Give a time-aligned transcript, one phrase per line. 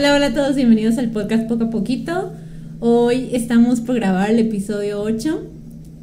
[0.00, 2.32] Hola, hola a todos, bienvenidos al podcast Poco a Poquito.
[2.78, 5.46] Hoy estamos por grabar el episodio 8.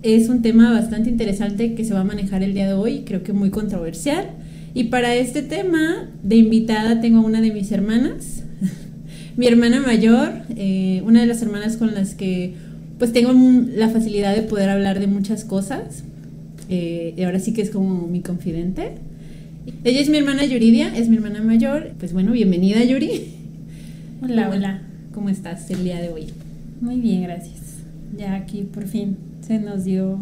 [0.03, 3.23] Es un tema bastante interesante que se va a manejar el día de hoy, creo
[3.23, 4.27] que muy controversial.
[4.75, 8.43] Y para este tema, de invitada tengo a una de mis hermanas,
[9.35, 12.53] mi hermana mayor, eh, una de las hermanas con las que
[12.99, 16.03] pues tengo la facilidad de poder hablar de muchas cosas.
[16.69, 18.91] Eh, y ahora sí que es como mi confidente.
[19.83, 21.93] Ella es mi hermana Yuridia, es mi hermana mayor.
[21.97, 23.33] Pues bueno, bienvenida Yuri.
[24.19, 24.81] Hola, hola.
[25.13, 26.25] ¿Cómo estás el día de hoy?
[26.81, 27.59] Muy bien, gracias.
[28.17, 30.19] Ya aquí por fin se nos dio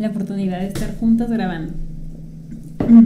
[0.00, 1.72] la oportunidad de estar juntas grabando.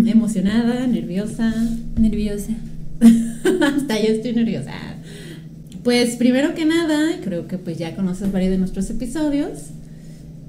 [0.07, 1.53] Emocionada, nerviosa.
[1.99, 2.55] Nerviosa.
[3.61, 4.73] Hasta yo estoy nerviosa.
[5.85, 9.67] Pues primero que nada, creo que pues ya conoces varios de nuestros episodios.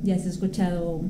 [0.04, 1.02] Ya has escuchado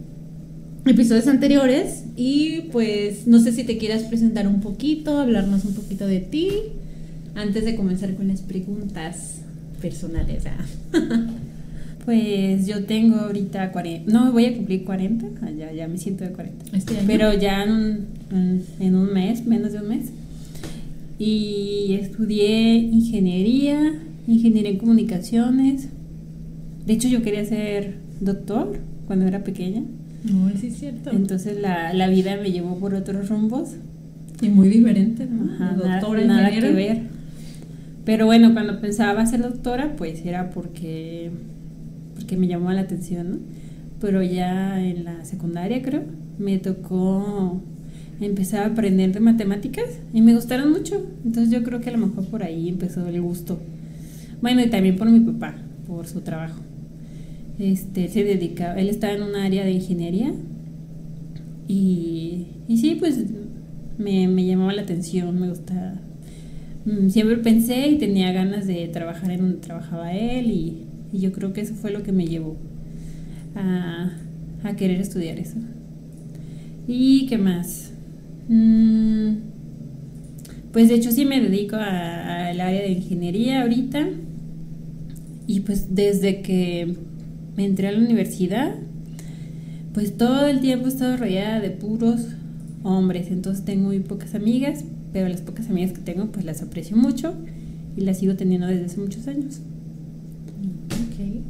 [0.88, 6.08] episodios anteriores y pues no sé si te quieras presentar un poquito, hablarnos un poquito
[6.08, 6.52] de ti
[7.36, 9.42] antes de comenzar con las preguntas
[9.82, 10.44] personales.
[12.06, 16.24] Pues yo tengo ahorita 40, no voy a cumplir 40, ah, ya, ya me siento
[16.24, 16.76] de 40.
[16.76, 18.08] Este Pero ya en un,
[18.80, 20.12] en un mes, menos de un mes.
[21.20, 25.90] Y estudié ingeniería, ingeniería en comunicaciones.
[26.88, 29.84] De hecho yo quería ser doctor cuando era pequeña.
[30.24, 31.12] No, sí es cierto.
[31.12, 33.76] Entonces la, la vida me llevó por otros rumbos.
[34.42, 35.54] Y muy diferente, ¿no?
[35.54, 37.21] Ajá, nada, nada que ver.
[38.06, 41.30] Pero bueno, cuando pensaba ser doctora, pues era porque,
[42.16, 43.42] porque me llamó la atención.
[44.00, 46.04] Pero ya en la secundaria, creo,
[46.40, 47.62] me tocó
[48.20, 51.06] empezar a aprender de matemáticas y me gustaron mucho.
[51.24, 53.60] Entonces yo creo que a lo mejor por ahí empezó el gusto.
[54.42, 55.56] Bueno, y también por mi papá,
[55.88, 56.60] por su trabajo.
[57.60, 60.34] Este, se dedicaba, él estaba en un área de ingeniería
[61.68, 63.26] y, y sí, pues
[64.00, 65.94] me, me llamaba la atención, me gustaba
[67.10, 71.60] siempre pensé y tenía ganas de trabajar en donde trabajaba él y, yo creo que
[71.60, 72.56] eso fue lo que me llevó
[73.54, 74.12] a,
[74.78, 75.58] querer estudiar eso.
[76.88, 77.92] ¿Y qué más?
[78.48, 79.34] Mm,
[80.72, 84.08] pues de hecho sí me dedico al área de ingeniería ahorita
[85.48, 86.96] y pues desde que
[87.58, 88.74] me entré a la universidad
[89.94, 92.22] pues todo el tiempo he estado rodeada de puros
[92.84, 96.98] hombres, entonces tengo muy pocas amigas, pero las pocas amigas que tengo pues las aprecio
[96.98, 97.34] mucho
[97.98, 99.60] y las sigo teniendo desde hace muchos años.
[100.88, 101.42] Ok.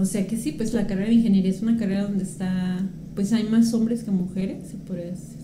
[0.00, 2.78] O sea que sí, pues la carrera de ingeniería es una carrera donde está,
[3.14, 4.76] pues hay más hombres que mujeres, se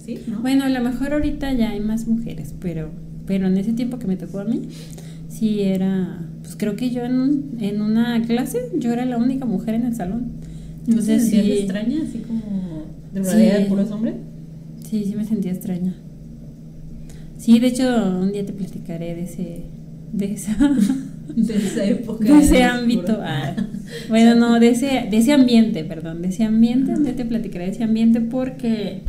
[0.06, 0.40] decir, ¿no?
[0.40, 2.90] Bueno, a lo mejor ahorita ya hay más mujeres, pero,
[3.26, 4.62] pero en ese tiempo que me tocó a mí,
[5.28, 9.74] sí era, pues creo que yo en, en una clase, yo era la única mujer
[9.74, 10.32] en el salón.
[10.86, 14.14] Entonces, ¿No se sí, extraña, así como de rodeada de puros hombres?
[14.88, 15.94] Sí, sí me sentía extraña.
[17.44, 17.84] Sí, de hecho,
[18.22, 19.64] un día te platicaré de ese.
[20.14, 20.56] de esa.
[21.36, 22.24] de esa época.
[22.24, 23.18] De ese ámbito.
[23.20, 23.54] Ah,
[24.08, 26.22] bueno, no, de ese, de ese ambiente, perdón.
[26.22, 29.02] De ese ambiente, un día te platicaré de ese ambiente porque.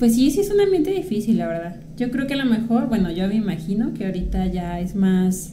[0.00, 1.76] Pues sí, sí es un ambiente difícil, la verdad.
[1.96, 5.52] Yo creo que a lo mejor, bueno, yo me imagino que ahorita ya es más.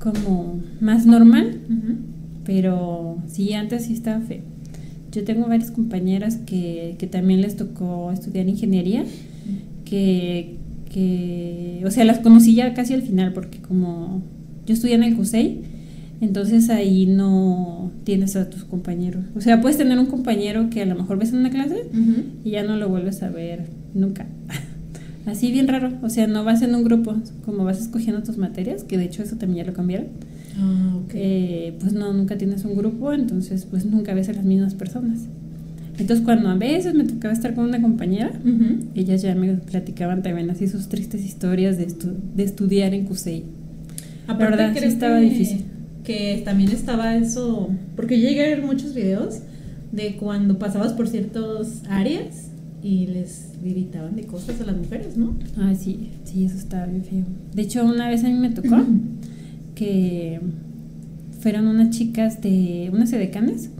[0.00, 0.60] como.
[0.80, 1.60] más normal.
[2.44, 4.40] Pero sí, antes sí estaba feo.
[5.12, 9.04] Yo tengo varias compañeras que, que también les tocó estudiar ingeniería,
[9.84, 10.56] que
[10.92, 14.22] que, o sea, las conocí ya casi al final, porque como
[14.66, 15.62] yo estudié en el CUSEI,
[16.20, 19.24] entonces ahí no tienes a tus compañeros.
[19.34, 21.88] O sea, puedes tener un compañero que a lo mejor ves en una clase
[22.44, 23.64] y ya no lo vuelves a ver
[23.94, 24.26] nunca.
[25.26, 25.92] Así bien raro.
[26.02, 29.22] O sea, no vas en un grupo, como vas escogiendo tus materias, que de hecho
[29.22, 30.08] eso también ya lo cambiaron.
[30.58, 31.20] Ah, okay.
[31.22, 35.28] eh, pues no, nunca tienes un grupo, entonces pues nunca ves a las mismas personas.
[35.98, 38.32] Entonces cuando a veces me tocaba estar con una compañera,
[38.94, 41.86] ellas ya me platicaban también así sus tristes historias de,
[42.34, 43.44] de estudiar en CUSEI.
[44.26, 45.64] Aparte, la verdad, sí estaba difícil.
[46.04, 49.40] Que también estaba eso, porque yo llegué a ver muchos videos
[49.92, 52.48] de cuando pasabas por ciertas áreas
[52.82, 55.36] y les gritaban de cosas a las mujeres, ¿no?
[55.56, 57.24] Ah, sí, sí, eso estaba bien feo.
[57.54, 58.84] De hecho, una vez a mí me tocó
[59.74, 60.40] que
[61.42, 63.70] fueron unas chicas de unas edecanes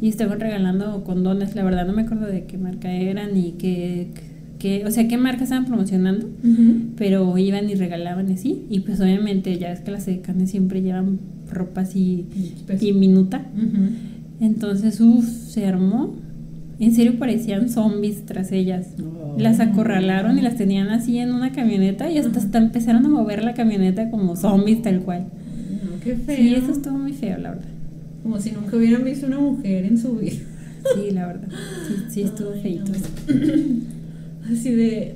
[0.00, 1.54] y estaban regalando condones.
[1.54, 4.08] La verdad no me acuerdo de qué marca eran y qué,
[4.58, 6.26] qué o sea, qué marca estaban promocionando,
[6.96, 8.62] pero iban y regalaban así.
[8.70, 11.18] Y pues obviamente ya es que las edecanes siempre llevan
[11.50, 12.26] ropa así
[12.80, 13.44] diminuta.
[14.40, 16.16] Entonces, uff, se armó.
[16.80, 18.86] En serio parecían zombies tras ellas.
[19.36, 23.44] Las acorralaron y las tenían así en una camioneta y hasta, hasta empezaron a mover
[23.44, 25.26] la camioneta como zombies tal cual.
[26.02, 26.36] Qué feo.
[26.36, 27.68] Sí, eso estuvo feo, la verdad.
[28.22, 30.36] Como si nunca hubieran visto una mujer en su vida.
[30.94, 31.48] Sí, la verdad.
[31.88, 32.92] Sí, sí estuvo feito.
[34.52, 35.14] Así de.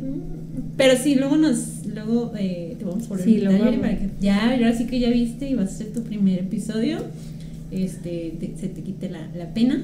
[0.76, 1.86] Pero sí, luego nos.
[1.92, 3.80] luego eh, te vamos a poner Sí, detalle vamos.
[3.80, 6.98] para que ya, ahora sí que ya viste y vas a ser tu primer episodio.
[7.70, 9.82] Este, te- se te quite la, la pena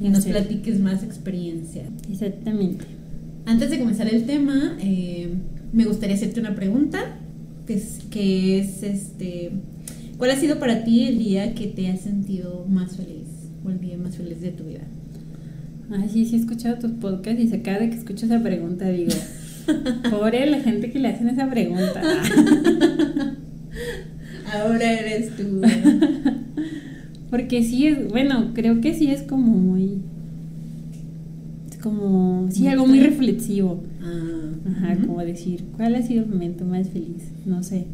[0.00, 1.82] y nos platiques más experiencia.
[2.10, 2.84] Exactamente.
[3.46, 5.28] Antes de comenzar el tema, eh,
[5.72, 7.16] me gustaría hacerte una pregunta,
[7.66, 9.50] que es, que es este,
[10.20, 13.26] ¿cuál ha sido para ti el día que te has sentido más feliz
[13.64, 14.82] o el día más feliz de tu vida?
[15.90, 19.12] Ay, sí, sí he escuchado tus podcasts y se cada que escucho esa pregunta digo,
[20.10, 22.02] pobre la gente que le hacen esa pregunta.
[24.52, 25.62] Ahora eres tú.
[27.30, 30.00] Porque sí es, bueno, creo que sí es como muy,
[31.70, 33.82] es como, sí, algo muy reflexivo.
[34.02, 37.30] Ah, Ajá, como decir, ¿cuál ha sido el momento más feliz?
[37.46, 37.86] No sé.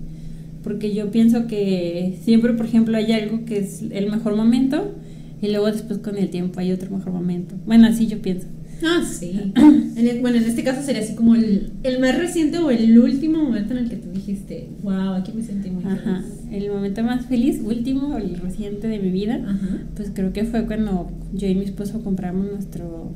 [0.67, 4.95] Porque yo pienso que siempre, por ejemplo, hay algo que es el mejor momento
[5.41, 7.55] y luego después con el tiempo hay otro mejor momento.
[7.67, 8.49] Bueno, así yo pienso.
[8.83, 9.53] Ah, sí.
[9.55, 12.99] En el- bueno, en este caso sería así como el, el más reciente o el
[12.99, 16.23] último momento en el que tú dijiste, wow, aquí me sentí muy Ajá.
[16.23, 16.63] feliz.
[16.65, 19.79] El momento más feliz, último, el reciente de mi vida, Ajá.
[19.95, 23.13] pues creo que fue cuando yo y mi esposo compramos nuestro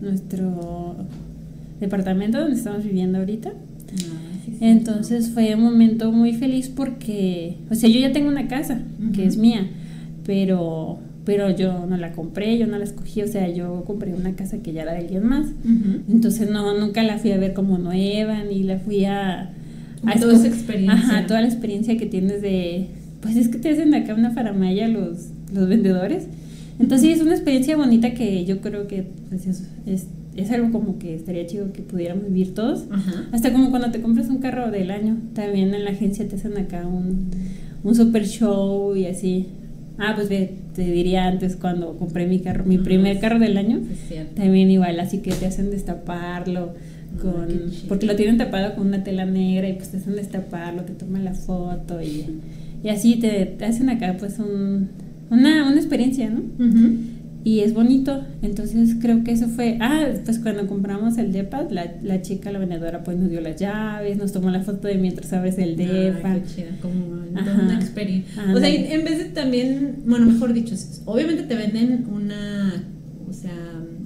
[0.00, 0.96] nuestro
[1.80, 3.52] departamento donde estamos viviendo ahorita.
[4.60, 8.80] Entonces fue un momento muy feliz porque, o sea, yo ya tengo una casa
[9.12, 9.68] que es mía,
[10.24, 14.34] pero, pero yo no la compré, yo no la escogí, o sea, yo compré una
[14.34, 15.48] casa que ya era de alguien más.
[16.08, 19.50] Entonces no, nunca la fui a ver como nueva, ni la fui a...
[20.04, 20.94] A toda esa experiencia.
[20.94, 22.88] Ajá, toda la experiencia que tienes de...
[23.20, 26.28] Pues es que te hacen acá una faramaya los, los vendedores.
[26.78, 30.06] Entonces sí, es una experiencia bonita que yo creo que pues, es, es,
[30.36, 32.84] es algo como que estaría chido que pudiéramos vivir todos.
[32.90, 33.26] Ajá.
[33.32, 36.56] Hasta como cuando te compras un carro del año, también en la agencia te hacen
[36.58, 37.30] acá un,
[37.82, 39.46] un super show y así.
[39.98, 43.80] Ah, pues te diría antes cuando compré mi carro, mi primer carro del año,
[44.34, 46.74] también igual, así que te hacen destaparlo
[47.22, 47.46] con
[47.88, 51.24] porque lo tienen tapado con una tela negra y pues te hacen destaparlo, te toman
[51.24, 52.26] la foto y,
[52.84, 54.88] y así te, te hacen acá pues un,
[55.30, 56.40] una, una experiencia, ¿no?
[56.40, 56.98] Ujú.
[57.46, 61.92] Y es bonito, entonces creo que eso fue, ah, pues cuando compramos el DEPA, la,
[62.02, 65.32] la chica, la vendedora, pues nos dio las llaves, nos tomó la foto de mientras
[65.32, 66.32] abres el DEPA.
[66.32, 66.96] Ah, qué chida, como
[67.38, 67.62] Ajá.
[67.62, 68.42] una experiencia.
[68.52, 72.82] O sea, en vez de también, bueno, mejor dicho, obviamente te venden una,
[73.28, 73.54] o sea,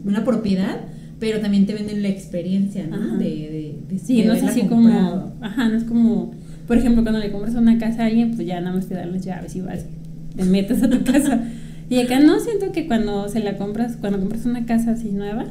[0.04, 0.76] una propiedad,
[1.18, 3.16] pero también te venden la experiencia, ¿no?
[3.16, 5.30] De, de, de- Sí, de no es así comprado.
[5.32, 6.34] como, ajá, no es como,
[6.66, 9.12] por ejemplo, cuando le compras una casa a alguien, pues ya nada más te dan
[9.12, 9.86] las llaves y vas,
[10.36, 11.42] te metes a tu casa.
[11.90, 15.44] Y acá no siento que cuando se la compras, cuando compras una casa así nueva,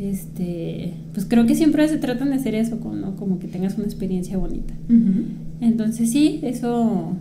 [0.00, 3.16] este, pues creo que siempre se tratan de hacer eso, como, ¿no?
[3.16, 4.74] como que tengas una experiencia bonita.
[5.60, 7.12] Entonces sí, eso,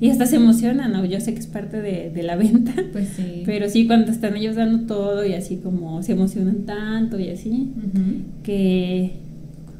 [0.00, 1.04] y hasta se emocionan, ¿no?
[1.04, 3.42] Yo sé que es parte de, de la venta, Pues sí.
[3.44, 7.70] pero sí, cuando están ellos dando todo y así como se emocionan tanto y así,
[8.42, 9.12] que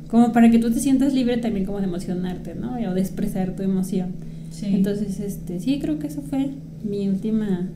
[0.09, 2.75] como para que tú te sientas libre también como de emocionarte, ¿no?
[2.91, 4.09] O de expresar tu emoción.
[4.53, 4.67] Sí.
[4.67, 6.51] Entonces, este, sí, creo que eso fue
[6.89, 7.69] mi última,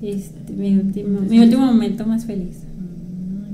[0.00, 2.58] este, mi último, mi último momento más feliz.
[2.62, 3.52] Ah.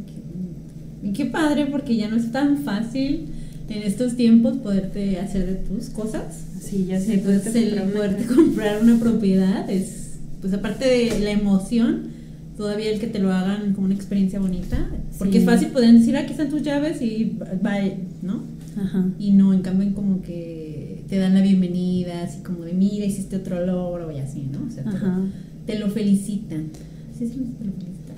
[1.02, 3.26] Y qué padre, porque ya no es tan fácil
[3.68, 6.44] en estos tiempos poderte hacer de tus cosas.
[6.60, 11.20] Sí, ya sé, pues poderte el comprar poderte comprar una propiedad es, pues aparte de
[11.20, 12.08] la emoción,
[12.56, 14.88] todavía el que te lo hagan como una experiencia bonita,
[15.18, 15.38] porque Sí.
[15.38, 17.78] es fácil poder decir aquí están tus llaves y va,
[18.22, 18.42] ¿no?
[18.80, 19.06] Ajá.
[19.18, 23.36] Y no, en cambio como que te dan la bienvenida, así como de mira, hiciste
[23.36, 24.66] otro logro y así, ¿no?
[24.66, 25.26] O sea, te lo-
[25.66, 26.70] te lo felicitan.
[27.18, 28.16] Sí, sí, te lo felicitan.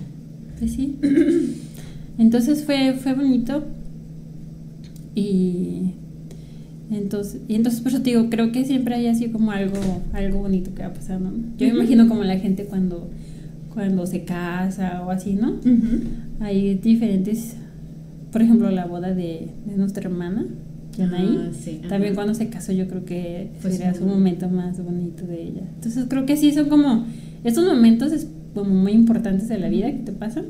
[0.61, 0.97] Pues sí.
[2.19, 3.65] Entonces fue, fue bonito.
[5.17, 5.91] Y
[6.91, 9.77] entonces, y entonces por eso te digo, creo que siempre hay así como algo,
[10.13, 11.31] algo bonito que va pasando.
[11.59, 13.09] Yo me imagino como la gente cuando,
[13.73, 15.55] cuando se casa o así, ¿no?
[16.39, 17.55] Hay diferentes,
[18.31, 20.47] por ejemplo, la boda de, de nuestra hermana,
[21.01, 21.89] Ah, sí, ajá.
[21.89, 25.43] También cuando se casó yo creo que Fue sería su su momento más bonito de
[25.43, 25.63] ella.
[25.75, 27.07] Entonces creo que sí, son como,
[27.43, 30.45] estos momentos es como muy importantes de la vida que te pasan.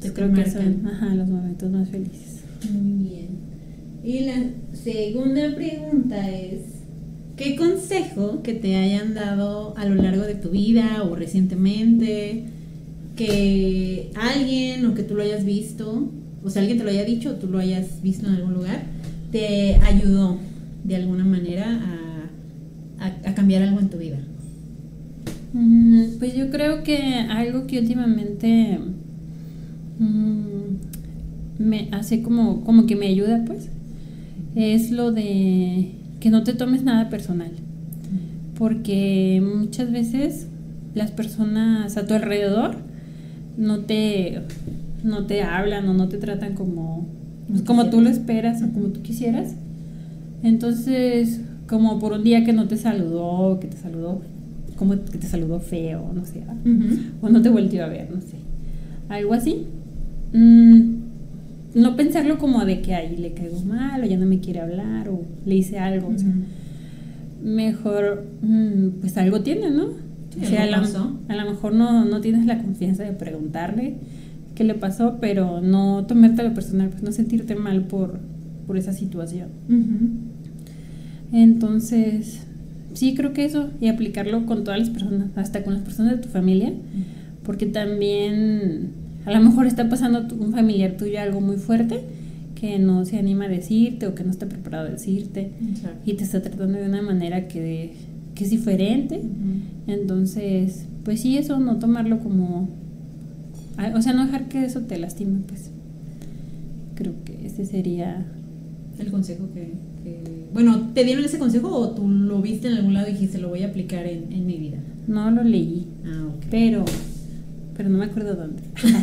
[0.00, 2.40] Te Entonces creo que son ajá, los momentos más felices.
[2.72, 3.28] Muy bien.
[4.02, 4.42] Y la
[4.72, 6.60] segunda pregunta es,
[7.36, 12.44] ¿qué consejo que te hayan dado a lo largo de tu vida o recientemente,
[13.16, 16.10] que alguien o que tú lo hayas visto,
[16.42, 18.84] o sea, alguien te lo haya dicho o tú lo hayas visto en algún lugar,
[19.30, 20.38] te ayudó
[20.84, 21.80] de alguna manera
[22.98, 24.18] a, a- cambiar algo en tu vida?
[25.52, 26.96] Mm, Pues yo creo que
[27.28, 28.78] algo que últimamente
[29.98, 33.68] mm, me hace como, como que me ayuda, pues,
[34.54, 37.50] es lo de que no te tomes nada personal.
[38.58, 40.46] Porque muchas veces
[40.94, 42.76] las personas a tu alrededor
[43.56, 44.40] no te,
[45.02, 47.06] no te hablan o no te tratan como,
[47.50, 49.54] pues, como tú lo esperas o como tú quisieras.
[50.42, 54.22] Entonces, como por un día que no te saludó, que te saludó,
[54.76, 56.42] como que te saludó feo, no sé,
[57.20, 58.36] o no te volvió a ver, no sé,
[59.08, 59.66] algo así.
[60.32, 60.94] Mm,
[61.74, 65.08] no pensarlo como de que ahí le caigo mal o ya no me quiere hablar
[65.08, 66.12] o le hice algo.
[67.42, 69.84] mejor, mm, pues algo tiene, ¿no?
[70.40, 73.96] o sea, a, a, lo mejor no, no tienes la confianza de preguntarle
[74.64, 78.18] le pasó, pero no tomarte lo personal, pues no sentirte mal por,
[78.66, 79.48] por esa situación.
[81.32, 82.46] Entonces,
[82.94, 86.18] sí creo que eso, y aplicarlo con todas las personas, hasta con las personas de
[86.18, 86.72] tu familia,
[87.44, 88.90] porque también
[89.26, 92.00] a lo mejor está pasando un familiar tuyo algo muy fuerte
[92.54, 95.50] que no se anima a decirte o que no está preparado a decirte
[96.04, 97.94] y te está tratando de una manera que,
[98.34, 99.22] que es diferente.
[99.86, 102.68] Entonces, pues sí, eso no tomarlo como...
[103.94, 105.70] O sea, no dejar que eso te lastime, pues.
[106.94, 108.26] Creo que ese sería...
[108.98, 109.72] El consejo que,
[110.52, 113.48] Bueno, ¿te dieron ese consejo o tú lo viste en algún lado y dijiste lo
[113.48, 114.76] voy a aplicar en, en mi vida?
[115.06, 115.86] No lo leí.
[116.04, 116.44] Ah, ok.
[116.50, 116.84] Pero
[117.80, 118.62] pero no me acuerdo dónde.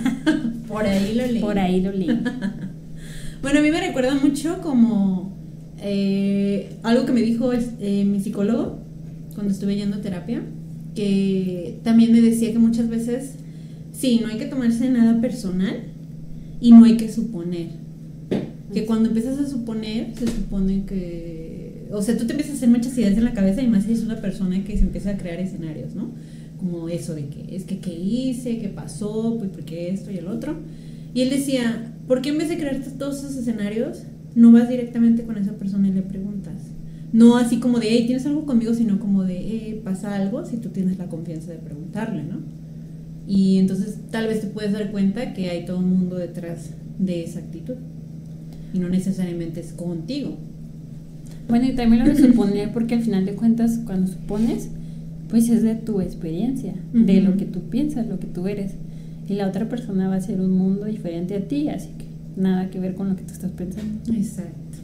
[0.68, 1.40] Por ahí lo leí.
[1.42, 2.10] Por ahí lo leí.
[3.42, 5.36] bueno, a mí me recuerda mucho como
[5.82, 8.78] eh, algo que me dijo eh, mi psicólogo
[9.34, 10.44] cuando estuve yendo a terapia,
[10.94, 13.38] que también me decía que muchas veces,
[13.98, 15.75] sí, no hay que tomarse nada personal
[16.62, 17.70] y no hay que suponer.
[18.74, 21.88] Que cuando empiezas a suponer, se supone que...
[21.92, 23.94] O sea, tú te empiezas a hacer muchas ideas en la cabeza y más si
[23.94, 26.12] es una persona que se empieza a crear escenarios, ¿no?
[26.58, 30.27] como eso de que es que qué hice, qué pasó, pues porque esto y el
[30.27, 30.56] otro.
[31.13, 34.04] Y él decía, ¿por qué en vez de crear todos esos escenarios,
[34.36, 36.56] no vas directamente con esa persona y le preguntas?
[37.13, 38.74] No así como de, hey, ¿tienes algo conmigo?
[38.74, 42.39] Sino como de, hey, pasa algo si tú tienes la confianza de preguntarle, ¿no?
[43.28, 47.24] Y entonces tal vez te puedes dar cuenta que hay todo un mundo detrás de
[47.24, 47.76] esa actitud.
[48.74, 50.38] Y no necesariamente es contigo.
[51.50, 54.70] Bueno, y también lo de suponer, porque al final de cuentas, cuando supones,
[55.30, 58.74] pues es de tu experiencia, de lo que tú piensas, lo que tú eres.
[59.28, 62.06] Y la otra persona va a ser un mundo diferente a ti, así que
[62.42, 64.00] nada que ver con lo que tú estás pensando.
[64.14, 64.78] Exacto.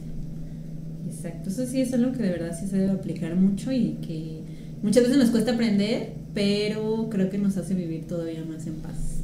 [1.08, 1.48] Exacto.
[1.48, 4.43] Eso sí es algo que de verdad sí se debe aplicar mucho y que
[4.84, 9.22] muchas veces nos cuesta aprender, pero creo que nos hace vivir todavía más en paz.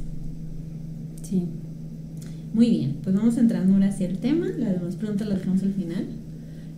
[1.21, 1.43] Sí.
[2.53, 4.47] Muy bien, pues vamos entrando ahora hacia el tema.
[4.47, 6.05] Las demás preguntas las dejamos al final.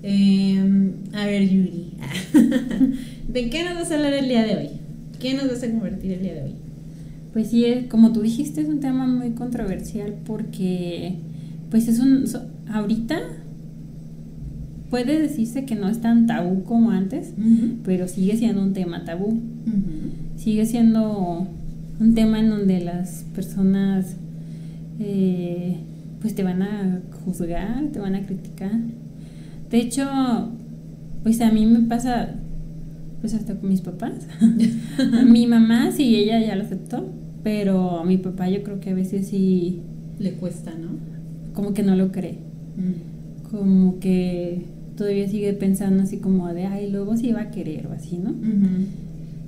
[0.03, 1.93] Em, a ver, Yuri.
[3.27, 4.69] ¿De qué nos vas a hablar el día de hoy?
[5.19, 6.55] ¿Qué nos vas a convertir el día de hoy?
[7.31, 11.15] Pues sí, como tú dijiste, es un tema muy controversial porque,
[11.71, 12.25] pues es un.
[12.67, 13.19] ahorita
[14.93, 17.33] puede decirse que no es tan tabú como antes,
[17.83, 19.41] pero sigue siendo un tema tabú.
[20.35, 21.47] Sigue siendo
[21.99, 24.17] un tema en donde las personas
[24.99, 25.77] eh,
[26.21, 28.71] pues te van a juzgar, te van a criticar.
[29.71, 30.05] De hecho,
[31.23, 32.35] pues a mí me pasa,
[33.19, 34.27] pues hasta con mis papás.
[35.25, 37.09] mi mamá sí, ella ya lo aceptó,
[37.41, 39.81] pero a mi papá yo creo que a veces sí...
[40.19, 40.89] Le cuesta, ¿no?
[41.55, 42.37] Como que no lo cree.
[42.77, 43.49] Mm.
[43.49, 47.93] Como que todavía sigue pensando así como de, ay, luego sí va a querer o
[47.93, 48.33] así, ¿no?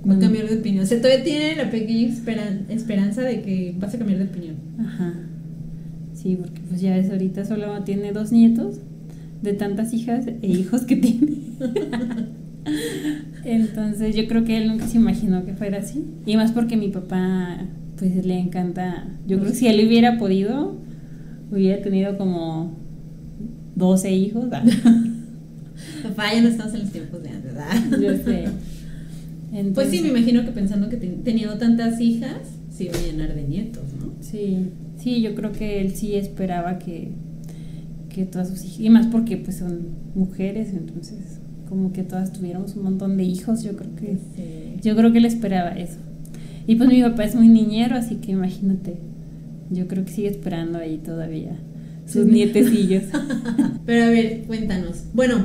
[0.08, 0.84] Va a cambiar de opinión.
[0.84, 2.08] O sea, todavía tiene la pequeña
[2.68, 4.56] esperanza de que vas a cambiar de opinión.
[4.78, 5.14] Ajá.
[6.14, 8.80] Sí, porque pues ya es ahorita solo tiene dos nietos
[9.42, 11.36] de tantas hijas e hijos que tiene.
[13.44, 16.04] Entonces yo creo que él nunca se imaginó que fuera así.
[16.24, 17.58] Y más porque mi papá
[17.96, 20.76] pues le encanta, yo creo que si él hubiera podido,
[21.50, 22.72] hubiera tenido como
[23.74, 24.46] 12 hijos.
[26.02, 27.90] Papá, ya no estamos en los tiempos de antes, ¿verdad?
[28.00, 28.48] Yo sé.
[29.74, 32.38] pues sí, me imagino que pensando que teniendo tantas hijas,
[32.70, 34.12] se iba a llenar de nietos, ¿no?
[34.20, 34.66] Sí,
[34.98, 37.12] sí, yo creo que él sí esperaba que
[38.16, 42.74] que todas sus hijas, y más porque pues son mujeres, entonces como que todas tuviéramos
[42.74, 44.16] un montón de hijos, yo creo que
[44.82, 45.98] yo creo que él esperaba eso.
[46.66, 48.94] Y pues mi papá es muy niñero, así que imagínate,
[49.70, 51.58] yo creo que sigue esperando ahí todavía
[52.06, 53.04] sus nietecillos.
[53.86, 55.04] Pero a ver, cuéntanos.
[55.12, 55.44] Bueno,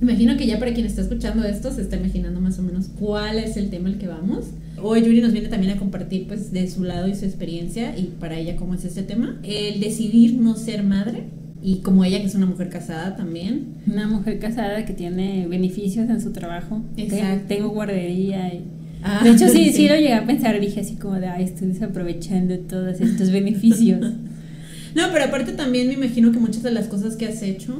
[0.00, 3.38] imagino que ya para quien está escuchando esto se está imaginando más o menos cuál
[3.38, 4.46] es el tema al que vamos.
[4.82, 8.14] Hoy Yuri nos viene también a compartir pues de su lado y su experiencia y
[8.18, 9.38] para ella cómo es este tema.
[9.42, 11.24] El decidir no ser madre
[11.62, 13.74] y como ella que es una mujer casada también.
[13.86, 16.82] Una mujer casada que tiene beneficios en su trabajo.
[16.96, 17.44] Exacto.
[17.48, 18.64] Tengo guardería y...
[19.02, 21.68] Ah, de hecho, sí, sí, lo llegué a pensar, dije así como de, ay, estoy
[21.68, 24.00] desaprovechando todos estos beneficios.
[24.94, 27.78] no, pero aparte también me imagino que muchas de las cosas que has hecho,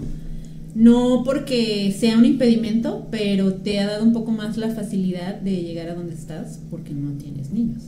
[0.75, 5.63] no porque sea un impedimento, pero te ha dado un poco más la facilidad de
[5.63, 7.83] llegar a donde estás porque no tienes niños.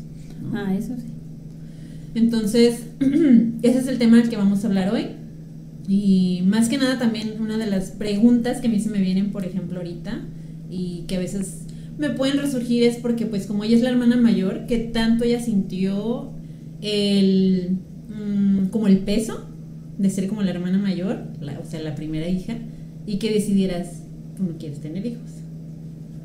[0.52, 1.12] Ah, eso sí.
[2.14, 2.84] Entonces,
[3.62, 5.06] ese es el tema del que vamos a hablar hoy
[5.88, 9.30] Y más que nada también una de las preguntas que a mí se me vienen,
[9.30, 10.20] por ejemplo, ahorita,
[10.70, 11.62] y que a veces
[11.98, 15.40] me pueden resurgir es porque pues como ella es la hermana mayor, que tanto ella
[15.40, 16.32] sintió
[16.80, 19.51] el mm, como el peso
[19.98, 21.24] de ser como la hermana mayor,
[21.60, 22.56] o sea, la primera hija,
[23.06, 24.02] y que decidieras,
[24.36, 25.30] tú no quieres tener hijos.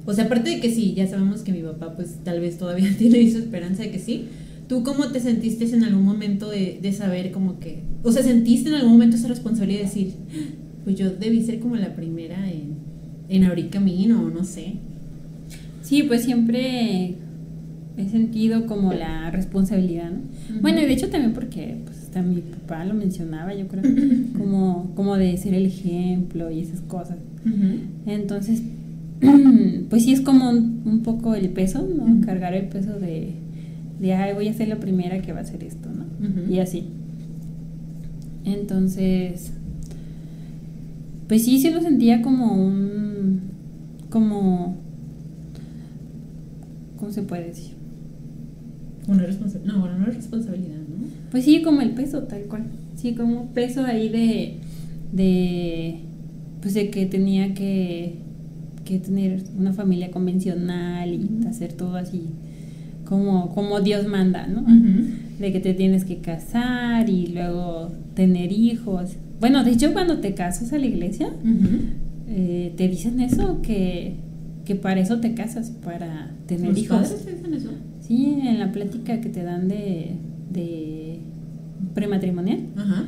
[0.05, 2.89] O sea, aparte de que sí, ya sabemos que mi papá pues tal vez todavía
[2.97, 4.25] tiene esa esperanza de que sí.
[4.67, 8.69] ¿Tú cómo te sentiste en algún momento de, de saber como que, o sea, sentiste
[8.69, 10.13] en algún momento esa responsabilidad de decir,
[10.83, 12.75] pues yo debí ser como la primera en,
[13.29, 14.75] en abrir camino o no sé?
[15.81, 17.15] Sí, pues siempre
[17.97, 20.61] he sentido como la responsabilidad, ¿no?
[20.61, 23.83] Bueno, y de hecho también porque pues hasta mi papá lo mencionaba, yo creo,
[24.37, 27.17] como, como de ser el ejemplo y esas cosas.
[28.05, 28.61] Entonces,
[29.89, 32.25] pues sí es como un, poco el peso, ¿no?
[32.25, 33.33] Cargar el peso de,
[33.99, 36.05] de, ay, voy a ser la primera que va a hacer esto, ¿no?
[36.53, 36.85] Y así.
[38.43, 39.51] Entonces,
[41.27, 43.41] pues sí, sí lo sentía como un,
[44.09, 44.75] como,
[46.97, 47.77] ¿cómo se puede decir?
[49.07, 51.07] Una responsabilidad, no, una responsabilidad, ¿no?
[51.31, 52.63] Pues sí, como el peso, tal cual.
[52.95, 54.57] Sí, como peso ahí de,
[55.13, 55.99] de,
[56.61, 58.27] pues de que tenía que
[58.87, 62.23] que tener una familia convencional y hacer todo así
[63.03, 64.63] como, como Dios manda, ¿no?
[65.39, 69.11] De que te tienes que casar y luego tener hijos.
[69.39, 71.29] Bueno, de hecho cuando te casas a la iglesia,
[72.27, 74.15] eh, te dicen eso, que,
[74.65, 76.97] que, para eso te casas, para tener ¿Los hijos.
[76.97, 77.69] Padres te dicen eso?
[78.07, 80.11] Sí, en la plática que te dan de,
[80.49, 81.19] de
[81.93, 82.59] prematrimonial.
[82.75, 83.05] Ajá.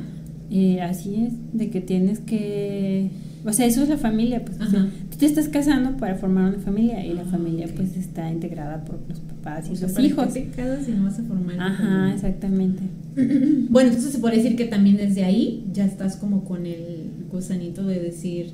[0.50, 3.10] Eh, así es, de que tienes que
[3.44, 4.58] o sea, eso es la familia, pues.
[4.58, 8.84] tú te estás casando para formar una familia y la ah, familia, pues, está integrada
[8.84, 10.34] por los papás y los hijos.
[10.34, 12.82] te casas y no vas a formar Ajá, exactamente.
[13.70, 17.86] bueno, entonces se puede decir que también desde ahí ya estás como con el gusanito
[17.86, 18.52] de decir,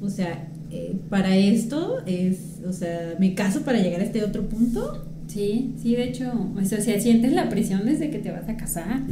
[0.00, 4.48] o sea, eh, para esto es, o sea, me caso para llegar a este otro
[4.48, 5.04] punto.
[5.26, 9.02] Sí, sí, de hecho, o sea, sientes la presión desde que te vas a casar,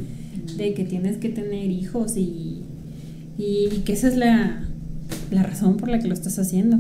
[0.57, 2.63] de que tienes que tener hijos y,
[3.37, 4.65] y que esa es la
[5.31, 6.79] la razón por la que lo estás haciendo.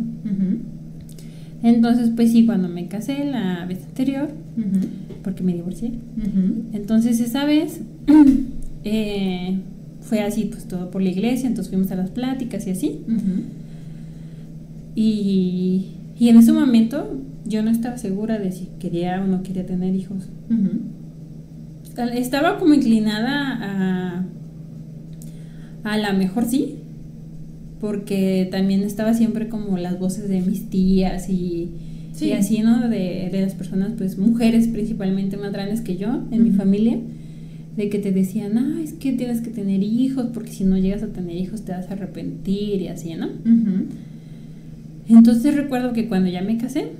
[1.62, 4.28] Entonces, pues sí, cuando me casé la vez anterior,
[5.22, 5.92] porque me divorcié,
[6.72, 7.80] entonces esa vez
[8.84, 9.58] eh,
[10.00, 13.00] fue así, pues todo por la iglesia, entonces fuimos a las pláticas y así.
[14.94, 15.86] y,
[16.18, 19.94] y, en ese momento yo no estaba segura de si quería o no quería tener
[19.94, 20.28] hijos.
[22.14, 24.24] Estaba como inclinada a
[25.84, 26.76] a la mejor sí,
[27.80, 31.70] porque también estaba siempre como las voces de mis tías y,
[32.36, 32.88] así, ¿no?
[32.88, 36.98] De, las personas, pues mujeres principalmente más grandes que yo en mi familia,
[37.76, 41.02] de que te decían, ah, es que tienes que tener hijos, porque si no llegas
[41.02, 43.28] a tener hijos te vas a arrepentir y así, ¿no?
[45.06, 46.92] Entonces recuerdo que cuando ya me casé,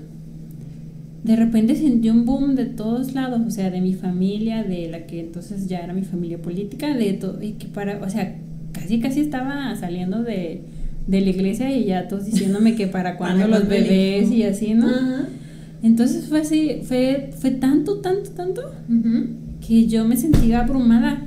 [1.25, 5.07] de repente sentí un boom de todos lados, o sea, de mi familia, de la
[5.07, 8.35] que entonces ya era mi familia política, de todo, y que para, o sea,
[8.71, 10.61] casi casi estaba saliendo de,
[11.07, 14.87] de la iglesia y ya todos diciéndome que para cuando los bebés y así, ¿no?
[15.81, 18.61] Entonces fue así, fue, fue tanto, tanto, tanto,
[19.67, 21.25] que yo me sentía abrumada,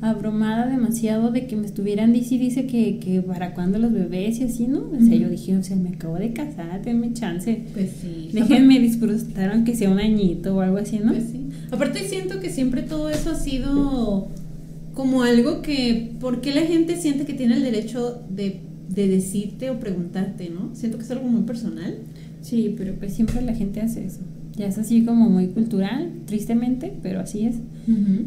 [0.00, 4.40] abrumada demasiado de que me estuvieran dice y dice que, que para cuando los bebés
[4.40, 4.90] y así, ¿no?
[4.90, 7.64] O sea, yo dije, o sea, me acabo de casar, denme chance.
[7.74, 8.30] Pues sí.
[8.32, 11.12] Déjenme disfrutar aunque sea un añito o algo así, ¿no?
[11.12, 11.48] Pues sí.
[11.70, 14.28] Aparte siento que siempre todo eso ha sido
[14.94, 18.60] como algo que, ¿por qué la gente siente que tiene el derecho de
[18.94, 20.74] de decirte o preguntarte, ¿no?
[20.74, 21.98] Siento que es algo muy personal.
[22.42, 24.20] Sí, pero pues siempre la gente hace eso.
[24.56, 27.56] Ya es así como muy cultural, tristemente, pero así es.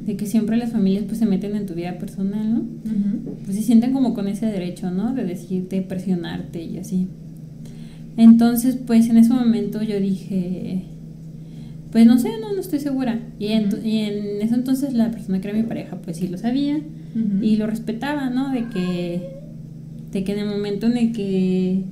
[0.06, 2.64] De que siempre las familias pues se meten en tu vida personal, ¿no?
[3.46, 5.14] Pues se sienten como con ese derecho, ¿no?
[5.14, 7.08] De decirte, presionarte y así.
[8.18, 10.84] Entonces, pues en ese momento yo dije,
[11.92, 13.20] pues no sé, no, no estoy segura.
[13.40, 16.38] Y, en, y en ese entonces la persona que era mi pareja, pues sí lo
[16.38, 16.80] sabía
[17.42, 18.52] y lo respetaba, ¿no?
[18.52, 19.43] De que
[20.14, 21.84] de que en el momento en el que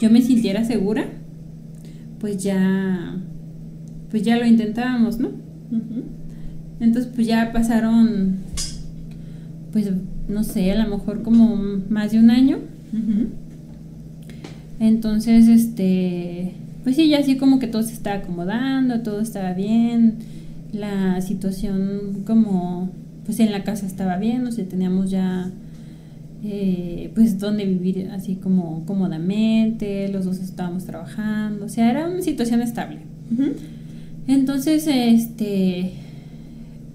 [0.00, 1.06] yo me sintiera segura,
[2.20, 3.16] pues ya,
[4.10, 5.30] pues ya lo intentábamos, ¿no?
[6.80, 8.36] Entonces, pues ya pasaron,
[9.72, 9.90] pues,
[10.28, 11.56] no sé, a lo mejor como
[11.88, 12.58] más de un año.
[14.78, 16.52] Entonces, este,
[16.84, 20.18] pues sí, ya así como que todo se estaba acomodando, todo estaba bien,
[20.72, 22.90] la situación como,
[23.24, 25.50] pues en la casa estaba bien, o sea, teníamos ya
[26.44, 32.22] eh, pues donde vivir así como cómodamente, los dos estábamos trabajando, o sea, era una
[32.22, 32.98] situación estable.
[34.28, 35.92] Entonces, este,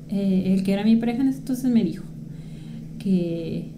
[0.09, 2.03] eh, el que era mi pareja entonces me dijo
[2.99, 3.69] que,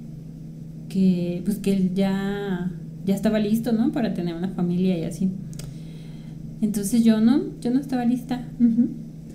[0.89, 2.71] que, pues que él ya,
[3.06, 3.91] ya estaba listo, ¿no?
[3.91, 5.30] Para tener una familia y así.
[6.62, 8.47] Entonces yo no, yo no estaba lista.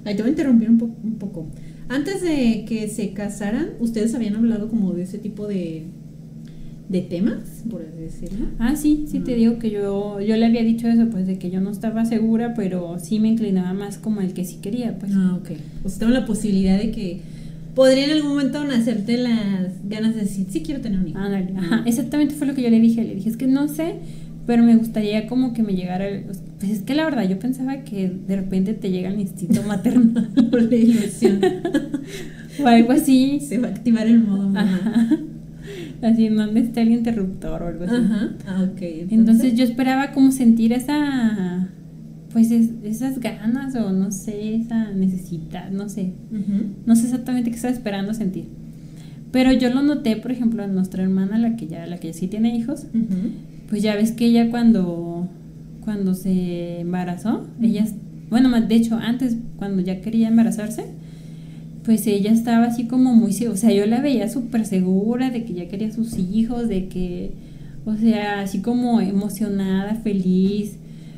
[0.05, 1.47] Ahí te voy a interrumpir un, un poco.
[1.88, 5.87] Antes de que se casaran, ¿ustedes habían hablado como de ese tipo de,
[6.88, 8.46] de temas, por así decirlo?
[8.59, 11.51] Ah, sí, sí te digo que yo, yo le había dicho eso, pues de que
[11.51, 15.12] yo no estaba segura, pero sí me inclinaba más como el que sí quería, pues.
[15.14, 15.51] Ah, ok.
[15.85, 17.20] O sea, estaba la posibilidad de que
[17.74, 21.18] podría en algún momento nacerte las ganas de decir, sí quiero tener un hijo.
[21.18, 23.96] Ándale, ajá, exactamente fue lo que yo le dije, le dije, es que no sé,
[24.46, 26.24] pero me gustaría como que me llegara, el-
[26.59, 30.31] pues es que la verdad yo pensaba que de repente te llega el instinto maternal
[30.51, 31.40] la ilusión.
[32.62, 33.40] o algo así.
[33.40, 34.81] Se va a activar el modo mamá.
[34.85, 35.18] Ajá.
[36.03, 37.95] Así en donde está el interruptor o algo así.
[37.95, 38.31] Ajá.
[38.47, 38.81] Ah, ok.
[39.11, 41.69] Entonces yo esperaba como sentir esa,
[42.33, 46.13] pues es- esas ganas o no sé, esa necesidad, no sé,
[46.87, 48.45] no sé exactamente qué estaba esperando sentir.
[49.33, 52.29] Pero yo lo noté, por ejemplo, en nuestra hermana, la que ya, la que sí
[52.29, 52.87] tiene hijos,
[53.69, 55.29] pues ya ves que ella cuando,
[55.85, 57.85] cuando se embarazó, ella,
[58.31, 60.85] bueno, de hecho antes, cuando ya quería embarazarse,
[61.85, 65.45] pues ella estaba así como muy, se- o sea, yo la veía súper segura de
[65.45, 67.33] que ya quería sus hijos, de que,
[67.87, 70.77] o sea, así como emocionada, feliz.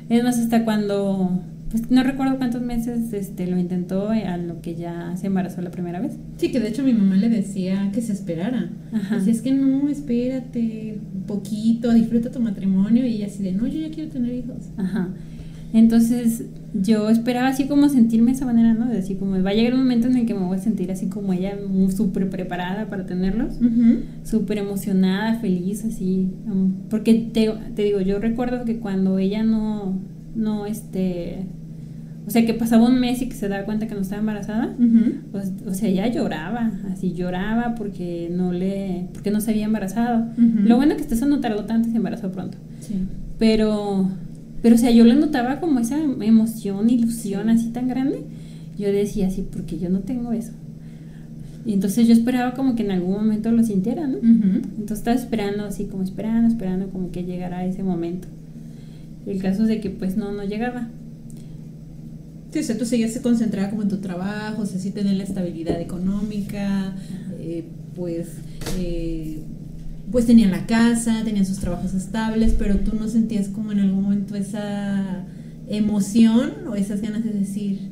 [0.08, 4.60] Es más, hasta cuando, pues no recuerdo cuántos meses este, lo intentó eh, a lo
[4.60, 6.12] que ya se embarazó la primera vez.
[6.36, 8.70] Sí, que de hecho mi mamá le decía que se esperara.
[8.92, 9.16] Ajá.
[9.16, 13.04] Decía, es que no, espérate un poquito, disfruta tu matrimonio.
[13.06, 14.66] Y ella así de, no, yo ya quiero tener hijos.
[14.76, 15.08] Ajá.
[15.72, 18.86] Entonces yo esperaba así como sentirme de esa manera, ¿no?
[18.86, 20.90] De así como va a llegar un momento en el que me voy a sentir
[20.90, 21.56] así como ella,
[21.94, 23.54] súper preparada para tenerlos,
[24.24, 26.30] súper emocionada, feliz, así.
[26.88, 29.98] Porque te, te digo, yo recuerdo que cuando ella no,
[30.34, 31.46] no, este,
[32.26, 34.76] o sea, que pasaba un mes y que se daba cuenta que no estaba embarazada,
[35.32, 40.26] pues, o sea, ella lloraba, así lloraba porque no le, porque no se había embarazado.
[40.36, 42.58] Lo bueno que hasta eso no tardó tanto y se embarazó pronto.
[42.80, 42.94] Sí.
[43.38, 44.10] Pero,
[44.62, 48.22] pero, o sea, yo le notaba como esa emoción, ilusión así tan grande.
[48.78, 50.52] Yo decía así, porque yo no tengo eso.
[51.66, 54.16] Y entonces yo esperaba como que en algún momento lo sintiera, ¿no?
[54.16, 58.28] Entonces estaba esperando así, como esperando, esperando como que llegara ese momento.
[59.26, 60.88] El caso es de que pues no, no llegaba.
[62.52, 65.22] Sí, o sea, tú seguías concentrada como en tu trabajo, o sea, sí tener la
[65.22, 66.94] estabilidad económica,
[67.38, 68.28] eh, pues,
[68.78, 69.38] eh,
[70.10, 74.02] pues tenían la casa, tenían sus trabajos estables, pero tú no sentías como en algún
[74.02, 75.24] momento esa
[75.68, 77.90] emoción o esas ganas de decir,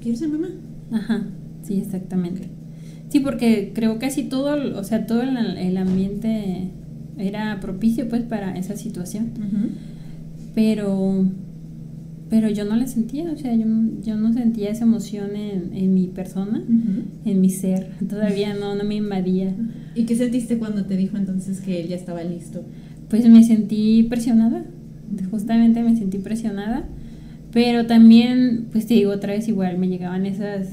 [0.00, 0.48] quiero ser mamá.
[0.90, 1.26] Ajá,
[1.62, 2.48] sí, exactamente.
[3.10, 6.70] Sí, porque creo que así todo, o sea, todo el, el ambiente
[7.18, 9.30] era propicio pues para esa situación.
[10.54, 11.26] pero
[12.30, 13.66] pero yo no la sentía, o sea, yo,
[14.02, 16.62] yo no sentía esa emoción en, en mi persona,
[17.24, 19.52] en mi ser, todavía no, no me invadía.
[19.96, 22.64] ¿Y qué sentiste cuando te dijo entonces que él ya estaba listo?
[23.08, 24.64] Pues me sentí presionada,
[25.28, 26.88] justamente me sentí presionada,
[27.52, 30.68] pero también, pues te digo otra vez igual, me llegaban esas,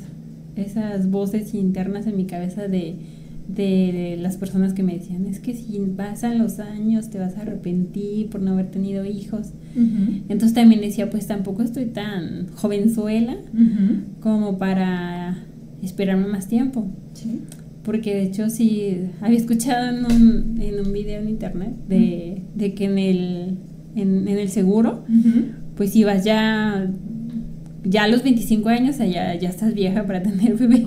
[0.56, 2.98] esas voces internas en mi cabeza de,
[3.48, 7.42] de las personas que me decían, es que si pasan los años te vas a
[7.42, 9.54] arrepentir por no haber tenido hijos.
[9.76, 13.38] Entonces también decía, pues tampoco estoy tan jovenzuela
[14.20, 15.38] como para
[15.82, 16.88] esperarme más tiempo.
[17.14, 17.42] Sí.
[17.84, 22.74] Porque de hecho sí, había escuchado en un, en un video en internet de, de
[22.74, 23.58] que en el,
[23.96, 25.06] en, en el seguro,
[25.76, 26.92] pues ibas ya,
[27.86, 30.84] ya a los 25 años, sea, ya, ya estás vieja para tener bebés.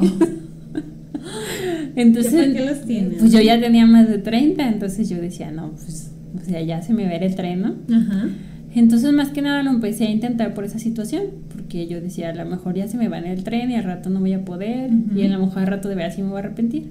[1.96, 3.18] Entonces, ¿Ya para qué los tienes?
[3.18, 6.83] pues yo ya tenía más de 30, entonces yo decía, no, pues, o sea, ya
[6.83, 7.76] se me va el tren, ¿no?
[7.94, 8.29] Ajá.
[8.74, 12.35] Entonces, más que nada lo empecé a intentar por esa situación, porque yo decía, a
[12.35, 14.44] lo mejor ya se me va en el tren y al rato no voy a
[14.44, 16.85] poder, y a lo mejor al rato de verdad sí me voy a arrepentir.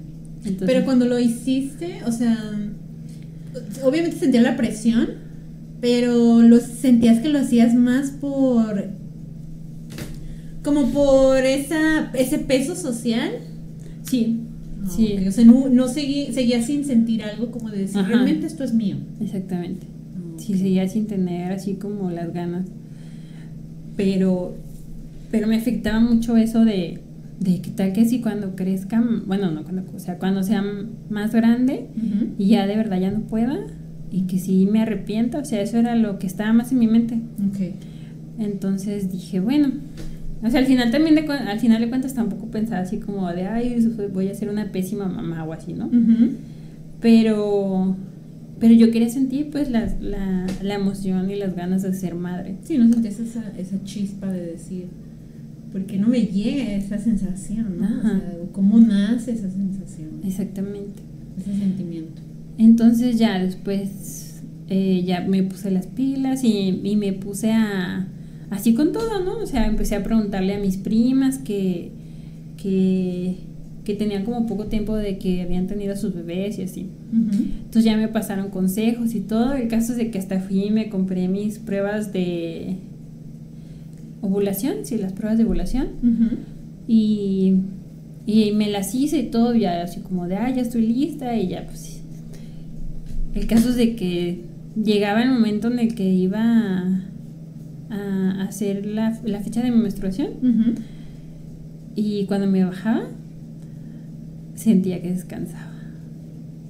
[0.44, 2.36] Entonces, Pero cuando lo hiciste, o sea,
[3.82, 5.08] obviamente sentías la presión,
[5.80, 8.90] pero lo sentías que lo hacías más por
[10.62, 13.30] como por esa ese peso social.
[14.02, 14.40] Sí,
[14.88, 15.16] sí.
[15.26, 18.08] O sea, no, no seguí- seguías sin sentir algo como de decir, Ajá.
[18.08, 18.96] realmente esto es mío.
[19.20, 19.86] exactamente.
[20.38, 22.66] Sí, seguía sin tener así como las ganas.
[23.96, 24.54] Pero,
[25.30, 27.00] pero me afectaba mucho eso de,
[27.40, 30.64] de que tal que si cuando crezca, bueno, no cuando, o sea, cuando sea
[31.10, 31.86] más grande
[32.38, 33.58] y ya de verdad ya no pueda
[34.10, 36.86] y que sí me arrepienta, o sea, eso era lo que estaba más en mi
[36.86, 37.16] mente.
[37.48, 37.74] Ok.
[38.38, 39.70] Entonces dije, bueno,
[40.42, 43.46] o sea, al final también de, al final de cuentas tampoco pensaba así como de,
[43.46, 43.76] ay,
[44.12, 45.90] voy a ser una pésima mamá o así, ¿no?
[47.00, 47.96] Pero,
[48.58, 52.56] pero yo quería sentir pues la, la, la emoción y las ganas de ser madre.
[52.62, 54.86] Sí, no sentías esa, esa chispa de decir,
[55.72, 57.98] porque no me llega esa sensación, ¿no?
[57.98, 58.22] O sea,
[58.52, 60.20] ¿cómo nace esa sensación?
[60.24, 61.02] Exactamente.
[61.38, 62.20] Ese sentimiento.
[62.58, 68.06] Entonces ya después eh, ya me puse las pilas y, y, me puse a...
[68.50, 69.38] Así con todo, ¿no?
[69.38, 71.92] O sea, empecé a preguntarle a mis primas que...
[72.56, 73.50] que
[73.84, 76.86] que tenían como poco tiempo de que habían tenido a sus bebés y así.
[77.12, 79.54] Entonces ya me pasaron consejos y todo.
[79.54, 82.76] El caso es de que hasta fui y me compré mis pruebas de
[84.20, 85.88] ovulación, sí, las pruebas de ovulación.
[86.86, 87.54] y,
[88.26, 91.48] y, me las hice y todo, ya así como de, ah, ya estoy lista y
[91.48, 92.02] ya pues...
[93.34, 94.44] El caso es de que
[94.80, 97.02] llegaba el momento en el que iba
[97.90, 100.30] a, hacer la, la, fecha de mi menstruación.
[101.94, 103.08] Y cuando me bajaba,
[104.54, 105.72] sentía que descansaba.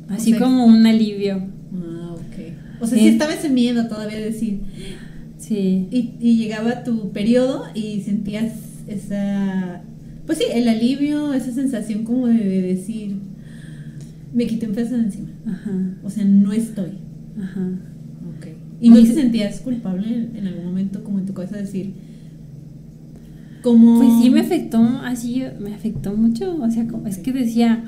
[0.08, 1.42] Así como un alivio.
[1.74, 2.82] Ah, ok.
[2.82, 4.60] O sea, si estaba ese miedo todavía de decir.
[5.38, 5.88] Sí.
[5.90, 8.52] Y, y, llegaba tu periodo y sentías
[8.88, 9.82] esa.
[10.26, 13.16] Pues sí, el alivio, esa sensación como de, decir.
[14.32, 15.28] Me quité un peso de encima.
[15.46, 15.72] Ajá.
[16.02, 16.92] O sea, no estoy.
[17.40, 17.68] Ajá.
[18.80, 21.92] ¿Y no te sentías culpable en algún momento, como en tu cabeza, decir
[23.62, 27.84] pues sí me afectó, así me afectó mucho, o sea, como, es que decía,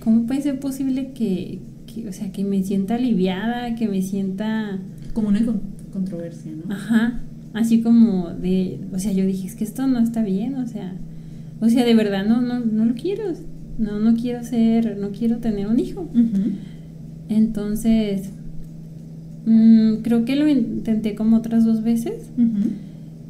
[0.00, 1.60] ¿cómo puede ser posible que,
[2.08, 4.78] o sea, que me sienta aliviada, que me sienta...
[5.12, 5.40] Como una
[5.92, 6.74] controversia, ¿no?
[6.74, 7.20] Ajá,
[7.54, 10.94] así como de, o sea, yo dije, es que esto no está bien, o sea,
[11.60, 13.24] o sea, de verdad no, no, no lo quiero,
[13.78, 16.08] no, no quiero ser, no quiero tener un hijo.
[17.28, 18.30] Entonces,
[19.46, 22.30] mmm, creo que lo intenté como otras dos veces.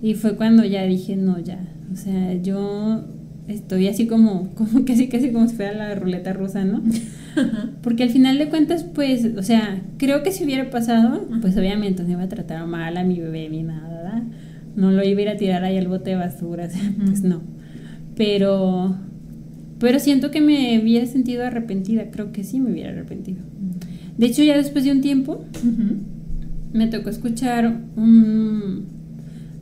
[0.03, 1.59] Y fue cuando ya dije, no, ya,
[1.92, 3.05] o sea, yo
[3.48, 6.83] estoy así como, como casi casi como si fuera la ruleta rusa, ¿no?
[7.83, 12.03] Porque al final de cuentas, pues, o sea, creo que si hubiera pasado, pues obviamente
[12.03, 14.22] no iba a tratar mal a mi bebé ni nada, ¿verdad?
[14.77, 17.22] No lo iba a ir a tirar ahí al bote de basura, o sea, pues
[17.22, 17.42] no.
[18.16, 18.96] Pero,
[19.81, 23.38] pero siento que me hubiera sentido arrepentida, creo que sí me hubiera arrepentido.
[24.18, 25.44] De hecho, ya después de un tiempo,
[26.72, 28.85] me tocó escuchar un,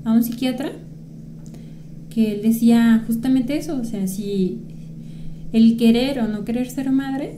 [0.05, 0.73] a un psiquiatra
[2.11, 4.59] que él decía justamente eso, o sea, si
[5.53, 7.37] el querer o no querer ser madre,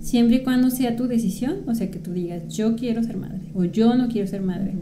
[0.00, 3.40] siempre y cuando sea tu decisión, o sea, que tú digas, yo quiero ser madre
[3.54, 4.72] o yo no quiero ser madre.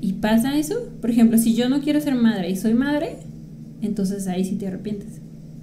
[0.00, 3.16] Y pasa eso, por ejemplo, si yo no quiero ser madre y soy madre,
[3.82, 5.20] entonces ahí sí te arrepientes.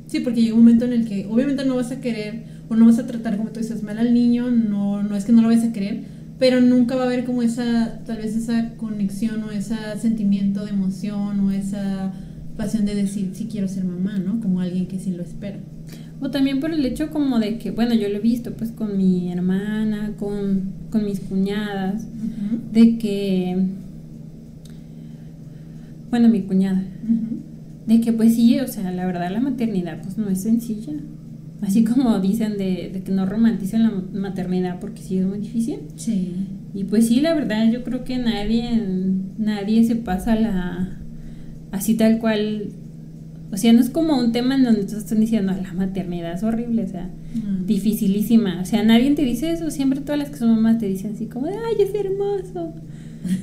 [0.08, 2.86] Sí, porque llega un momento en el que obviamente no vas a querer o no
[2.86, 5.49] vas a tratar como tú dices mal al niño, no, no es que no lo
[5.49, 6.04] vayas a querer,
[6.39, 10.71] pero nunca va a haber como esa, tal vez esa conexión o ese sentimiento de
[10.71, 12.13] emoción o esa
[12.58, 14.39] pasión de decir si quiero ser mamá, ¿no?
[14.39, 15.60] Como alguien que sí lo espera.
[16.19, 18.97] O también por el hecho como de que, bueno, yo lo he visto pues con
[18.97, 22.06] mi hermana, con, con mis cuñadas,
[22.71, 23.65] de que,
[26.10, 26.84] bueno, mi cuñada,
[27.88, 30.93] de que pues sí, o sea, la verdad la maternidad pues no es sencilla.
[31.65, 35.80] Así como dicen de, de que no romanticen la maternidad porque sí es muy difícil.
[35.95, 36.34] Sí.
[36.73, 38.84] Y pues sí, la verdad yo creo que nadie,
[39.38, 40.99] nadie se pasa la
[41.73, 42.69] así tal cual.
[43.52, 46.43] O sea, no es como un tema en donde te están diciendo, la maternidad es
[46.43, 47.65] horrible, o sea, mm.
[47.67, 48.60] dificilísima.
[48.62, 49.69] O sea, nadie te dice eso.
[49.69, 52.73] Siempre todas las que son mamás te dicen así como, ay, es hermoso.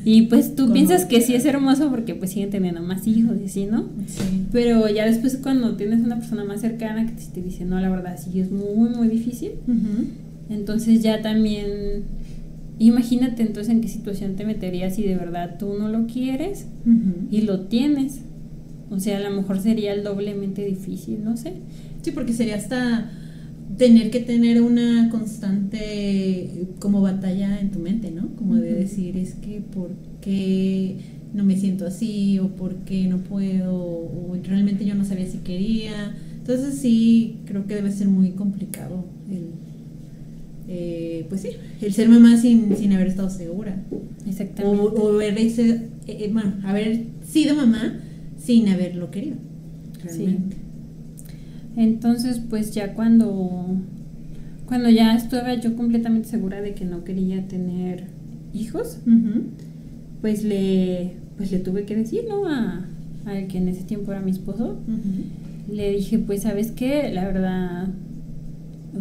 [0.05, 3.47] Y pues tú piensas que sí es hermoso porque pues siguen teniendo más hijos y
[3.47, 3.89] así, ¿no?
[4.07, 4.47] Sí.
[4.53, 8.19] Pero ya después cuando tienes una persona más cercana que te dice, no, la verdad
[8.23, 9.53] sí es muy, muy difícil.
[10.49, 12.05] Entonces ya también
[12.81, 16.65] Imagínate entonces en qué situación te meterías si de verdad tú no lo quieres
[17.31, 18.23] y lo tienes.
[18.91, 21.53] O sea, a lo mejor sería el doblemente difícil, no sé.
[22.01, 23.11] Sí, porque sería hasta
[23.77, 28.35] tener que tener una constante como batalla en tu mente, ¿no?
[28.37, 30.97] Como de decir, es que ¿por qué
[31.33, 32.39] no me siento así?
[32.39, 33.75] ¿O por qué no puedo?
[33.75, 36.17] ¿O realmente yo no sabía si quería?
[36.39, 39.61] Entonces sí, creo que debe ser muy complicado el
[40.73, 41.49] eh, pues sí,
[41.81, 43.83] el ser mamá sin, sin haber estado segura.
[44.25, 45.01] Exactamente.
[45.01, 47.99] O, haber, eh, eh, bueno, haber sido mamá
[48.39, 49.35] sin haberlo querido.
[50.09, 50.39] Sí.
[51.77, 53.77] Entonces, pues ya cuando,
[54.67, 58.07] cuando ya estuve yo completamente segura de que no quería tener
[58.53, 58.99] hijos,
[60.21, 62.47] pues le pues le tuve que decir, ¿no?
[62.47, 62.85] A,
[63.25, 64.77] al que en ese tiempo era mi esposo.
[65.73, 67.11] Le dije, pues, ¿sabes qué?
[67.15, 67.89] La verdad,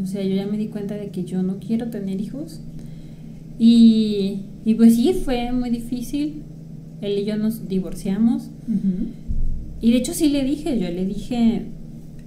[0.02, 2.62] o sea, yo ya me di cuenta de que yo no quiero tener hijos.
[3.60, 6.44] Y, y pues sí, fue muy difícil.
[7.02, 8.50] Él y yo nos divorciamos.
[9.82, 11.66] Y de hecho sí le dije, yo le dije,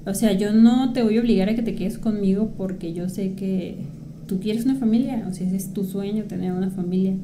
[0.05, 3.09] o sea, yo no te voy a obligar a que te quedes conmigo porque yo
[3.09, 3.77] sé que
[4.27, 7.15] tú quieres una familia, o sea, ese es tu sueño, tener una familia.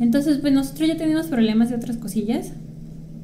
[0.00, 2.52] Entonces, pues nosotros ya teníamos problemas de otras cosillas,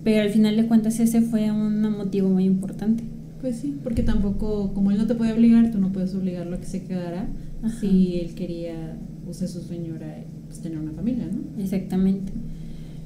[0.03, 3.05] pero al final de cuentas ese fue un motivo muy importante.
[3.41, 6.61] Pues sí, porque tampoco, como él no te puede obligar, tú no puedes obligarlo a
[6.61, 7.29] que se quedara
[7.63, 7.79] Ajá.
[7.79, 8.97] si él quería,
[9.29, 11.63] o sea, su sueño era pues, tener una familia, ¿no?
[11.63, 12.33] Exactamente.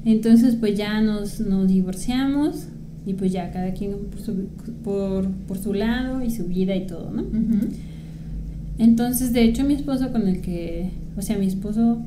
[0.05, 2.68] Entonces, pues ya nos, nos divorciamos
[3.09, 4.35] y pues ya cada quien por su,
[4.85, 7.25] por, por su lado y su vida y todo, ¿no?
[8.79, 11.99] Entonces, de hecho, mi esposo con el que, o sea, mi esposo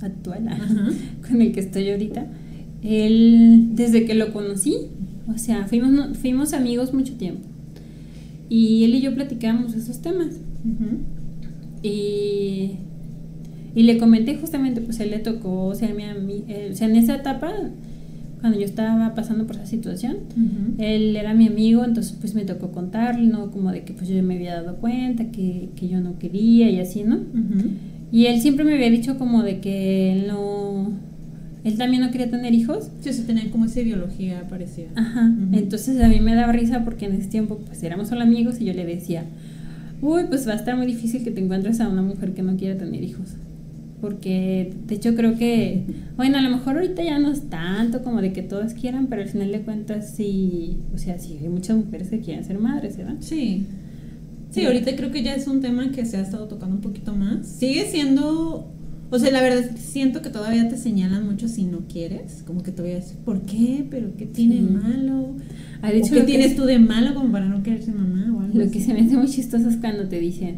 [0.00, 0.46] actual,
[1.26, 2.26] con el que estoy ahorita,
[2.82, 4.76] él, desde que lo conocí,
[5.32, 7.46] o sea, fuimos, fuimos amigos mucho tiempo.
[8.48, 10.34] Y él y yo platicábamos esos temas.
[11.82, 12.72] Y,
[13.74, 16.96] y le comenté justamente, pues él le tocó ser mi ami- eh, o sea, en
[16.96, 17.52] esa etapa,
[18.42, 20.16] cuando yo estaba pasando por esa situación,
[20.78, 23.52] él era mi amigo, entonces pues me tocó contarle, ¿no?
[23.52, 26.80] Como de que pues yo me había dado cuenta, que, que yo no quería y
[26.80, 27.20] así, ¿no?
[28.10, 30.90] Y él siempre me había dicho como de que él no,
[31.62, 32.90] él también no quería tener hijos.
[33.00, 34.88] Sí, sea, tenían como esa ideología parecida.
[34.96, 35.32] Ajá.
[35.52, 38.64] Entonces a mí me daba risa porque en ese tiempo pues éramos solo amigos y
[38.64, 39.24] yo le decía,
[40.00, 42.56] uy, pues va a estar muy difícil que te encuentres a una mujer que no
[42.56, 43.36] quiera tener hijos.
[44.02, 45.84] Porque de hecho creo que,
[46.16, 49.22] bueno, a lo mejor ahorita ya no es tanto como de que todas quieran, pero
[49.22, 52.96] al final de cuentas sí, o sea, sí hay muchas mujeres que quieren ser madres,
[52.96, 53.14] ¿verdad?
[53.20, 53.64] Sí.
[54.50, 57.14] Sí, ahorita creo que ya es un tema que se ha estado tocando un poquito
[57.14, 57.46] más.
[57.46, 58.68] Sigue siendo,
[59.10, 62.42] o sea, la verdad es que siento que todavía te señalan mucho si no quieres,
[62.44, 63.86] como que todavía es, ¿por qué?
[63.88, 64.62] ¿Pero qué tiene Sí.
[64.62, 65.36] malo?
[65.80, 67.82] Ah, de ¿O hecho, ¿Qué lo que- tienes tú de malo como para no querer
[67.82, 68.72] ser mamá o algo Lo así?
[68.72, 70.56] que se me hace muy chistoso es cuando te dicen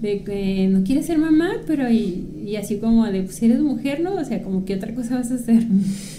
[0.00, 4.00] de que no quieres ser mamá, pero y, y así como de, pues eres mujer,
[4.00, 4.14] ¿no?
[4.14, 5.64] O sea, como que otra cosa vas a hacer.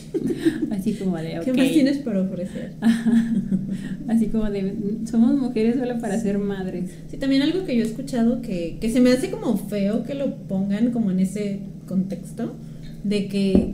[0.72, 1.46] así como de, ok.
[1.46, 2.74] ¿Qué más tienes para ofrecer?
[2.82, 3.34] Ajá.
[4.08, 4.74] Así como de,
[5.06, 6.90] somos mujeres solo para ser madres.
[7.10, 10.16] Sí, también algo que yo he escuchado que, que se me hace como feo que
[10.16, 12.56] lo pongan como en ese contexto
[13.04, 13.74] de que,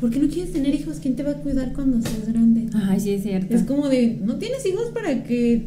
[0.00, 0.98] ¿por qué no quieres tener hijos?
[1.00, 2.66] ¿Quién te va a cuidar cuando seas grande?
[2.74, 3.54] Ay, sí, es cierto.
[3.54, 5.62] Es como de, no tienes hijos para que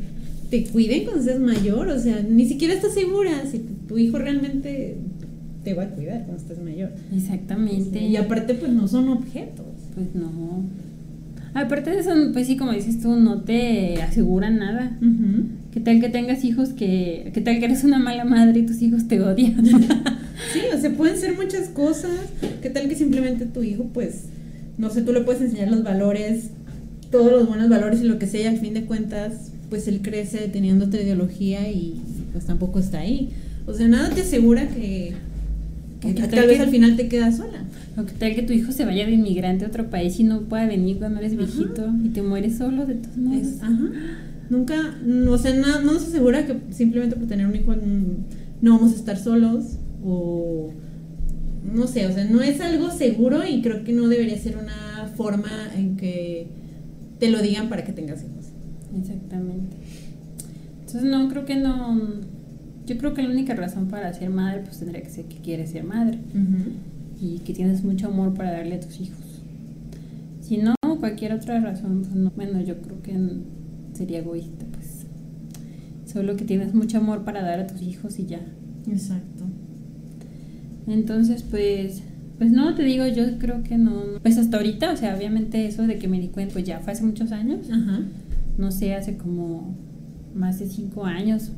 [0.49, 4.97] te cuiden cuando seas mayor, o sea, ni siquiera estás segura si tu, hijo realmente
[5.63, 6.91] te va a cuidar cuando estés mayor.
[7.15, 8.01] Exactamente.
[8.01, 9.65] Y aparte, pues no son objetos.
[9.93, 10.63] Pues no.
[11.53, 14.97] Aparte de eso, pues sí, como dices tú, no te aseguran nada.
[15.71, 17.31] ¿Qué tal que tengas hijos que...
[17.33, 19.63] ¿Qué tal que eres una mala madre y tus hijos te odian?
[20.53, 22.11] Sí, o sea, pueden ser muchas cosas.
[22.61, 24.23] ¿Qué tal que simplemente tu hijo, pues,
[24.77, 26.51] no sé, tú le puedes enseñar los valores,
[27.11, 30.01] todos los buenos valores y lo que sea, y al fin de cuentas, pues él
[30.01, 31.95] crece teniendo otra ideología y
[32.31, 33.29] pues tampoco está ahí.
[33.67, 35.13] O sea, nada te asegura que,
[36.01, 37.63] que ¿Qué tal vez que- al final te quedas sola.
[37.97, 40.41] O qué tal que tu hijo se vaya de inmigrante a otro país y no
[40.41, 41.41] pueda venir cuando eres Ajá.
[41.43, 43.41] viejito y te mueres solo de todos modos.
[43.47, 43.89] Es- ajá.
[44.49, 44.95] Nunca,
[45.29, 47.75] o sea, no, no nos asegura que simplemente por tener un hijo
[48.61, 50.71] no vamos a estar solos o
[51.71, 55.07] no sé, o sea, no es algo seguro y creo que no debería ser una
[55.15, 56.47] forma en que
[57.19, 58.38] te lo digan para que tengas hijos.
[58.97, 59.77] Exactamente.
[60.79, 61.99] Entonces no, creo que no...
[62.85, 65.69] Yo creo que la única razón para ser madre pues tendría que ser que quieres
[65.69, 66.17] ser madre
[67.21, 69.41] y que tienes mucho amor para darle a tus hijos.
[70.41, 72.31] Si no, cualquier otra razón, pues no.
[72.35, 73.15] Bueno, yo creo que
[73.93, 75.05] sería egoísta, pues.
[76.05, 78.41] Solo que tienes mucho amor para dar a tus hijos y ya.
[78.87, 79.45] Exacto.
[80.87, 82.01] Entonces, pues,
[82.37, 83.91] pues no, te digo, yo creo que no.
[83.91, 84.19] no.
[84.21, 86.93] Pues hasta ahorita, o sea, obviamente eso de que me di cuenta, pues ya fue
[86.93, 87.69] hace muchos años.
[87.69, 88.01] Ajá.
[88.59, 89.73] No sé, hace como
[90.35, 91.53] más de cinco años.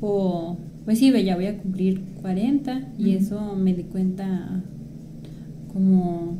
[0.00, 4.62] O, pues sí, ya voy a cumplir 40 y eso me di cuenta
[5.72, 6.38] como,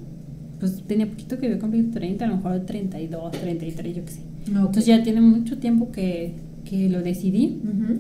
[0.58, 4.20] pues tenía poquito que había cumplido 30, a lo mejor 32, 33, yo qué sé.
[4.46, 7.60] Entonces ya tiene mucho tiempo que, que lo decidí.
[7.62, 7.98] Ujú.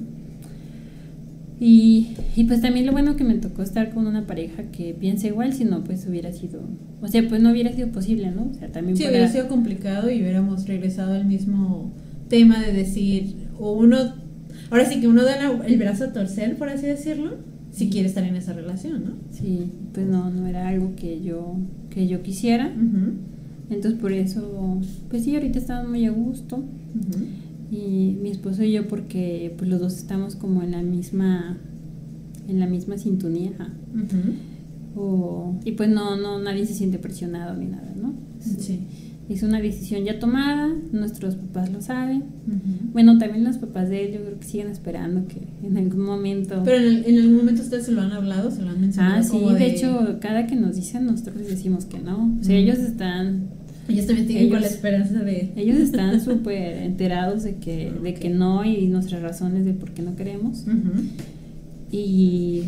[1.60, 5.28] Y, y pues también lo bueno que me tocó estar con una pareja que piensa
[5.28, 6.60] igual, si no, pues hubiera sido,
[7.00, 8.48] o sea, pues no hubiera sido posible, ¿no?
[8.50, 11.92] O sea, también Sí, hubiera sido complicado y hubiéramos regresado al mismo
[12.28, 13.96] tema de decir, o uno,
[14.70, 17.32] ahora sí que uno da la- el brazo a torcer, por así decirlo,
[17.70, 19.10] si quiere estar en esa relación, ¿no?
[19.30, 21.56] Sí, pues no, no era algo que yo,
[21.90, 22.72] que yo quisiera.
[23.70, 26.56] Entonces por eso, pues sí, ahorita estamos muy a gusto.
[26.56, 27.24] ujú.
[27.70, 31.58] Y mi esposo y yo porque pues los dos estamos como en la misma,
[32.48, 33.52] en la misma sintonía.
[34.96, 38.14] O, y pues no, no, nadie se siente presionado ni nada, ¿no?
[38.40, 38.80] Sí.
[39.28, 42.24] Es una decisión ya tomada, nuestros papás lo saben.
[42.92, 46.60] Bueno, también los papás de él yo creo que siguen esperando que en algún momento...
[46.62, 49.16] Pero en, el- en algún momento ustedes se lo han hablado, se lo han mencionado.
[49.16, 52.36] ah, sí, de hecho, cada que nos dicen nosotros les decimos que no.
[52.38, 53.48] O sea, ellos están
[53.88, 55.50] Ellos también tienen con la ellos- esperanza de.
[55.56, 60.02] Ellos están súper enterados de que, de que no y nuestras razones de por qué
[60.02, 60.64] no queremos.
[61.92, 62.62] Y,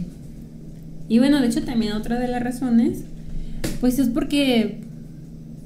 [1.09, 3.03] y bueno, de hecho también otra de las razones,
[3.81, 4.79] pues es porque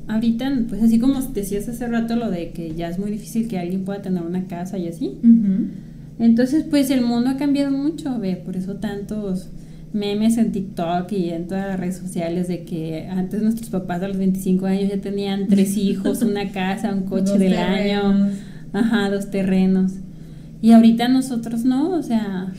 [0.08, 3.58] ahorita, pues así como decías hace rato lo de que ya es muy difícil que
[3.58, 5.12] alguien pueda tener una casa y así.
[6.18, 9.48] Entonces, pues el mundo ha cambiado mucho, ve, por eso tantos
[9.92, 14.08] memes en TikTok y en todas las redes sociales de que antes nuestros papás a
[14.08, 18.30] los 25 años ya tenían tres hijos, una casa, un coche del año,
[18.72, 19.92] ajá, dos terrenos.
[20.62, 22.52] Y ahorita nosotros no, o sea,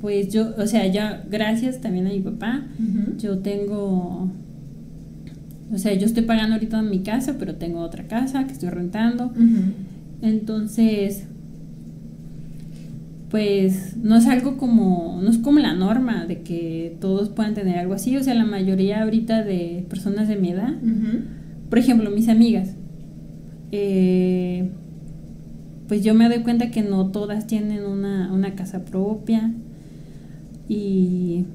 [0.00, 2.64] pues yo, o sea, ya gracias también a mi papá,
[3.18, 4.28] yo tengo,
[5.72, 8.70] o sea, yo estoy pagando ahorita en mi casa, pero tengo otra casa que estoy
[8.70, 9.32] rentando.
[10.20, 11.24] Entonces,
[13.32, 17.78] pues no es algo como, no es como la norma de que todos puedan tener
[17.78, 20.74] algo así, o sea, la mayoría ahorita de personas de mi edad,
[21.70, 22.76] por ejemplo, mis amigas,
[23.70, 24.68] eh,
[25.88, 29.50] pues yo me doy cuenta que no todas tienen una, una casa propia
[30.68, 31.46] y,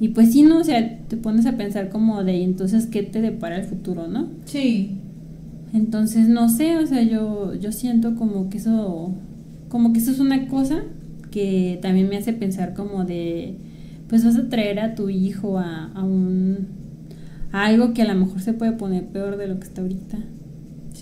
[0.00, 0.58] y pues sí, ¿no?
[0.58, 4.26] O sea, te pones a pensar como de, entonces, ¿qué te depara el futuro, no?
[4.44, 4.96] Sí.
[5.72, 9.14] Entonces, no sé, o sea, yo, yo siento como que eso,
[9.68, 10.82] como que eso es una cosa
[11.32, 13.56] que también me hace pensar como de,
[14.08, 16.68] pues vas a traer a tu hijo a, a un,
[17.50, 20.18] a algo que a lo mejor se puede poner peor de lo que está ahorita.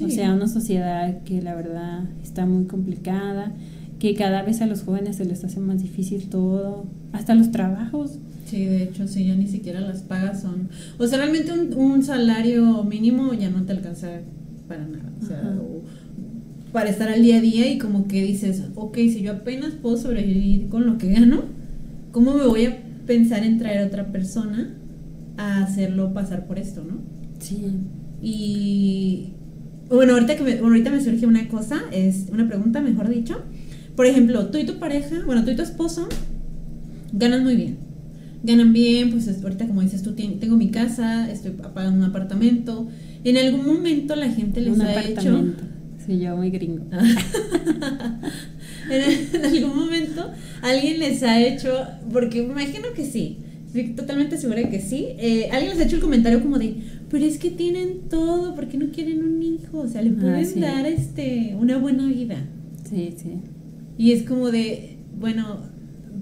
[0.03, 3.53] O sea, una sociedad que la verdad está muy complicada,
[3.99, 8.19] que cada vez a los jóvenes se les hace más difícil todo, hasta los trabajos.
[8.47, 10.71] Sí, de hecho, sí, ya ni siquiera las pagas son...
[10.99, 14.09] O sea, realmente un, un salario mínimo ya no te alcanza
[14.67, 15.13] para nada.
[15.21, 15.55] O sea,
[16.73, 19.97] para estar al día a día y como que dices, ok, si yo apenas puedo
[19.97, 21.43] sobrevivir con lo que gano,
[22.13, 24.75] ¿cómo me voy a pensar en traer a otra persona
[25.37, 26.99] a hacerlo pasar por esto, no?
[27.41, 27.65] Sí.
[28.23, 29.33] Y
[29.89, 33.43] bueno, ahorita, que me, ahorita me surge una cosa, es una pregunta, mejor dicho.
[33.97, 36.09] Por ejemplo, tú y tu pareja, bueno, tú y tu esposo
[37.13, 37.79] ganan muy bien.
[38.43, 42.89] Ganan bien, pues ahorita como dices tú, tengo mi casa, estoy pagando un apartamento.
[43.25, 45.45] En algún momento la gente les ha hecho
[46.05, 46.85] Sí, yo muy gringo.
[48.91, 50.31] en, algún momento
[50.63, 55.09] alguien les ha hecho, porque me imagino que sí, estoy totalmente segura de que sí,
[55.19, 56.77] eh, alguien les ha hecho el comentario como de,
[57.11, 59.81] pero es que tienen todo, ¿por qué no quieren un hijo?
[59.81, 62.37] O sea, le ah, pueden dar este una buena vida.
[62.89, 63.35] Sí, sí.
[63.99, 65.61] Y es como de, bueno,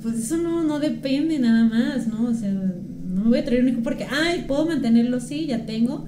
[0.03, 2.29] pues eso no, no depende nada más, ¿no?
[2.29, 5.65] O sea, no me voy a traer un hijo porque, ay, puedo mantenerlo, sí, ya
[5.67, 6.07] tengo.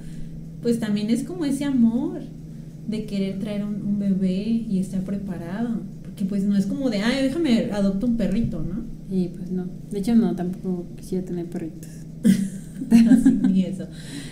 [0.60, 2.20] Pues también es como ese amor
[2.90, 5.80] de querer traer un, bebé y estar preparado.
[6.02, 8.84] Porque pues no es como de, ay, déjame adopto un perrito, ¿no?
[9.14, 9.66] Y pues no.
[9.90, 11.90] De hecho, no, tampoco quisiera tener perritos.
[13.48, 13.86] ni eso.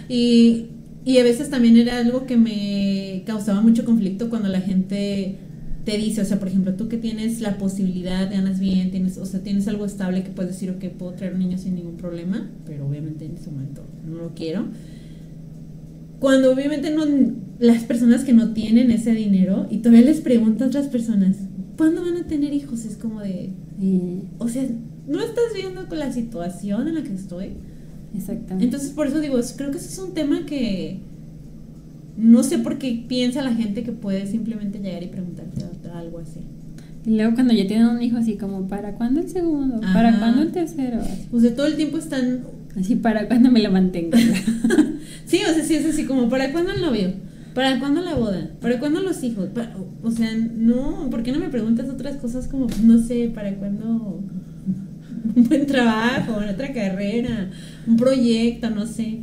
[0.09, 0.67] Y,
[1.05, 5.37] y a veces también era algo que me causaba mucho conflicto cuando la gente
[5.85, 9.25] te dice, o sea, por ejemplo, tú que tienes la posibilidad, ganas bien, tienes, o
[9.25, 12.51] sea, tienes algo estable que puedes decir, ok, puedo traer un niño sin ningún problema,
[12.67, 14.67] pero obviamente en ese momento no lo quiero.
[16.19, 17.05] Cuando obviamente no,
[17.59, 21.37] las personas que no tienen ese dinero y todavía les preguntas a otras personas,
[21.77, 22.85] ¿cuándo van a tener hijos?
[22.85, 23.51] Es como de,
[24.39, 24.65] o sea,
[25.07, 27.53] no estás viendo con la situación en la que estoy.
[28.17, 28.65] Exactamente.
[28.65, 31.01] Entonces, por eso digo, creo que ese es un tema que
[32.17, 35.65] no sé por qué piensa la gente que puede simplemente llegar y preguntarte
[35.95, 36.41] algo así.
[37.07, 39.81] Y luego cuando ya tienen un hijo así como, ¿para cuándo el segundo?
[39.81, 41.01] ¿Para cuándo el tercero?
[41.33, 42.43] O sea, todo el tiempo están...
[42.77, 44.17] Así, ¿para cuándo me lo mantengo?
[45.27, 47.13] sí, o sea, sí es así como, ¿para cuándo el novio?
[47.55, 48.51] ¿Para cuándo la boda?
[48.61, 49.49] ¿Para cuándo los hijos?
[50.03, 54.21] o sea, no, ¿por qué no me preguntas otras cosas como, no sé, ¿para cuándo
[55.35, 57.51] un buen trabajo, otra carrera,
[57.87, 59.21] un proyecto, no sé?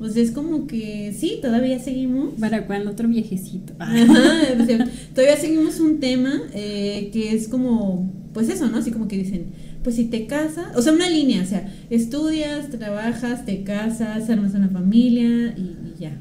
[0.00, 2.34] O sea, es como que sí, todavía seguimos.
[2.38, 3.72] ¿Para cuándo otro viejecito?
[5.14, 8.78] todavía seguimos un tema eh, que es como, pues eso, ¿no?
[8.78, 9.46] Así como que dicen,
[9.88, 14.52] pues si te casas, o sea, una línea, o sea, estudias, trabajas, te casas, armas
[14.52, 16.12] una familia y, ya.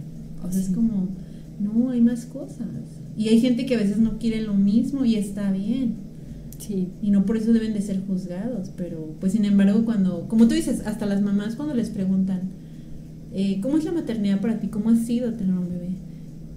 [0.41, 1.09] O sea, es como
[1.59, 2.65] no, hay más cosas.
[3.17, 5.95] Y hay gente que a veces no quiere lo mismo y está bien.
[6.59, 6.87] Sí.
[7.01, 10.55] Y no por eso deben de ser juzgados, pero pues sin embargo cuando, como tú
[10.55, 12.43] dices, hasta las mamás cuando les preguntan,
[13.33, 14.69] eh, ¿cómo es la maternidad para ti?
[14.69, 15.89] ¿Cómo ha sido tener un bebé?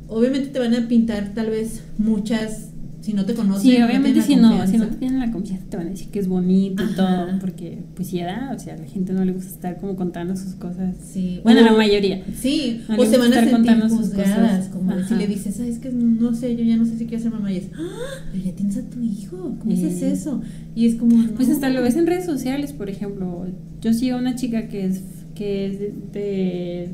[0.06, 2.70] Obviamente te van a pintar tal vez muchas
[3.01, 3.62] si no te conocen.
[3.62, 6.18] Sí, obviamente si no, si no te tienen la confianza te van a decir que
[6.18, 9.51] es bonito y todo, porque pues da, o sea, a la gente no le gusta
[9.51, 10.96] estar como contando sus cosas.
[11.03, 11.40] Sí.
[11.42, 12.22] Bueno, la mayoría.
[12.36, 16.57] Sí, o se van a sentir juzgadas, como si le dices, sabes que no sé,
[16.57, 18.24] yo ya no sé si quiero ser mamá y es, ¡Ah!
[18.30, 20.42] pero ya tienes a tu hijo, ¿cómo haces eso?
[20.74, 23.46] Y es como, Pues hasta lo ves en redes sociales, por ejemplo,
[23.80, 25.03] yo sigo a una chica que es
[25.34, 25.78] que es
[26.12, 26.88] de,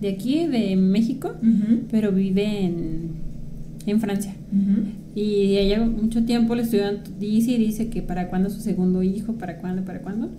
[0.00, 1.36] de, aquí, de México,
[1.88, 3.10] pero vive en,
[3.90, 4.34] en Francia.
[5.14, 9.34] Y ella mucho tiempo le estudian, dice y dice que para cuándo su segundo hijo,
[9.34, 10.30] para cuándo, para cuándo.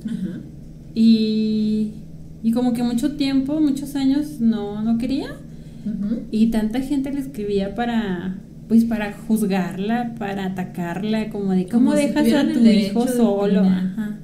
[0.95, 1.91] Y,
[2.43, 5.35] y como que mucho tiempo, muchos años no, no quería.
[6.31, 8.37] y tanta gente le escribía para
[8.67, 13.59] pues para juzgarla, para atacarla, como de cómo dejas a tu hijo solo.
[13.59, 14.17] Ajá.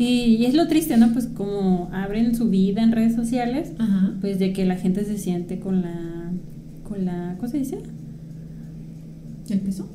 [0.00, 1.12] Y, es lo triste, ¿no?
[1.12, 3.72] Pues como abren su vida en redes sociales,
[4.22, 6.32] pues de que la gente se siente con la,
[6.88, 7.78] con la, ¿cómo se dice?
[9.50, 9.88] ¿El peso?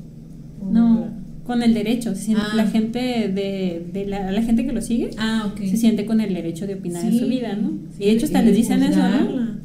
[0.70, 1.06] No,
[1.46, 2.12] con el derecho.
[2.36, 2.52] Ah.
[2.54, 6.34] La gente de, de la, la, gente que lo sigue ah, se siente con el
[6.34, 7.72] derecho de opinar en su vida, ¿no?
[7.98, 9.56] y de hecho hasta les dicen eso, ¿no?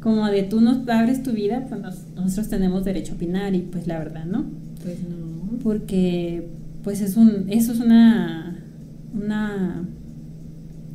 [0.00, 1.80] Como de tú nos abres tu vida, pues
[2.14, 4.44] nosotros tenemos derecho a opinar y pues la verdad, ¿no?
[4.82, 5.58] Pues no.
[5.62, 6.46] Porque
[6.82, 8.60] pues es un, eso es una
[9.14, 9.86] una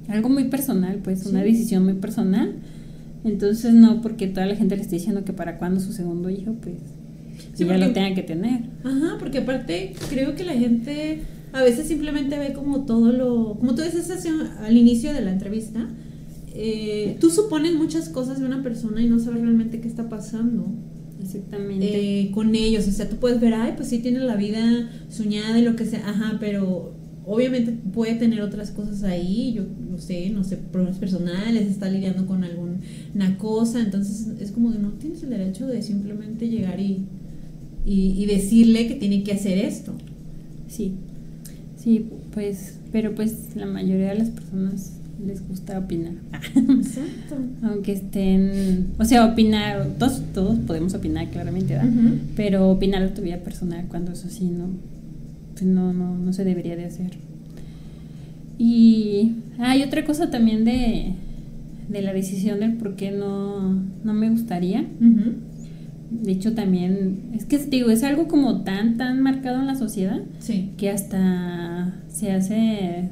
[0.08, 2.54] algo muy personal, pues una decisión muy personal.
[3.24, 6.54] Entonces no porque toda la gente le esté diciendo que para cuándo su segundo hijo,
[6.62, 6.76] pues
[7.56, 8.62] ya lo tengan que tener.
[8.84, 11.22] Ajá, porque aparte creo que la gente
[11.52, 14.10] a veces simplemente ve como todo lo, como tú dices
[14.60, 15.88] al inicio de la entrevista,
[16.54, 20.68] eh, tú supones muchas cosas de una persona y no sabes realmente qué está pasando.
[21.22, 22.22] Exactamente.
[22.22, 25.60] Eh, con ellos, o sea, tú puedes ver, ay, pues sí tiene la vida soñada
[25.60, 26.94] y lo que sea, ajá, pero
[27.26, 32.26] obviamente puede tener otras cosas ahí, yo no sé, no sé, problemas personales, está lidiando
[32.26, 37.06] con alguna cosa, entonces es como que no tienes el derecho de simplemente llegar y,
[37.92, 39.94] y, decirle que tiene que hacer esto.
[40.68, 40.94] Sí,
[41.76, 44.94] sí, pues, pero pues la mayoría de las personas
[45.26, 46.14] les gusta opinar.
[46.56, 47.36] Exacto.
[47.64, 51.92] Aunque estén, o sea, opinar, todos, todos podemos opinar claramente, ¿verdad?
[52.36, 54.68] Pero opinar de tu vida personal cuando eso sí no
[55.54, 57.18] pues, no, no, no se debería de hacer.
[58.58, 61.14] Y hay otra cosa también de,
[61.88, 64.86] de la decisión del por qué no, no me gustaría.
[66.12, 70.22] De hecho, también, es que digo, es algo como tan, tan marcado en la sociedad
[70.78, 73.10] que hasta se hace,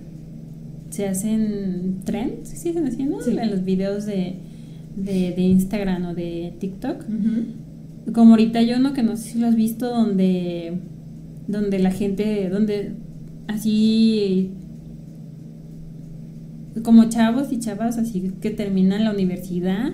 [0.90, 3.20] se hacen trends, ¿sí se haciendo?
[3.26, 4.38] En los videos de,
[4.96, 7.06] de, Instagram o de TikTok.
[8.14, 8.94] Como ahorita yo, ¿no?
[8.94, 10.80] Que no sé si lo has visto, donde
[11.48, 12.92] donde la gente, donde
[13.48, 14.52] así
[16.84, 19.94] como chavos y chavas así que terminan la universidad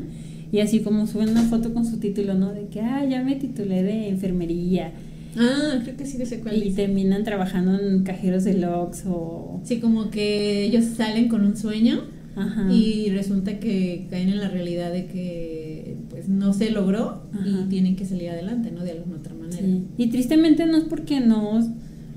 [0.53, 2.53] y así como suben una foto con su título, ¿no?
[2.53, 4.91] De que, ah, ya me titulé de enfermería.
[5.35, 9.59] Ah, creo que sí de sé cuál Y terminan trabajando en cajeros de logs o...
[9.63, 12.03] Sí, como que ellos salen con un sueño
[12.71, 17.95] y resulta que caen en la realidad de que pues no se logró y tienen
[17.95, 18.83] que salir adelante, ¿no?
[18.83, 19.67] De alguna otra manera.
[19.97, 21.61] Y tristemente no es porque no,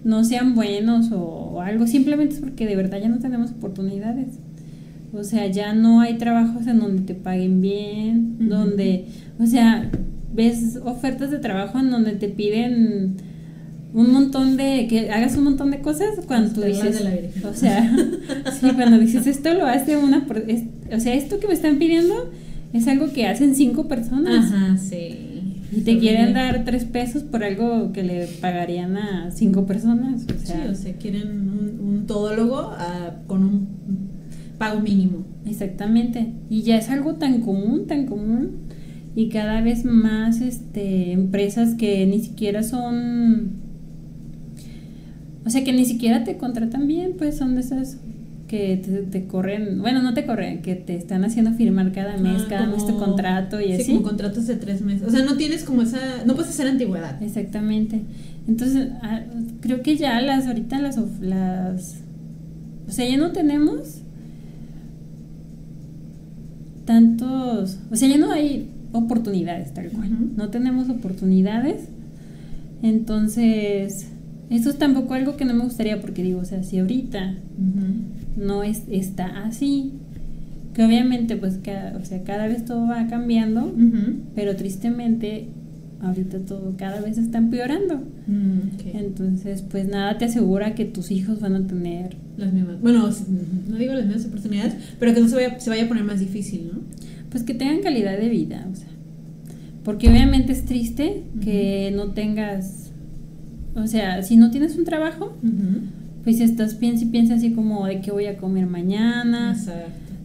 [0.05, 4.39] no sean buenos o, algo, simplemente es porque de verdad ya no tenemos oportunidades.
[5.17, 9.07] O sea, ya no hay trabajos en donde te paguen bien, donde,
[9.39, 9.91] o sea,
[10.35, 13.17] ves ofertas de trabajo en donde te piden
[13.95, 17.03] un montón de, que hagas un montón de cosas cuando tú dices,
[17.45, 17.97] o sea,
[18.61, 20.27] sí, cuando dices esto lo hace una,
[20.95, 22.31] o sea, esto que me están pidiendo
[22.75, 24.53] es algo que hacen cinco personas.
[24.53, 25.23] Ajá, sí.
[25.73, 30.25] Y te quieren dar tres pesos por algo que le pagarían a cinco personas.
[30.25, 32.73] O sea, sí, o sea, quieren un, un todólogo
[33.27, 34.16] con un
[34.59, 35.25] pago mínimo.
[35.45, 36.33] Exactamente.
[36.51, 38.67] Y ya es algo tan común, tan común.
[39.15, 43.67] Y cada vez más este, empresas que ni siquiera son
[45.47, 47.99] o sea, que ni siquiera te contratan bien, pues son de esas
[48.49, 52.47] que te, corren, bueno, no te corren, que te están haciendo firmar cada mes, ah,
[52.49, 53.93] cada mes tu contrato y sí, así.
[53.93, 55.07] como contratos de tres meses.
[55.07, 57.23] O sea, no tienes como esa, no puedes hacer antigüedad.
[57.23, 58.03] Exactamente.
[58.49, 59.23] Entonces, ah,
[59.61, 62.01] creo que ya las, ahorita las, las,
[62.89, 64.03] o sea, ya no tenemos
[66.87, 70.09] tantos, o sea, ya no hay oportunidades tal cual.
[70.37, 71.89] No tenemos oportunidades.
[72.83, 74.09] Entonces,
[74.49, 77.35] eso es tampoco algo que no me gustaría porque digo, o sea, si ahorita
[78.37, 79.93] no es, está así,
[80.75, 83.73] que obviamente pues cada, o sea, cada vez todo va cambiando,
[84.35, 85.49] pero tristemente
[86.03, 88.01] ahorita todo cada vez está empeorando.
[88.27, 93.09] Mm, Entonces, pues nada te asegura que tus hijos van a tener las mismas, bueno,
[93.69, 96.21] no digo las mismas oportunidades, pero que no se vaya, se vaya a poner más
[96.21, 96.81] difícil, ¿no?
[97.31, 98.89] Pues que tengan calidad de vida, o sea,
[99.85, 102.87] porque obviamente es triste que no tengas
[103.77, 105.37] o sea, si no tienes un trabajo,
[106.25, 109.55] pues estás piensa y piensa así como de qué voy a comer mañana.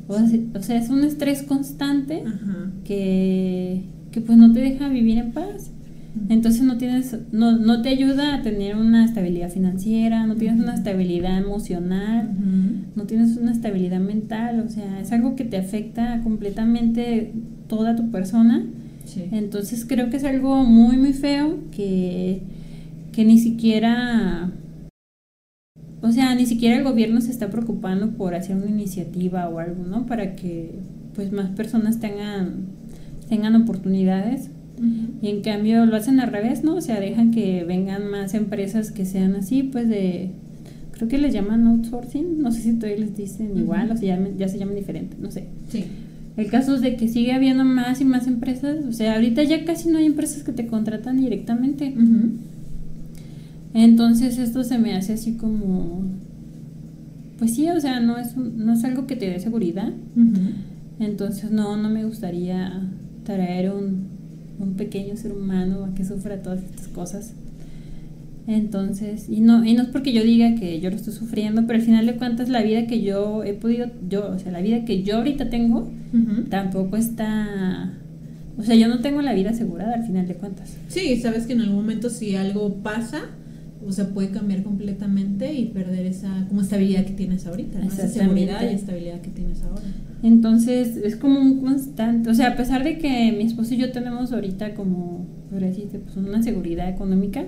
[0.07, 2.23] O, sea, es un estrés constante
[2.85, 5.71] que, que pues no te deja vivir en paz.
[6.27, 10.75] Entonces no tienes, no, no te ayuda a tener una estabilidad financiera, no tienes una
[10.75, 12.29] estabilidad emocional,
[12.95, 17.31] no tienes una estabilidad mental, o sea, es algo que te afecta completamente
[17.67, 18.65] toda tu persona.
[19.31, 22.41] Entonces creo que es algo muy, muy feo que
[23.11, 24.51] que ni siquiera,
[26.01, 29.83] o sea, ni siquiera el gobierno se está preocupando por hacer una iniciativa o algo,
[29.83, 30.05] ¿no?
[30.05, 30.79] Para que
[31.13, 32.67] pues más personas tengan
[33.31, 34.49] tengan oportunidades.
[35.21, 36.75] Y en cambio lo hacen al revés, ¿no?
[36.75, 40.31] O sea, dejan que vengan más empresas que sean así, pues de,
[40.91, 44.19] creo que les llaman outsourcing, no sé si todavía les dicen igual o si ya,
[44.37, 45.45] ya se llaman diferente, no sé.
[45.69, 45.85] Sí.
[46.35, 49.63] El caso es de que sigue habiendo más y más empresas, o sea, ahorita ya
[49.63, 51.95] casi no hay empresas que te contratan directamente.
[53.73, 56.01] Entonces esto se me hace así como,
[57.37, 59.93] pues sí, o sea, no es, no es algo que te dé seguridad.
[60.99, 62.89] Entonces no, no me gustaría
[63.23, 64.07] traer un,
[64.59, 67.33] un pequeño ser humano a que sufra todas estas cosas.
[68.47, 71.79] Entonces, y no, y no es porque yo diga que yo lo estoy sufriendo, pero
[71.79, 74.83] al final de cuentas la vida que yo he podido, yo, o sea, la vida
[74.83, 75.89] que yo ahorita tengo,
[76.49, 77.93] tampoco está,
[78.57, 80.75] o sea, yo no tengo la vida asegurada al final de cuentas.
[80.87, 83.21] Sí, sabes que en algún momento si algo pasa,
[83.87, 88.61] o sea, puede cambiar completamente y perder esa como estabilidad que tienes ahorita, esa seguridad
[88.69, 89.81] y estabilidad que tienes ahora.
[90.23, 93.91] Entonces, es como un constante, o sea, a pesar de que mi esposo y yo
[93.91, 97.43] tenemos ahorita como, por decirte, pues una seguridad económica,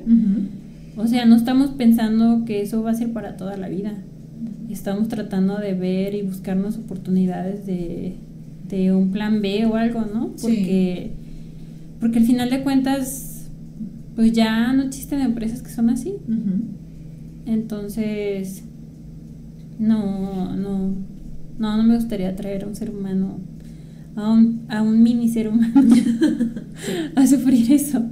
[0.97, 3.93] o sea, no estamos pensando que eso va a ser para toda la vida.
[4.69, 8.15] Estamos tratando de ver y buscarnos oportunidades de,
[8.91, 10.31] un plan B o algo, ¿no?
[10.41, 11.11] Porque,
[11.99, 13.32] porque al final de cuentas,
[14.16, 16.16] pues ya no existen empresas que son así.
[17.45, 18.64] Entonces,
[19.80, 20.95] no, no,
[21.57, 23.39] no, no me gustaría traer a un ser humano,
[24.16, 25.95] a un, a un mini ser humano,
[27.16, 28.03] a sufrir eso.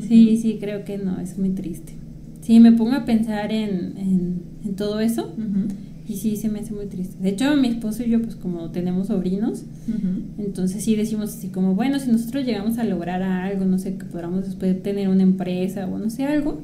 [0.00, 1.94] Sí, sí, creo que no, es muy triste.
[2.40, 5.32] Sí, me pongo a pensar en, en, todo eso
[6.08, 7.16] y sí, se me hace muy triste.
[7.20, 9.64] De hecho, mi esposo y yo, pues como tenemos sobrinos,
[10.38, 14.04] entonces sí decimos así como, bueno, si nosotros llegamos a lograr algo, no sé, que
[14.04, 16.60] podamos después tener una empresa o no sé, algo.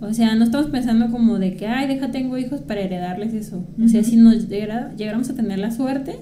[0.00, 3.64] O sea, no estamos pensando como de que, ay, deja, tengo hijos para heredarles eso.
[3.82, 6.16] O sea, si nos llegáramos a tener la suerte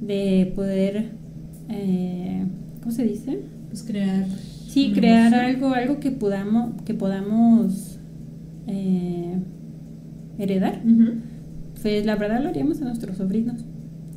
[0.00, 1.10] de poder,
[1.68, 2.44] eh,
[2.80, 3.38] ¿cómo se dice?
[3.70, 4.26] Pues crear
[4.76, 7.98] Sí, crear algo, algo que podamos, que podamos
[8.66, 9.38] eh,
[10.38, 10.82] heredar.
[11.86, 13.60] Pues la verdad lo haríamos a nuestros sobrinos.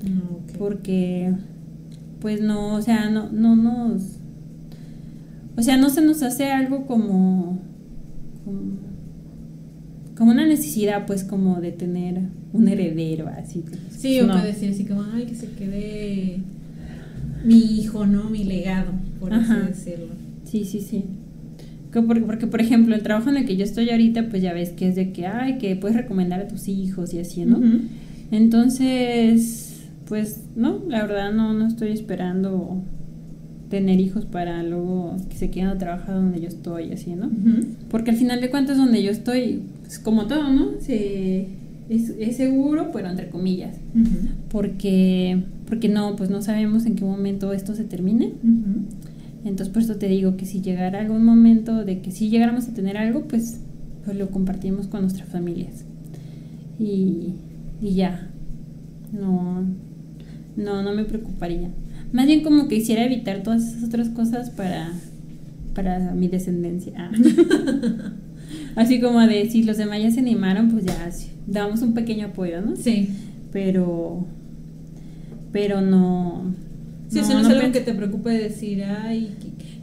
[0.03, 1.35] Ah, Porque,
[2.19, 4.17] pues no, o sea, no, no nos.
[5.55, 7.59] O sea, no se nos hace algo como,
[10.15, 10.31] como.
[10.31, 12.21] una necesidad, pues, como de tener
[12.53, 13.63] un heredero, así.
[13.91, 14.41] Sí, o no.
[14.41, 16.39] decir así como, ay, que se quede
[17.45, 18.31] mi hijo, ¿no?
[18.31, 20.07] Mi legado, por así decirlo.
[20.43, 21.05] Sí, sí, sí.
[21.91, 24.69] Porque, porque, por ejemplo, el trabajo en el que yo estoy ahorita, pues ya ves
[24.71, 27.59] que es de que, ay, que puedes recomendar a tus hijos y así, ¿no?
[28.31, 32.83] Entonces, pues, no, la verdad no, no estoy esperando
[33.69, 37.29] tener hijos para luego que se queden a trabajar donde yo estoy, así, ¿no?
[37.89, 40.71] Porque al final de cuentas, donde yo estoy, pues como todo, ¿no?
[40.79, 41.47] Se,
[41.89, 43.77] es, es seguro, pero entre comillas.
[44.49, 48.33] Porque, porque no, pues no sabemos en qué momento esto se termine.
[49.45, 52.73] Entonces por eso te digo que si llegara algún momento de que si llegáramos a
[52.73, 53.61] tener algo, pues,
[54.03, 55.85] pues lo compartimos con nuestras familias.
[56.77, 57.33] Y,
[57.81, 58.29] y ya.
[59.11, 59.63] No,
[60.55, 61.69] no, no me preocuparía.
[62.11, 64.91] Más bien como que quisiera evitar todas esas otras cosas para,
[65.73, 66.93] para mi descendencia.
[66.97, 67.11] Ah.
[68.75, 71.09] Así como de si los demás ya se animaron, pues ya
[71.47, 72.75] damos un pequeño apoyo, ¿no?
[72.75, 73.09] Sí.
[73.51, 74.25] Pero,
[75.51, 76.53] pero no,
[77.09, 79.31] Sí, eso no, es algo que te preocupe decir, ay,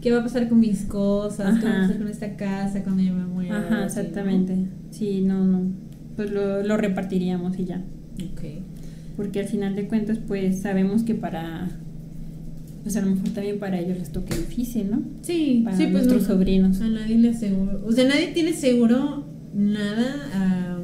[0.00, 1.58] ¿qué, va a pasar con mis cosas?
[1.58, 3.58] ¿Qué va a pasar con esta casa cuando yo me muera?
[3.58, 4.54] Ajá, exactamente.
[4.90, 5.72] Sí, no, no.
[6.14, 7.82] Pues lo, lo repartiríamos y ya.
[8.32, 8.42] Ok.
[9.16, 11.68] Porque al final de cuentas, pues sabemos que para
[12.84, 15.02] pues a lo mejor también para ellos les toque difícil, ¿no?
[15.22, 16.80] Sí, para sí, pues nuestros sobrinos.
[16.80, 20.78] A nadie le aseguro, o sea, nadie tiene seguro nada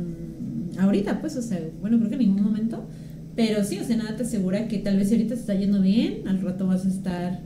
[0.81, 2.89] ahorita, pues, o sea, bueno, creo que en ningún momento
[3.35, 5.81] pero sí, o sea, nada te asegura que tal vez si ahorita te está yendo
[5.81, 7.41] bien, al rato vas a estar,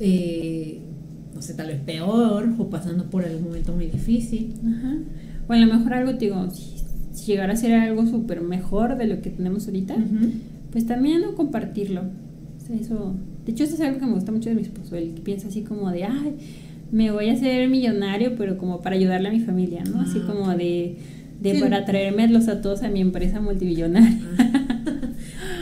[0.00, 0.80] eh,
[1.34, 4.54] no sé, tal vez peor o pasando por algún momento muy difícil.
[4.60, 4.96] Ajá.
[5.48, 6.82] O a lo mejor algo, te digo, si,
[7.26, 9.94] llegara a ser algo súper mejor de lo que tenemos ahorita,
[10.70, 12.00] pues también no compartirlo.
[12.00, 13.14] O sea, eso,
[13.44, 15.48] de hecho, eso es algo que me gusta mucho de mi esposo, el que piensa
[15.48, 16.34] así como de, ay,
[16.90, 20.00] me voy a hacer millonario, pero como para ayudarle a mi familia, ¿no?
[20.00, 20.96] así ah, como de,
[21.40, 24.18] de para traermelos a todos a mi empresa multimillonaria.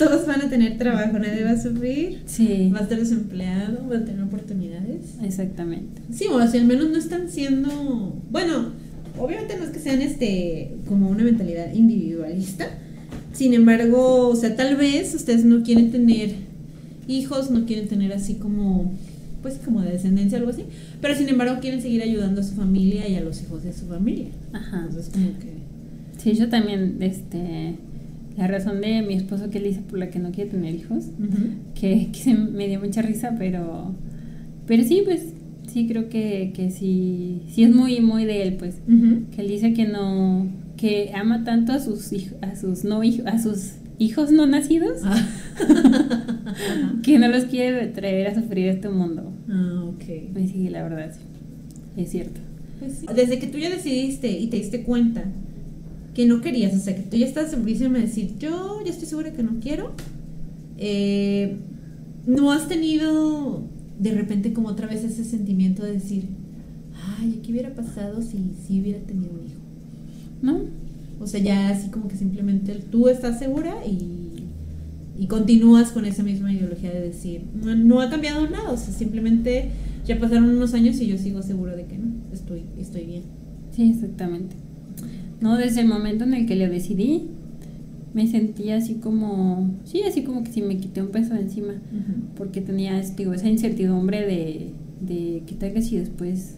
[0.01, 2.71] Todos van a tener trabajo, nadie va a sufrir, sí.
[2.75, 5.17] va a estar desempleado, va a tener oportunidades.
[5.23, 6.01] Exactamente.
[6.11, 8.71] Sí, o sea, al menos no están siendo, bueno,
[9.19, 12.67] obviamente no es que sean este como una mentalidad individualista.
[13.35, 16.31] Sin embargo, o sea, tal vez ustedes no quieren tener
[17.07, 18.93] hijos, no quieren tener así como
[19.43, 20.65] pues como de descendencia algo así,
[21.03, 23.85] pero sin embargo quieren seguir ayudando a su familia y a los hijos de su
[23.85, 24.29] familia.
[24.55, 24.87] Ajá.
[24.89, 25.61] Entonces como que
[26.17, 27.77] Sí, yo también este
[28.41, 31.05] la razón de mi esposo que él dice por la que no quiere tener hijos,
[31.75, 33.95] que, que me dio mucha risa, pero,
[34.67, 35.35] pero sí, pues
[35.69, 38.77] sí creo que, que sí, sí es muy, muy de él, pues,
[39.37, 43.27] que él dice que no, que ama tanto a sus hijos, a sus no hijos,
[43.27, 45.23] a sus hijos no nacidos, ah.
[47.03, 49.35] que no los quiere traer a sufrir este mundo.
[49.51, 50.33] Ah, ok.
[50.33, 51.13] Pues sí, la verdad,
[51.95, 52.41] es cierto.
[52.79, 55.25] Pues Desde que tú ya decidiste y te diste cuenta
[56.15, 59.07] que no querías, o sea, que tú ya estás segurísima de decir, yo ya estoy
[59.07, 59.93] segura que no quiero,
[60.79, 61.57] eh,
[62.27, 63.63] no has tenido
[63.99, 66.25] de repente como otra vez ese sentimiento de decir,
[67.19, 69.61] ay, ¿qué hubiera pasado si, si hubiera tenido un hijo?
[70.43, 70.61] ¿No?
[71.21, 74.47] O sea, ya así como que simplemente tú estás segura y,
[75.19, 79.69] y continúas con esa misma ideología de decir, no, ha cambiado nada, o sea, simplemente
[80.07, 83.23] ya pasaron unos años y yo sigo segura de que no, estoy, estoy bien.
[83.77, 84.57] Sí, exactamente.
[85.41, 87.29] No, desde el momento en el que le decidí,
[88.13, 91.75] me sentía así como, sí, así como que si me quité un peso de encima,
[92.37, 94.71] porque tenía, digo, esa incertidumbre de,
[95.01, 96.57] de qué tal que si después,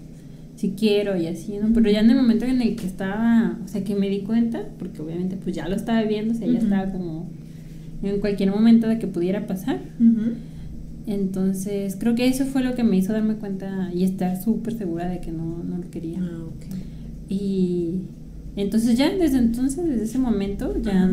[0.56, 1.72] si quiero y así, ¿no?
[1.74, 4.62] Pero ya en el momento en el que estaba, o sea, que me di cuenta,
[4.78, 7.28] porque obviamente pues ya lo estaba viendo, o sea, ya estaba como
[8.02, 9.80] en cualquier momento de que pudiera pasar.
[11.06, 15.08] Entonces, creo que eso fue lo que me hizo darme cuenta y estar súper segura
[15.08, 16.18] de que no, no lo quería.
[16.22, 16.44] Ah,
[17.28, 18.02] Y
[18.56, 21.10] entonces ya desde entonces, desde ese momento, ya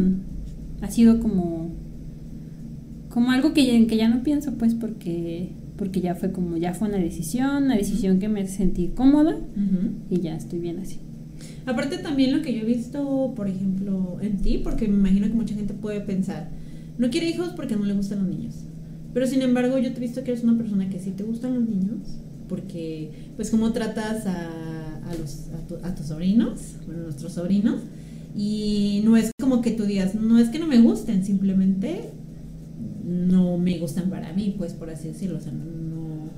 [0.82, 1.70] ha sido como
[3.10, 6.90] como algo que, que ya no pienso pues porque porque ya fue como ya fue
[6.90, 9.38] una decisión una decisión que me sentí cómoda
[10.10, 11.00] y ya estoy bien así.
[11.66, 15.34] Aparte también lo que yo he visto por ejemplo en ti porque me imagino que
[15.34, 16.50] mucha gente puede pensar
[16.98, 18.56] no quiere hijos porque no le gustan los niños.
[19.14, 21.56] Pero sin embargo yo te he visto que eres una persona que sí te gustan
[21.56, 22.20] los niños
[22.50, 24.50] porque pues cómo tratas a,
[25.84, 27.80] a tus sobrinos bueno nuestros sobrinos
[28.36, 32.12] y no es como que tú digas, no es que no me gusten, simplemente
[33.06, 35.38] no me gustan para mí, pues por así decirlo.
[35.38, 36.30] O sea, no,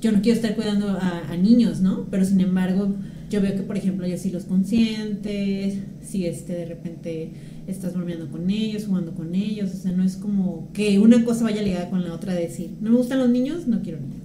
[0.00, 2.06] yo no quiero estar cuidando a, niños, ¿no?
[2.10, 2.94] Pero sin embargo,
[3.30, 7.30] yo veo que, por ejemplo, yo sí los conscientes, si este de repente
[7.66, 11.44] estás bromeando con ellos, jugando con ellos, o sea, no es como que una cosa
[11.44, 14.19] vaya ligada con la otra, decir, no me gustan los niños, no quiero niños.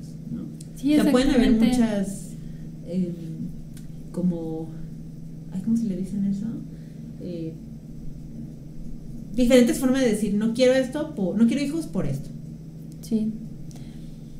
[0.75, 2.31] Sí, o sea, pueden haber muchas,
[2.85, 3.11] eh,
[4.11, 4.69] como,
[5.63, 6.45] ¿cómo se le dicen eso?
[7.21, 7.53] Eh,
[9.35, 12.29] diferentes formas de decir, no quiero esto, no quiero hijos por esto.
[13.01, 13.31] Sí.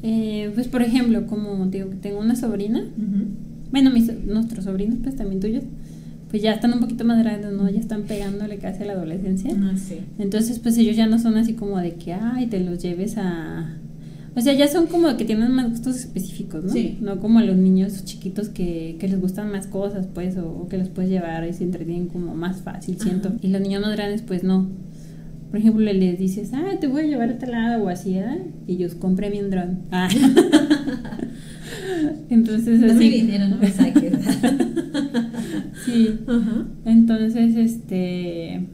[0.03, 2.85] Eh, pues por ejemplo, como digo que tengo una sobrina,
[3.71, 5.63] bueno, mis, nuestros sobrinos, pues también tuyos,
[6.29, 7.69] pues ya están un poquito más grandes, ¿no?
[7.69, 9.51] Ya están pegándole casi a la adolescencia.
[9.57, 9.99] Ah, sí.
[10.19, 13.77] Entonces, pues ellos ya no son así como de que, ay, te los lleves a,
[14.35, 16.69] o sea, ya son como que tienen más gustos específicos, ¿no?
[16.71, 16.97] Sí.
[17.01, 20.77] No como a los niños chiquitos que, que les gustan más cosas, pues, o, que
[20.77, 23.31] los puedes llevar y se entretienen como más fácil, siento.
[23.41, 24.67] Y los niños más grandes, pues no.
[25.49, 28.51] Por ejemplo, les dices, ah, te voy a llevar a tal lado o así, ¿eh?
[28.67, 29.83] Y ellos, compré mi dron.
[29.91, 30.09] Ah.
[32.29, 32.97] Entonces, así.
[32.97, 34.13] mi dinero, no me saques.
[35.85, 36.19] sí.
[36.85, 38.67] Entonces, este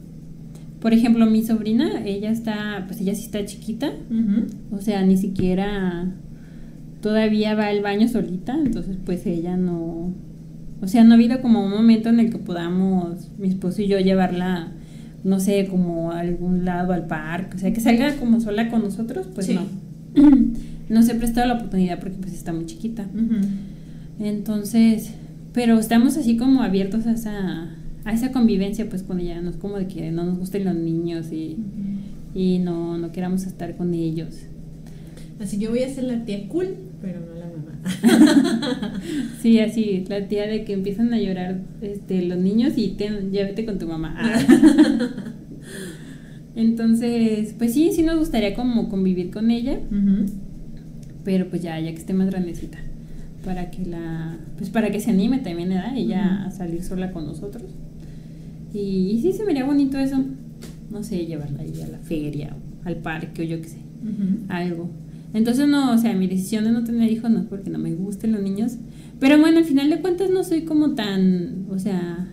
[0.82, 3.92] por ejemplo, mi sobrina, ella está, pues ella sí está chiquita,
[4.72, 6.12] o sea, ni siquiera
[7.00, 10.12] todavía va al baño solita, entonces pues ella no,
[10.80, 13.86] o sea, no ha habido como un momento en el que podamos, mi esposo y
[13.86, 14.72] yo, llevarla,
[15.22, 18.82] no sé, como a algún lado, al parque, o sea, que salga como sola con
[18.82, 19.62] nosotros, pues no.
[20.88, 23.06] no se ha prestado la oportunidad porque pues está muy chiquita.
[24.18, 25.14] Entonces,
[25.52, 29.56] pero estamos así como abiertos a esa a esa convivencia pues con ella, no es
[29.56, 31.56] como de que no nos gusten los niños y,
[32.34, 34.46] y no, no queramos estar con ellos.
[35.40, 39.00] Así yo voy a ser la tía cool, pero no la mamá.
[39.40, 43.64] sí, así, la tía de que empiezan a llorar este, los niños y te, llévate
[43.64, 44.16] con tu mamá.
[46.54, 49.80] Entonces, pues sí, sí nos gustaría como convivir con ella,
[51.24, 52.78] pero pues ya, ya que esté más grandecita,
[53.44, 55.96] para que la, pues para que se anime también, ¿verdad?
[55.96, 57.64] Ella a salir sola con nosotros.
[58.72, 60.18] Y, sí se vería bonito eso.
[60.90, 63.78] No sé, llevarla ahí a la feria o al parque o yo qué sé.
[64.48, 64.90] Algo.
[65.34, 67.94] Entonces no, o sea, mi decisión de no tener hijos no es porque no me
[67.94, 68.76] gusten los niños.
[69.18, 72.28] Pero bueno, al final de cuentas no soy como tan, o sea,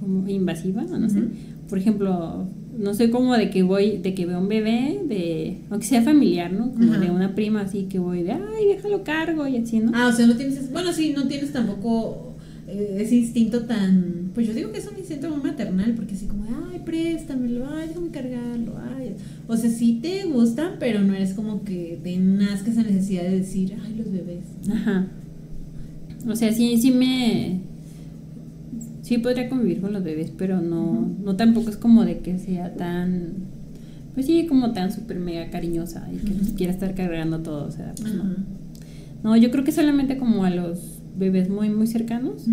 [0.00, 1.20] como invasiva, no sé.
[1.68, 2.48] Por ejemplo,
[2.78, 6.52] no soy como de que voy, de que veo un bebé, de, aunque sea familiar,
[6.52, 6.72] ¿no?
[6.72, 9.92] Como de una prima así que voy de, ay, déjalo cargo y así, ¿no?
[9.94, 12.36] Ah, o sea, no tienes, bueno, sí, no tienes tampoco
[12.66, 16.26] eh, ese instinto tan, pues yo digo que es un instinto muy maternal, porque así
[16.26, 19.14] como, ay, préstamelo, ay, déjame cargarlo, ay.
[19.48, 23.38] O sea, sí te gustan, pero no eres como que te nazca esa necesidad de
[23.38, 24.44] decir, ay, los bebés.
[24.70, 25.06] Ajá.
[26.28, 27.60] O sea, sí, sí me...
[29.00, 32.74] sí podría convivir con los bebés, pero no, no tampoco es como de que sea
[32.74, 33.32] tan,
[34.12, 37.94] pues sí, como tan súper mega cariñosa y que quiera estar cargando todo, o sea,
[37.98, 38.24] pues no.
[39.24, 42.44] No, yo creo que solamente como a los bebés muy, muy cercanos,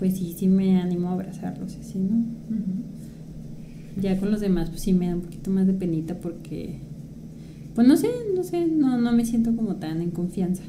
[0.00, 2.24] pues sí, sí me animo a abrazarlos, así, ¿no?
[4.00, 6.78] Ya con los demás, pues sí me da un poquito más de penita porque,
[7.74, 10.62] pues no sé, no sé, no, no me siento como tan en confianza.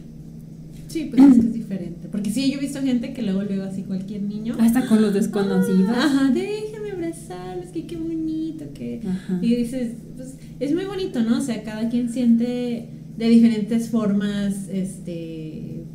[0.90, 2.10] Sí, pues es que es diferente.
[2.12, 4.58] Porque sí, yo he visto gente que luego luego así cualquier niño.
[4.60, 5.92] Hasta con los desconocidos.
[5.92, 9.00] ajá, déjame abrazarlos, que qué bonito, que.
[9.42, 11.38] Y dices, pues es muy bonito, ¿no?
[11.38, 15.86] O sea, cada quien siente de diferentes formas, este,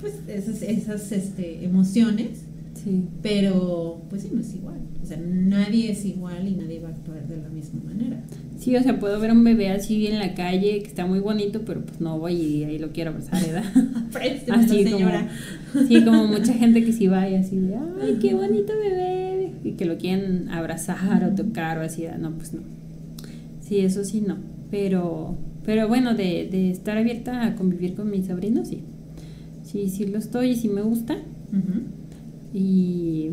[0.00, 2.45] pues esas, esas este, emociones.
[2.86, 3.08] Sí.
[3.20, 4.76] Pero, pues sí, no es igual.
[5.02, 8.22] O sea, nadie es igual y nadie va a actuar de la misma manera.
[8.58, 11.62] Sí, o sea, puedo ver un bebé así en la calle que está muy bonito,
[11.66, 13.64] pero pues no voy y ahí lo quiero abrazar, ¿verdad?
[14.52, 15.28] así señora.
[15.72, 19.52] Como, sí, como mucha gente que sí va y así de, ay, qué bonito bebé,
[19.64, 22.60] y que lo quieren abrazar o tocar o así, no, pues no.
[23.60, 24.38] Sí, eso sí no,
[24.70, 28.82] pero, pero bueno, de, de estar abierta a convivir con mis sobrinos, sí.
[29.64, 31.18] Sí, sí lo estoy y sí me gusta.
[32.56, 33.32] Y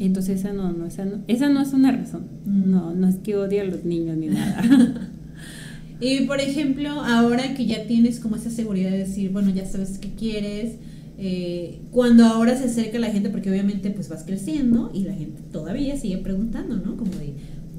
[0.00, 2.22] entonces esa no, no, esa no, esa no es una razón.
[2.46, 2.70] Mm.
[2.70, 4.62] No, no es que odie a los niños ni nada.
[6.00, 9.98] y por ejemplo, ahora que ya tienes como esa seguridad de decir, bueno, ya sabes
[9.98, 10.76] qué quieres,
[11.18, 15.42] eh, cuando ahora se acerca la gente, porque obviamente pues vas creciendo y la gente
[15.52, 16.96] todavía sigue preguntando, ¿no?
[16.96, 17.34] Como de,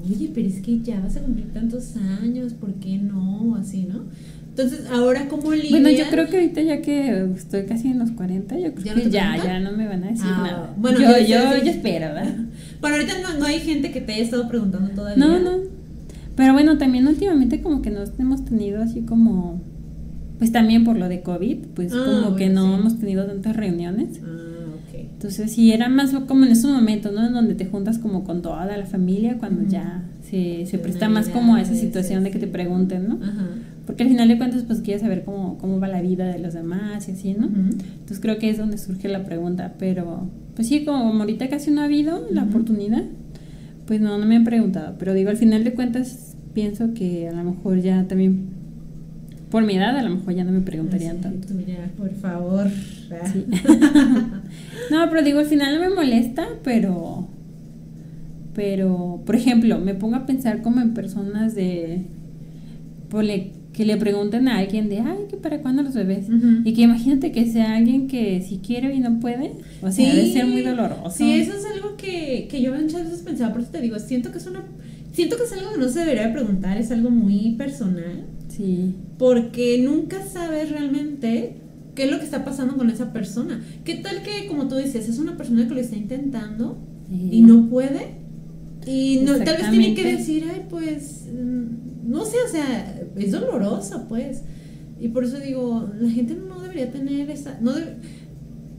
[0.08, 3.56] oye, pero es que ya vas a cumplir tantos años, ¿por qué no?
[3.56, 4.04] Así, ¿no?
[4.56, 5.70] Entonces, ahora cómo lidias?
[5.70, 9.10] Bueno, yo creo que ahorita ya que estoy casi en los 40, yo creo que
[9.10, 10.74] ya, ya no me van a decir ah, nada.
[10.78, 12.34] Bueno, yo, yo, yo, espero, ¿verdad?
[12.80, 15.22] Pero ahorita no, no, hay gente que te haya estado preguntando todavía.
[15.22, 15.58] No, no.
[16.36, 19.60] Pero bueno, también últimamente como que no hemos tenido así como,
[20.38, 24.20] pues también por lo de COVID, pues ah, como que no hemos tenido tantas reuniones.
[24.24, 25.00] Ah, ok.
[25.00, 27.26] Entonces sí, era más como en esos momentos, ¿no?
[27.26, 31.28] En donde te juntas como con toda la familia, cuando ya se, se presta más
[31.28, 33.18] como a esa situación de que te pregunten, ¿no?
[33.22, 33.48] Ajá.
[33.86, 36.54] Porque al final de cuentas, pues quieres saber cómo, cómo va la vida de los
[36.54, 37.46] demás y así, ¿no?
[37.46, 39.74] Entonces creo que es donde surge la pregunta.
[39.78, 43.04] Pero, pues sí, como ahorita casi no ha habido la oportunidad,
[43.86, 44.96] pues no, no me han preguntado.
[44.98, 48.48] Pero digo, al final de cuentas, pienso que a lo mejor ya también,
[49.50, 51.54] por mi edad, a lo mejor ya no me preguntarían tanto.
[51.54, 52.66] Mira, por favor.
[54.90, 57.28] no, pero digo, al final no me molesta, pero.
[58.52, 62.06] Pero, por ejemplo, me pongo a pensar como en personas de.
[63.10, 66.28] Ponle, que le pregunten a alguien de, ay, ¿que para cuándo los bebés?
[66.64, 69.52] Y que imagínate que sea alguien que si quiere y no puede,
[69.82, 71.10] o sea, debe ser muy doloroso.
[71.14, 74.32] Sí, eso es algo que, que yo muchas veces pensaba, por eso te digo, siento
[74.32, 74.64] que es una,
[75.12, 78.24] siento que es algo que no se debería preguntar, es algo muy personal.
[78.48, 78.94] Sí.
[79.18, 81.56] Porque nunca sabes realmente
[81.94, 83.62] qué es lo que está pasando con esa persona.
[83.84, 86.78] ¿Qué tal que, como tú dices, es una persona que lo está intentando
[87.10, 88.24] y no puede?
[88.86, 93.32] Y no, tal vez tiene que decir, ay, pues, mm, no sé, o sea, es
[93.32, 94.42] dolorosa, pues.
[95.00, 97.58] Y por eso digo, la gente no debería tener esa.
[97.60, 97.72] No,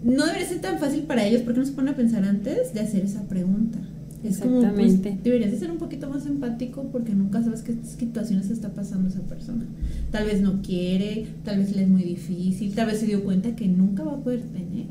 [0.03, 2.79] no debería ser tan fácil para ellos porque no se pone a pensar antes de
[2.79, 3.79] hacer esa pregunta.
[4.23, 8.49] Es como, pues, deberías de ser un poquito más empático porque nunca sabes qué situaciones
[8.49, 9.65] está pasando esa persona.
[10.11, 13.55] Tal vez no quiere, tal vez le es muy difícil, tal vez se dio cuenta
[13.55, 14.87] que nunca va a poder tener.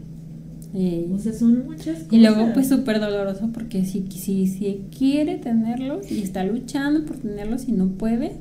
[1.11, 2.13] O sea, son muchas cosas.
[2.13, 7.17] Y luego, pues, súper doloroso porque si, si, si quiere tenerlos y está luchando por
[7.17, 8.33] tenerlos y no puede,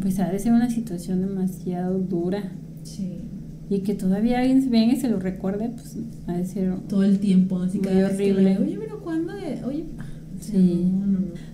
[0.00, 2.52] pues ha de ser una situación demasiado dura.
[2.84, 3.18] Sí.
[3.70, 5.96] Y que todavía alguien se venga y se lo recuerde, pues
[6.28, 6.74] ha de ser.
[6.88, 8.56] Todo el tiempo, así que horrible.
[8.58, 9.32] Oye, pero ¿cuándo?
[9.66, 9.86] Oye,
[10.38, 10.92] sí.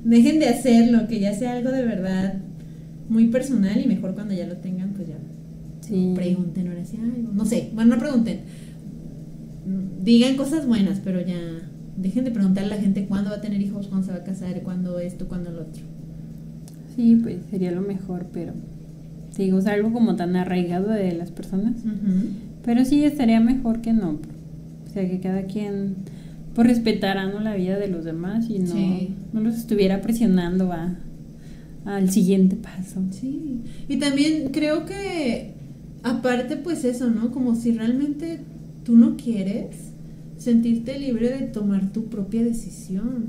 [0.04, 2.34] Dejen de hacerlo, que ya sea algo de verdad
[3.08, 5.16] muy personal y mejor cuando ya lo tengan, pues ya.
[5.80, 6.12] Sí.
[6.14, 6.98] Pregunten ahora sí,
[7.32, 8.40] no sé, bueno, no pregunten
[10.02, 11.38] digan cosas buenas, pero ya
[11.96, 14.24] dejen de preguntarle a la gente cuándo va a tener hijos, cuándo se va a
[14.24, 15.82] casar, cuándo esto, cuándo lo otro.
[16.96, 18.52] Sí, pues sería lo mejor, pero
[19.36, 21.76] digo, es algo como tan arraigado de las personas.
[22.64, 24.18] Pero sí estaría mejor que no.
[24.86, 25.94] O sea, que cada quien
[26.54, 27.40] por pues, respetara ¿no?
[27.40, 28.74] la vida de los demás y no,
[29.32, 30.96] no los estuviera presionando a,
[31.84, 33.00] al siguiente paso.
[33.10, 33.60] Sí.
[33.88, 35.52] Y también creo que
[36.02, 37.30] aparte pues eso, ¿no?
[37.30, 38.40] Como si realmente
[38.90, 39.76] tú no quieres
[40.36, 43.28] sentirte libre de tomar tu propia decisión.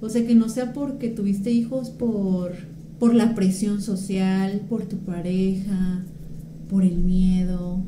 [0.00, 2.54] O sea, que no sea porque tuviste hijos por,
[2.98, 6.04] por la presión social, por tu pareja,
[6.68, 7.78] por el miedo,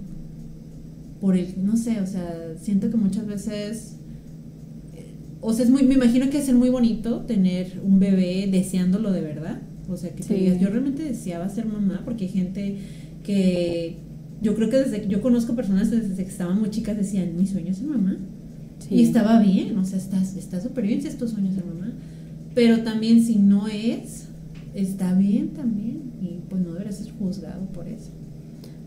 [1.20, 3.96] por el, no sé, o sea, siento que muchas veces,
[4.94, 5.06] eh,
[5.40, 9.22] o sea, es muy, me imagino que es muy bonito tener un bebé deseándolo de
[9.22, 9.62] verdad.
[9.88, 12.78] O sea, que te digas, yo realmente deseaba ser mamá porque hay gente
[13.24, 13.96] que
[14.40, 17.46] yo creo que desde que yo conozco personas desde que estaban muy chicas decían, mi
[17.46, 18.16] sueño es ser mamá.
[18.90, 21.92] Y estaba bien, o sea, está súper bien si es tu sueño ser mamá.
[22.54, 24.28] Pero también si no es,
[24.74, 26.00] está bien también.
[26.20, 28.10] Y pues no deberías ser juzgado por eso.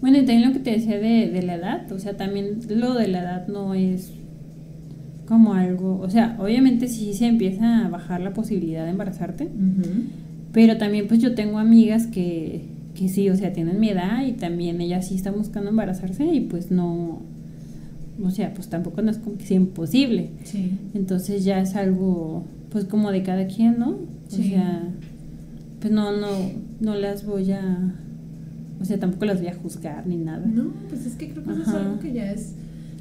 [0.02, 2.96] Bueno, y también lo que te decía de, de la edad, o sea, también lo
[2.96, 4.12] de la edad no es
[5.26, 9.48] como algo, o sea, obviamente sí se empieza a bajar la posibilidad de embarazarte,
[10.52, 14.34] pero también pues yo tengo amigas que, que sí, o sea, tienen mi edad y
[14.34, 17.22] también ellas sí están buscando embarazarse y pues no,
[18.24, 20.30] o sea, pues tampoco no es como que sea imposible.
[20.44, 20.78] Sí.
[20.94, 23.98] Entonces ya es algo, pues como de cada quien, ¿no?
[24.28, 24.84] O sea,
[25.80, 26.28] pues no, no,
[26.80, 27.94] no las voy a,
[28.80, 30.46] o sea, tampoco las voy a juzgar ni nada.
[30.46, 32.54] No, pues es que creo que eso es algo que ya es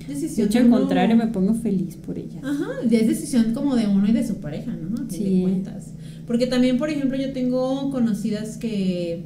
[0.08, 0.48] decisión.
[0.48, 2.42] De hecho, al contrario, me pongo feliz por ellas.
[2.42, 5.02] Ajá, ya es decisión como de uno y de su pareja, ¿no?
[5.02, 5.36] A sí.
[5.36, 5.92] de cuentas.
[6.26, 9.24] Porque también, por ejemplo, yo tengo conocidas que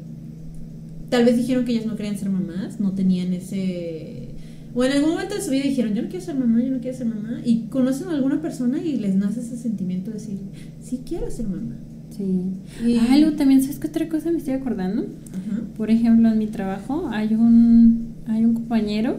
[1.08, 4.28] tal vez dijeron que ellas no querían ser mamás, no tenían ese...
[4.74, 6.80] O en algún momento de su vida dijeron, yo no quiero ser mamá, yo no
[6.80, 7.40] quiero ser mamá.
[7.44, 10.38] Y conocen a alguna persona y les nace ese sentimiento de decir,
[10.82, 11.76] sí quiero ser mamá.
[12.10, 12.50] Sí.
[12.86, 12.96] Y...
[12.96, 15.02] Ah, algo también, ¿sabes qué otra cosa me estoy acordando?
[15.02, 15.62] Ajá.
[15.76, 19.18] Por ejemplo, en mi trabajo hay un, hay un compañero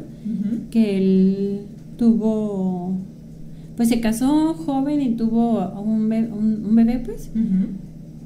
[0.69, 1.61] que él
[1.97, 2.95] tuvo,
[3.75, 7.31] pues se casó joven y tuvo un bebé, un, bebé pues.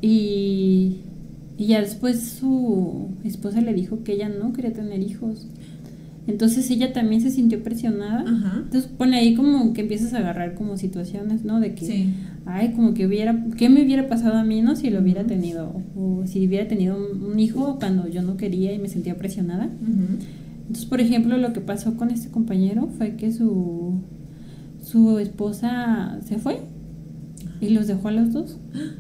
[0.02, 0.98] Y
[1.62, 5.46] y ya después su esposa le dijo que ella no quería tener hijos.
[6.26, 8.26] Entonces ella también se sintió presionada.
[8.64, 11.60] Entonces pone ahí como que empiezas a agarrar como situaciones, ¿no?
[11.60, 12.08] De que,
[12.48, 14.76] ay, como que hubiera, ¿qué me hubiera pasado a mí, no?
[14.76, 18.80] Si lo hubiera tenido, o si hubiera tenido un, hijo cuando yo no quería y
[18.80, 19.70] me sentía presionada.
[20.62, 24.02] Entonces, por ejemplo, lo que pasó con este compañero fue que su,
[24.82, 26.62] su esposa se fue
[27.60, 28.58] y los dejó a los dos.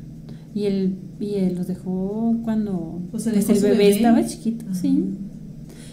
[0.53, 5.06] Y él, y él los dejó cuando pues el bebé, estaba chiquito, sí.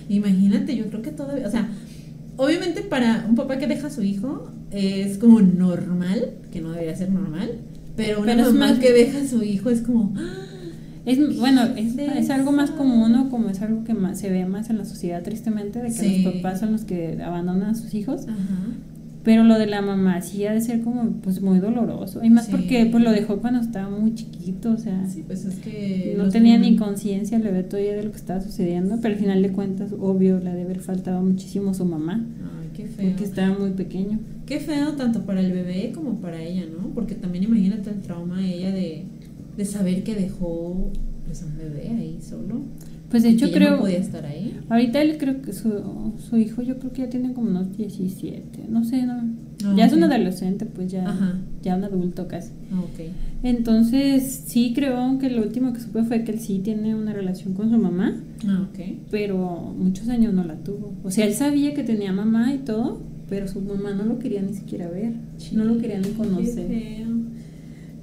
[0.09, 1.69] Imagínate, yo creo que todavía, o sea,
[2.37, 6.97] obviamente para un papá que deja a su hijo es como normal, que no debería
[6.97, 7.59] ser normal,
[7.95, 10.15] pero una mamá que deja a su hijo es como...
[10.17, 10.45] ¡ah!
[11.05, 14.45] Es, bueno, es, es, algo más común o como es algo que más, se ve
[14.45, 17.95] más en la sociedad tristemente, de que los papás son los que abandonan a sus
[17.95, 18.25] hijos.
[18.29, 18.37] Ajá.
[19.25, 22.23] Pero lo de la mamá sí ha de ser como pues muy doloroso.
[22.25, 25.07] Y más porque pues lo dejó cuando estaba muy chiquito, o sea.
[25.07, 28.41] Sí, pues es que no tenía ni conciencia le ve todavía de lo que estaba
[28.41, 32.25] sucediendo, pero al final de cuentas, obvio, le ha de haber faltado muchísimo su mamá.
[32.61, 33.09] Ay, qué feo.
[33.09, 34.19] Porque estaba muy pequeño.
[34.47, 36.89] Qué feo tanto para el bebé como para ella, ¿no?
[36.95, 39.05] Porque también imagínate el trauma de ella de,
[39.57, 40.91] de saber que dejó
[41.27, 42.63] pues a un bebé ahí solo.
[43.11, 43.73] Pues de hecho creo...
[43.73, 44.59] No podía estar ahí.
[44.69, 48.67] Ahorita él creo que su, su hijo yo creo que ya tiene como unos 17,
[48.69, 49.15] no sé, no.
[49.65, 52.53] Ah, ya es un adolescente, pues ya, ya un adulto casi.
[52.73, 53.11] Ah, okay.
[53.43, 57.55] Entonces sí creo que lo último que supe fue que él sí tiene una relación
[57.55, 58.15] con su mamá.
[58.47, 59.03] Ah, okay.
[59.11, 60.93] Pero muchos años no la tuvo.
[61.03, 64.43] O sea, él sabía que tenía mamá y todo, pero su mamá no lo quería
[64.43, 65.15] ni siquiera ver.
[65.53, 67.07] no lo quería ni conocer.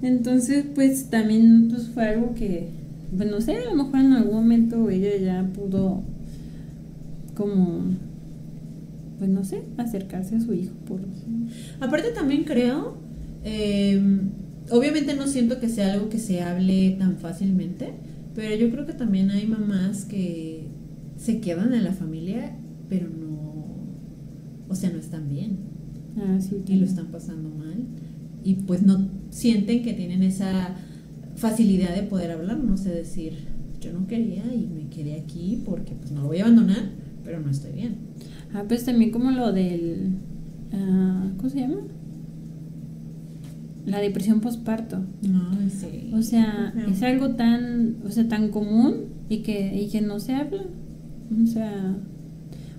[0.02, 2.70] Entonces pues también pues fue algo que
[3.16, 6.04] pues no sé, a lo mejor en algún momento ella ya pudo
[7.36, 7.84] como,
[9.18, 10.74] pues no sé, acercarse a su hijo.
[10.88, 11.02] Por...
[11.80, 12.98] Aparte también creo,
[13.44, 14.02] eh,
[14.70, 17.94] obviamente no siento que sea algo que se hable tan fácilmente,
[18.34, 20.68] pero yo creo que también hay mamás que
[21.18, 22.56] se quedan en la familia,
[22.90, 23.66] pero no,
[24.68, 25.58] o sea, no están bien.
[26.18, 27.86] Ah, sí, y lo están pasando mal.
[28.44, 30.76] Y pues no sienten que tienen esa
[31.36, 33.34] facilidad de poder hablar, no sé decir,
[33.82, 36.90] yo no quería y me quedé aquí porque pues no lo voy a abandonar,
[37.24, 37.98] pero no estoy bien.
[38.54, 40.16] Ah, pues también como lo del,
[40.72, 41.82] uh, ¿cómo se llama?
[43.86, 45.04] La depresión postparto.
[45.22, 46.10] No, sí.
[46.14, 50.34] O sea, es algo tan, o sea, tan común y que, y que no se
[50.34, 50.64] habla.
[51.44, 51.96] O sea,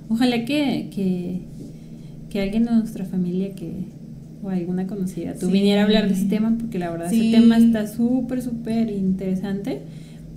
[0.08, 1.42] ojalá que, que,
[2.28, 3.84] que alguien de nuestra familia que,
[4.42, 7.58] o alguna conocida, tú viniera a hablar de ese tema, porque la verdad ese tema
[7.58, 9.82] está súper, súper interesante,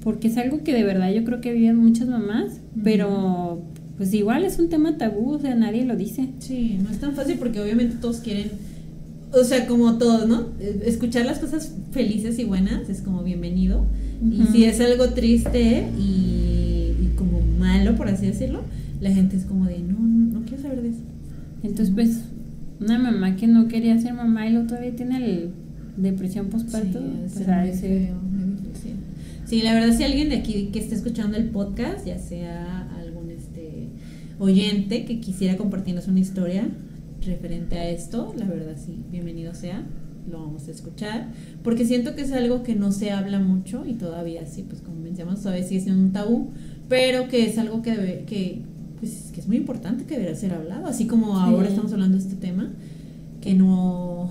[0.03, 3.61] porque es algo que de verdad yo creo que viven muchas mamás, pero
[3.97, 6.29] pues igual es un tema tabú, o sea, nadie lo dice.
[6.39, 8.49] Sí, no es tan fácil porque obviamente todos quieren,
[9.33, 10.47] o sea, como todos, ¿no?
[10.85, 13.85] Escuchar las cosas felices y buenas es como bienvenido,
[14.21, 18.61] y si es algo triste y, y, como malo, por así decirlo,
[19.01, 20.99] la gente es como de, no, no, no quiero saber de eso.
[21.63, 22.19] Entonces, pues
[22.79, 25.51] una mamá que no quería ser mamá y luego todavía tiene el
[25.97, 26.99] depresión postparto.
[27.27, 28.95] Sí,
[29.45, 33.31] sí, la verdad si alguien de aquí que esté escuchando el podcast, ya sea algún
[33.31, 33.89] este
[34.39, 36.67] oyente que quisiera compartirnos una historia
[37.25, 39.83] referente a esto, la verdad sí, bienvenido sea,
[40.29, 41.27] lo vamos a escuchar,
[41.63, 45.01] porque siento que es algo que no se habla mucho y todavía sí, pues como
[45.01, 46.51] mencionamos, todavía sigue siendo un tabú,
[46.87, 48.61] pero que es algo que, debe, que
[48.99, 52.23] pues que es muy importante que debería ser hablado, así como ahora estamos hablando de
[52.23, 52.69] este tema,
[53.41, 54.29] que no,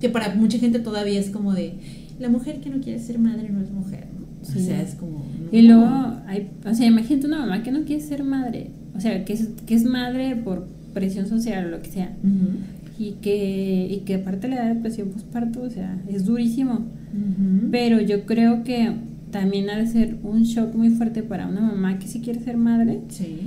[0.00, 1.74] que para mucha gente todavía es como de,
[2.18, 4.26] la mujer que no quiere ser madre no es mujer, ¿no?
[4.42, 5.24] O sea, es como...
[5.50, 5.86] Y luego,
[6.26, 9.48] hay, o sea, imagínate una mamá que no quiere ser madre, o sea, que es,
[9.66, 12.16] que es madre por presión social o lo que sea,
[12.98, 16.86] y, que, y que aparte le da depresión postparto, o sea, es durísimo.
[17.70, 18.92] Pero yo creo que
[19.30, 22.56] también ha de ser un shock muy fuerte para una mamá que sí quiere ser
[22.56, 23.40] madre Sí.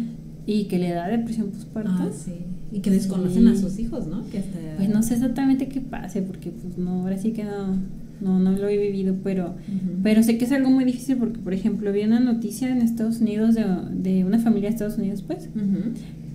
[0.51, 1.91] Y que le da depresión postparto.
[1.93, 2.33] Ah, sí.
[2.71, 3.49] Y que desconocen Sí.
[3.49, 4.25] a sus hijos, ¿no?
[4.29, 4.57] Que hasta...
[4.77, 7.75] Pues no sé exactamente qué pase, porque pues no, ahora sí que no,
[8.21, 9.55] no, no lo he vivido, pero,
[10.03, 13.21] pero sé que es algo muy difícil porque, por ejemplo, vi una noticia en Estados
[13.21, 15.49] Unidos de, de una familia de Estados Unidos, pues,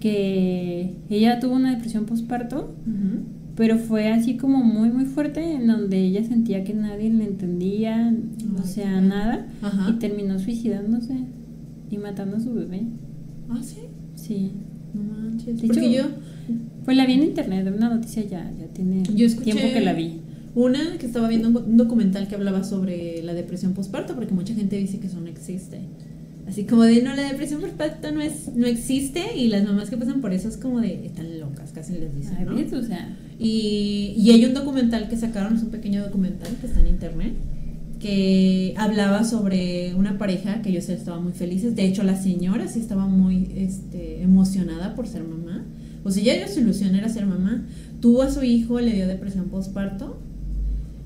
[0.00, 2.74] que ella tuvo una depresión postparto,
[3.56, 8.12] pero fue así como muy, muy fuerte, en donde ella sentía que nadie le entendía,
[8.56, 9.90] o Ay, sea, qué nada, Ajá.
[9.90, 11.14] y terminó suicidándose
[11.90, 12.82] y matando a su bebé.
[13.48, 13.76] Ah, sí.
[14.27, 14.51] Sí.
[14.95, 15.61] No manches.
[15.61, 16.55] De Porque hecho, yo,
[16.85, 20.20] Pues la vi en internet, una noticia ya, ya tiene Yo tiempo que la vi.
[20.55, 24.77] una que estaba viendo un, documental que hablaba sobre la depresión postparto, porque mucha gente
[24.77, 25.81] dice que eso no existe.
[26.47, 29.97] Así como de, no, la depresión postparto no, es, no existe y las mamás que
[29.97, 32.55] pasan por eso es como de, están locas, casi les dicen, ¿no?
[32.55, 32.72] ¿ves?
[32.72, 36.81] O sea, Y, y hay un documental que sacaron, es un pequeño documental que está
[36.81, 37.33] en internet,
[38.05, 41.74] que hablaba sobre una pareja que ellos estaban muy felices.
[41.74, 45.64] De hecho, la señora sí estaba muy este, emocionada por ser mamá.
[46.05, 47.64] O sea, ya su ilusión era ser mamá.
[48.02, 50.18] Tuvo a su hijo, le dio depresión postparto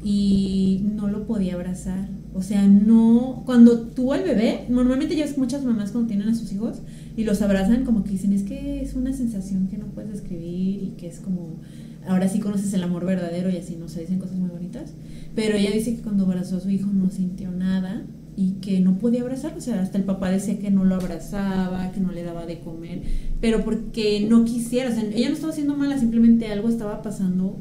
[0.02, 2.08] y no lo podía abrazar.
[2.34, 3.44] O sea, no.
[3.46, 6.78] Cuando tuvo al bebé, normalmente ya ves muchas mamás cuando tienen a sus hijos
[7.16, 10.82] y los abrazan, como que dicen, es que es una sensación que no puedes describir
[10.82, 11.60] y que es como.
[12.08, 14.92] Ahora sí conoces el amor verdadero y así, no se dicen cosas muy bonitas.
[15.34, 18.02] Pero ella dice que cuando abrazó a su hijo no sintió nada
[18.36, 19.54] y que no podía abrazar.
[19.56, 22.60] O sea, hasta el papá decía que no lo abrazaba, que no le daba de
[22.60, 23.02] comer,
[23.40, 24.90] pero porque no quisiera.
[24.90, 27.56] O sea, ella no estaba haciendo mala, simplemente algo estaba pasando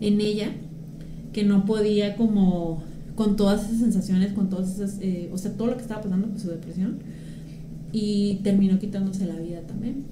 [0.00, 0.48] en ella
[1.32, 2.82] que no podía como
[3.14, 6.28] con todas esas sensaciones, con todas esas, eh, o sea, todo lo que estaba pasando
[6.28, 6.98] con su depresión
[7.92, 10.04] y terminó quitándose la vida también.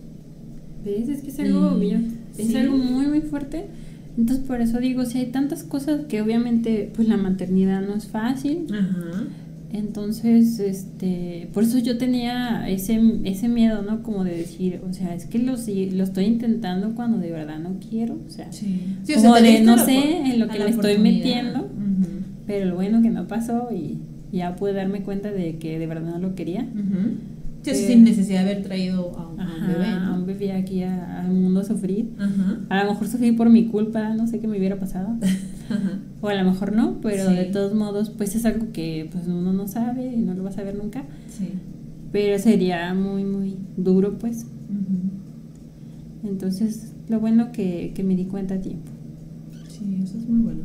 [0.84, 1.08] ¿ves?
[1.08, 1.98] Es que es algo Y- obvio.
[2.38, 2.56] Es sí.
[2.56, 3.66] algo muy, muy fuerte.
[4.16, 8.06] Entonces, por eso digo, si hay tantas cosas que obviamente, pues la maternidad no es
[8.08, 8.66] fácil.
[8.72, 9.24] Ajá.
[9.72, 14.02] Entonces, este, por eso yo tenía ese, ese miedo, ¿no?
[14.02, 17.58] Como de decir, o sea, es que lo, si- lo estoy intentando cuando de verdad
[17.58, 18.80] no quiero, o sea, Sí.
[19.04, 21.68] Sí, Como de no la sé en lo que me estoy metiendo.
[22.46, 23.98] Pero lo bueno que no pasó y
[24.34, 26.66] ya pude darme cuenta de que de verdad no lo quería.
[27.74, 30.14] Sí, Eh, sin necesidad de haber traído a un, a Ajá, bebé, a ¿no?
[30.16, 32.10] un bebé aquí a- al mundo a sufrir.
[32.18, 32.60] Ajá.
[32.68, 35.08] A lo mejor sufrí por mi culpa, no sé qué me hubiera pasado.
[35.70, 35.98] Ajá.
[36.20, 37.34] O a lo mejor no, pero Sí.
[37.36, 40.50] de todos modos, pues es algo que pues uno no sabe y no lo va
[40.50, 41.04] a saber nunca.
[41.30, 41.48] Sí.
[42.12, 44.46] Pero sería muy, muy duro, pues.
[46.24, 48.90] Entonces, lo bueno que, que me di cuenta a tiempo.
[49.68, 50.60] Sí, eso es muy bueno.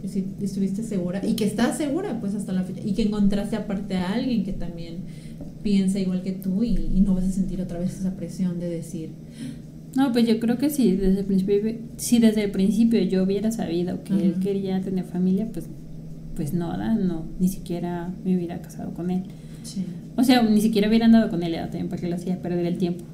[0.00, 2.80] Que sí estuviste segura y que estás segura, pues hasta la fecha.
[2.84, 4.98] Y que encontraste aparte a alguien que también
[5.62, 8.68] piensa igual que tú y, y no vas a sentir otra vez esa presión de
[8.68, 9.10] decir,
[9.96, 11.56] No, pues yo creo que si desde el principio,
[11.96, 15.66] si desde el principio yo hubiera sabido que él quería tener familia, pues,
[16.34, 19.22] pues no, no, ni siquiera me hubiera casado con él.
[19.62, 19.84] sí.
[20.16, 23.04] O sea, ni siquiera hubiera andado con él también porque lo hacía perder el tiempo.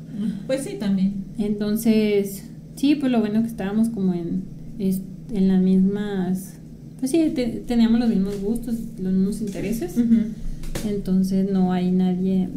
[0.48, 1.24] Pues sí, también.
[1.38, 2.44] Entonces,
[2.74, 4.42] sí, pues lo bueno que estábamos como en,
[4.80, 6.54] en las mismas,
[6.98, 9.94] pues sí, te- teníamos los mismos gustos, los mismos intereses.
[10.86, 12.48] Entonces no hay nadie,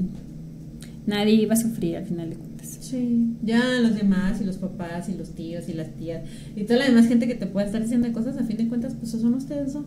[1.05, 2.77] nadie iba a sufrir al final de cuentas.
[2.81, 6.23] Sí, ya los demás y los papás y los tíos y las tías
[6.55, 8.95] y toda la demás gente que te pueda estar diciendo cosas, a fin de cuentas,
[8.99, 9.85] pues son ustedes dos.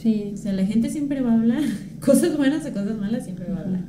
[0.00, 0.32] Sí.
[0.34, 1.62] O sea, la gente siempre va a hablar,
[2.04, 3.80] cosas buenas o cosas malas siempre va a hablar.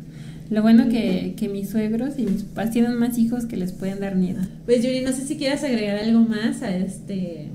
[0.49, 3.99] Lo bueno que, que mis suegros y mis papás tienen más hijos que les pueden
[3.99, 4.41] dar miedo.
[4.65, 7.47] Pues Yuri, no sé si quieras agregar algo más a este...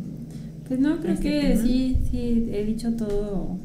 [0.66, 1.62] Pues no, creo ¿Este que tema?
[1.62, 3.58] sí, sí, he dicho todo,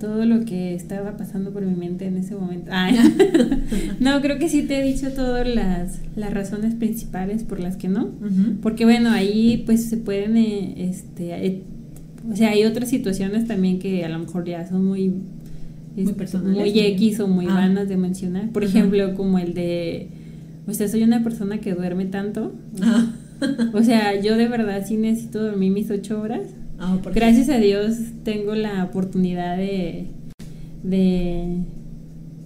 [0.00, 2.70] todo lo que estaba pasando por mi mente en ese momento.
[2.72, 2.96] Ay.
[4.00, 7.88] no, creo que sí te he dicho todas las, las razones principales por las que
[7.88, 8.10] no.
[8.62, 11.62] Porque bueno, ahí pues se pueden, eh, este, eh,
[12.30, 15.12] o sea, hay otras situaciones también que a lo mejor ya son muy,
[15.96, 16.80] este, personales, muy.
[16.80, 17.54] X o muy Ah.
[17.54, 18.48] vanas de mencionar.
[18.50, 20.08] Por ejemplo, como el de,
[20.66, 22.52] o sea, soy una persona que duerme tanto.
[22.82, 23.12] Ah.
[23.72, 26.42] O sea, yo de verdad sí necesito dormir mis ocho horas.
[26.80, 30.06] Ah, Gracias a Dios tengo la oportunidad de,
[30.82, 31.58] de,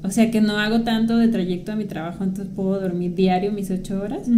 [0.03, 3.53] o sea, que no hago tanto de trayecto a mi trabajo, entonces puedo dormir diario
[3.53, 4.29] mis ocho horas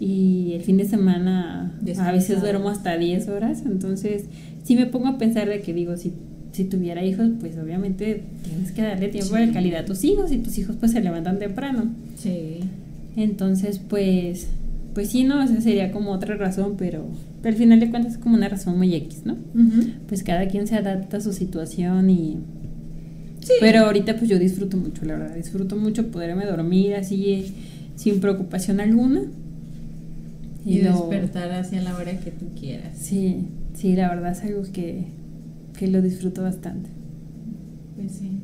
[0.00, 4.26] y el fin de semana a veces duermo hasta 10 horas, entonces
[4.62, 6.12] sí me pongo a pensar de que digo, si,
[6.52, 9.46] si tuviera hijos, pues obviamente tienes que darle tiempo Sí.
[9.46, 11.86] de calidad a tus hijos y tus hijos pues se levantan temprano.
[12.16, 12.60] Sí.
[13.16, 14.46] Entonces, pues,
[14.98, 17.06] pues sí, no, esa sería como otra razón, pero,
[17.44, 19.36] al final de cuentas es como una razón muy X, ¿no?
[20.08, 22.38] Pues cada quien se adapta a su situación y...
[23.38, 23.52] Sí.
[23.60, 27.54] Pero ahorita pues yo disfruto mucho, la verdad, disfruto mucho poderme dormir así
[27.94, 29.22] sin preocupación alguna.
[30.66, 32.98] Y, despertar hacia la hora que tú quieras.
[32.98, 35.04] Sí, sí, la verdad es algo que,
[35.78, 36.90] que lo disfruto bastante.
[37.94, 38.40] Pues sí.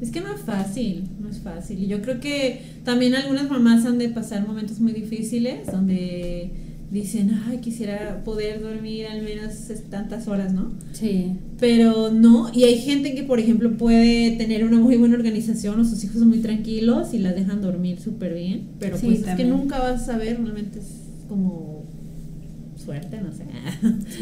[0.00, 1.78] Es que no es fácil, no es fácil.
[1.82, 6.50] Y yo creo que también algunas mamás han de pasar momentos muy difíciles donde
[6.90, 9.52] dicen, ay, quisiera poder dormir al menos
[9.90, 10.72] tantas horas, ¿no?
[10.92, 11.32] Sí.
[11.58, 15.84] Pero no, y hay gente que, por ejemplo, puede tener una muy buena organización o
[15.84, 19.44] sus hijos son muy tranquilos y las dejan dormir súper bien, pero pues es que
[19.44, 20.88] nunca vas a saber, realmente es
[21.28, 21.84] como
[22.76, 23.44] suerte, no sé,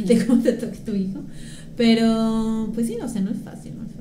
[0.06, 1.20] de cómo te toque tu hijo.
[1.76, 3.97] Pero, pues sí, o sea, no es fácil, no es fácil.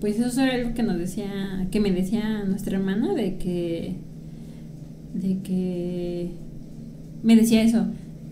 [0.00, 3.94] Pues eso era algo que nos decía, que me decía nuestra hermana, de que,
[5.14, 6.32] de que,
[7.22, 7.86] me decía eso,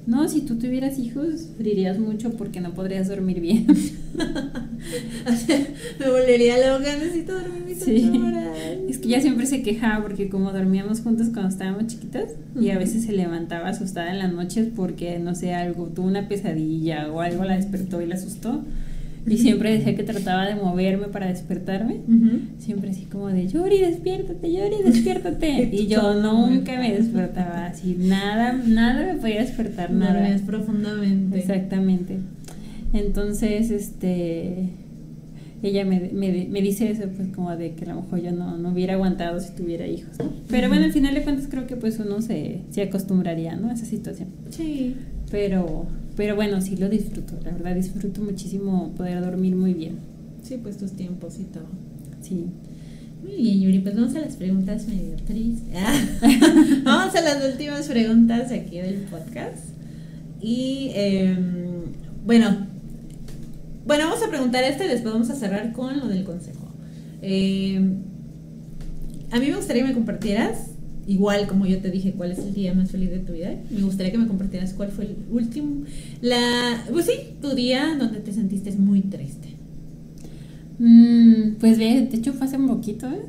[0.07, 3.66] no, si tú tuvieras hijos, sufrirías mucho porque no podrías dormir bien.
[5.99, 8.12] me volvería loca, necesito dormir mis sí.
[8.23, 8.55] horas.
[8.89, 12.78] Es que ella siempre se quejaba porque como dormíamos juntos cuando estábamos chiquitas y a
[12.78, 17.23] veces se levantaba asustada en las noches porque, no sé, algo, tuvo una pesadilla o
[17.23, 18.62] algo la despertó y la asustó.
[19.26, 22.01] Y siempre decía que trataba de moverme para despertarme.
[22.59, 25.70] Siempre así como de, Yuri, despiértate, Yuri, despiértate.
[25.72, 30.14] y yo nunca me despertaba así, nada, nada me podía despertar, nada.
[30.14, 31.38] Dormías profundamente.
[31.38, 32.18] Exactamente.
[32.92, 34.68] Entonces, este,
[35.62, 38.59] ella me, me, me, dice eso, pues como de que a lo mejor yo no,
[38.59, 40.16] no hubiera aguantado si tuviera hijos,
[40.48, 43.70] Pero bueno, al final de cuentas creo que pues uno se, se acostumbraría, ¿no?
[43.70, 44.28] A esa situación.
[44.51, 44.94] Sí.
[45.30, 45.86] Pero
[46.16, 49.99] pero bueno, sí lo disfruto, la verdad disfruto muchísimo poder dormir muy bien.
[50.43, 51.66] Sí, pues tus tiempos y todo.
[52.20, 52.47] Sí.
[53.23, 55.74] Muy bien, Yuri, pues vamos a las preguntas medio tristes.
[56.85, 59.65] vamos a las últimas preguntas aquí del podcast.
[60.41, 61.85] Y em,
[62.27, 62.66] bueno,
[63.86, 66.69] bueno, vamos a preguntar este y después vamos a cerrar con lo del consejo.
[67.23, 68.03] Em,
[69.31, 70.73] a mí me gustaría que me compartieras
[71.06, 73.82] igual como yo te dije cuál es el día más feliz de tu vida, me
[73.82, 75.85] gustaría que me compartieras cuál fue el último,
[76.20, 79.48] la, pues sí, tu día donde te sentiste muy triste.
[80.78, 83.22] Mm, pues de hecho fue hace un poquito, ¿eh?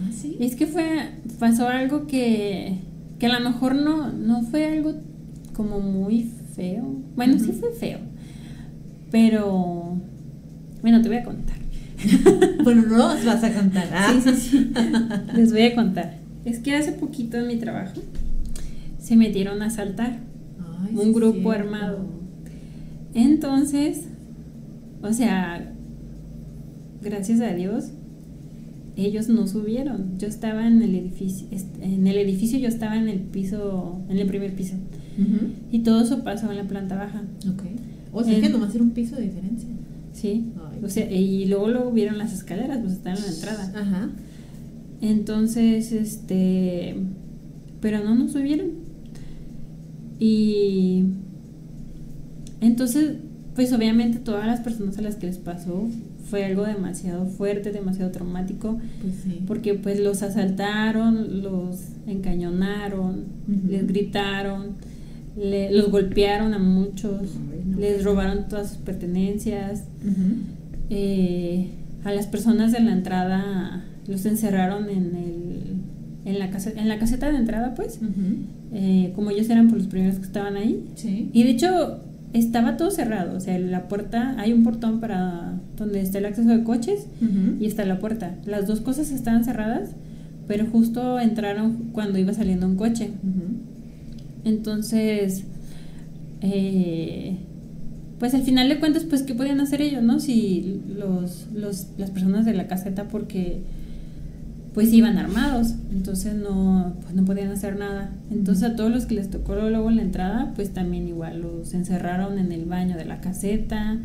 [0.00, 0.36] ¿Ah, sí?
[0.40, 0.84] Es que fue,
[1.38, 2.78] pasó algo que,
[3.18, 4.94] que a lo mejor no, no fue algo
[5.54, 6.84] como muy feo.
[7.16, 7.98] Bueno, sí fue feo,
[9.10, 9.98] pero
[10.82, 11.58] bueno, te voy a contar.
[12.64, 13.88] bueno, no nos vas a contar.
[13.92, 14.14] ¿ah?
[14.22, 14.72] Sí, sí, sí.
[15.34, 16.17] Les voy a contar.
[16.48, 18.00] Es que hace poquito en mi trabajo
[18.98, 20.20] se metieron a asaltar
[20.94, 22.06] un grupo armado.
[23.14, 24.04] Entonces,
[25.02, 25.72] o sea,
[27.02, 27.90] gracias a Dios,
[28.96, 30.18] ellos no subieron.
[30.18, 31.46] Yo estaba en el edificio,
[31.80, 34.76] en el edificio yo estaba en el piso, en el primer piso.
[35.70, 37.22] Y todo eso pasó en la planta baja.
[38.12, 39.68] O sea que nomás era un piso de diferencia.
[40.12, 40.46] Sí.
[40.82, 43.72] O sea, y luego lo vieron las escaleras, pues estaban en la entrada.
[43.74, 44.10] Ajá.
[45.00, 46.96] Entonces, este,
[47.80, 48.70] pero no nos subieron.
[50.18, 51.04] Y
[52.60, 53.16] entonces,
[53.54, 55.88] pues obviamente todas las personas a las que les pasó
[56.28, 59.14] fue algo demasiado fuerte, demasiado traumático, pues
[59.46, 63.24] porque pues los asaltaron, los encañonaron,
[63.68, 64.74] les gritaron,
[65.36, 67.22] los golpearon a muchos,
[67.78, 69.84] les robaron todas sus pertenencias,
[70.90, 71.70] eh,
[72.04, 75.62] a las personas de la entrada los encerraron en, el,
[76.24, 78.00] en, la, casa, en la caseta de entrada, pues,
[78.72, 80.82] eh, como ellos eran por los primeros que estaban ahí.
[81.32, 82.00] Y de hecho,
[82.32, 86.48] estaba todo cerrado, o sea, la puerta, hay un portón para donde está el acceso
[86.48, 87.06] de coches
[87.60, 88.34] y está la puerta.
[88.46, 89.90] Las dos cosas estaban cerradas,
[90.46, 93.10] pero justo entraron cuando iba saliendo un coche.
[94.44, 95.44] Entonces,
[96.40, 97.36] eh,
[98.18, 100.18] pues al final de cuentas, pues, ¿qué podían hacer ellos, no?
[100.18, 103.60] Si los, los, las personas de la caseta, porque
[104.78, 108.12] pues iban armados, entonces no, pues no podían hacer nada.
[108.30, 111.74] Entonces a todos los que les tocó luego en la entrada, pues también igual los
[111.74, 113.98] encerraron en el baño de la caseta,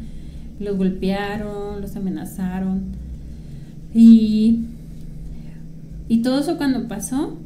[0.59, 2.85] los golpearon, los amenazaron.
[3.93, 4.61] Y,
[6.09, 7.37] y todo eso cuando pasó,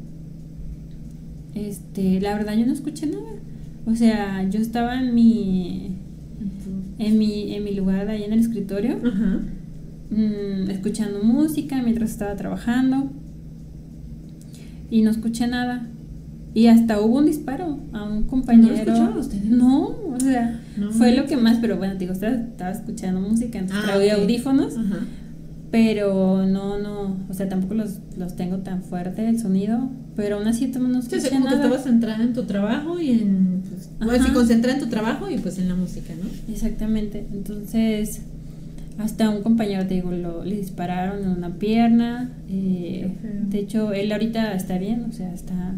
[1.53, 3.33] este, la verdad yo no escuché nada.
[3.85, 5.97] O sea, yo estaba en mi,
[6.97, 8.95] en mi, en mi lugar ahí en el escritorio.
[10.09, 13.11] Mm, escuchando música mientras estaba trabajando
[14.89, 15.85] y no escuché nada.
[16.53, 18.93] Y hasta hubo un disparo a un compañero.
[18.93, 19.45] ¿No ustedes?
[19.45, 20.61] No, o sea,
[20.91, 24.75] fue lo que más, pero bueno, digo, estaba, estaba escuchando música, entonces ah, audífonos.
[25.71, 30.47] pero no, no, o sea, tampoco los, los tengo tan fuerte el sonido, pero aún
[30.47, 31.57] así no escuché sí, como nada.
[31.57, 35.29] que estabas centrada en tu trabajo y en, pues, bueno, sí, concentrada en tu trabajo
[35.29, 36.27] y pues en la música, ¿no?
[36.51, 38.21] Exactamente, entonces
[38.97, 43.11] hasta un compañero, te digo, lo, le dispararon en una pierna, eh,
[43.49, 45.75] de hecho, él ahorita está bien, o sea, está...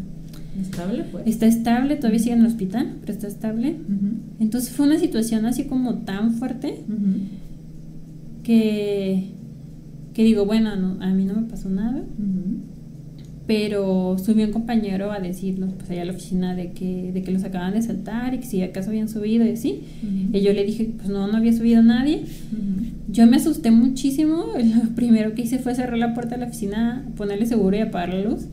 [0.60, 1.04] ¿Estable?
[1.10, 1.26] Pues?
[1.26, 3.76] Está estable, todavía sigue en el hospital, pero está estable.
[4.40, 6.80] Entonces fue una situación así como tan fuerte
[8.42, 9.30] que
[10.12, 10.70] que digo, bueno,
[11.00, 12.02] a mí no me pasó nada,
[13.50, 17.32] pero subió un compañero a decirnos, pues allá a la oficina, de que, de que
[17.32, 19.80] los acaban de saltar y que si acaso habían subido y así.
[20.32, 22.22] Y yo le dije, pues no, no había subido nadie.
[23.08, 24.52] Yo me asusté muchísimo,
[24.84, 28.14] lo primero que hice fue cerrar la puerta de la oficina, ponerle seguro y apagar
[28.14, 28.46] la luz.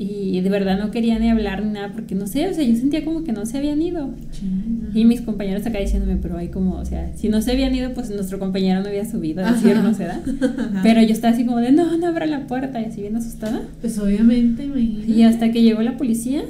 [0.00, 2.76] Y de verdad no quería ni hablar ni nada porque no sé, o sea, yo
[2.76, 4.10] sentía como que no se habían ido.
[4.94, 7.92] Y mis compañeros acá diciéndome, pero hay como, o sea, si no se habían ido,
[7.94, 10.22] pues nuestro compañero no había subido a decirnos, ¿verdad?
[10.84, 13.62] Pero yo estaba así como de, no, no abra la puerta, y así bien asustada.
[13.80, 14.68] Pues obviamente,
[15.06, 16.44] Y hasta que llegó la policía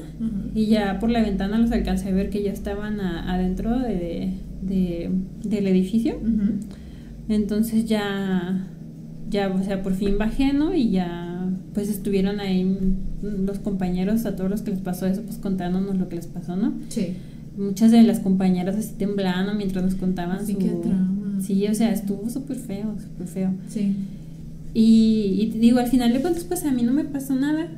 [0.54, 5.10] y ya por la ventana los alcancé a ver que ya estaban adentro de, de,
[5.42, 6.16] del edificio.
[7.30, 8.66] Entonces ya,
[9.30, 10.74] ya, o sea, por fin bajé, ¿no?
[10.74, 12.76] Y ya pues estuvieron ahí
[13.22, 16.56] los compañeros, a todos los que les pasó eso, pues contándonos lo que les pasó,
[16.56, 16.74] ¿no?
[16.88, 17.14] Sí.
[17.56, 21.40] Muchas de las compañeras así temblando mientras nos contaban sí, Qué trauma.
[21.40, 23.54] Sí, o sea, estuvo súper feo, súper feo.
[23.68, 23.96] Sí.
[24.74, 27.68] Y, y digo, al final de cuentas, pues a mí no me pasó nada.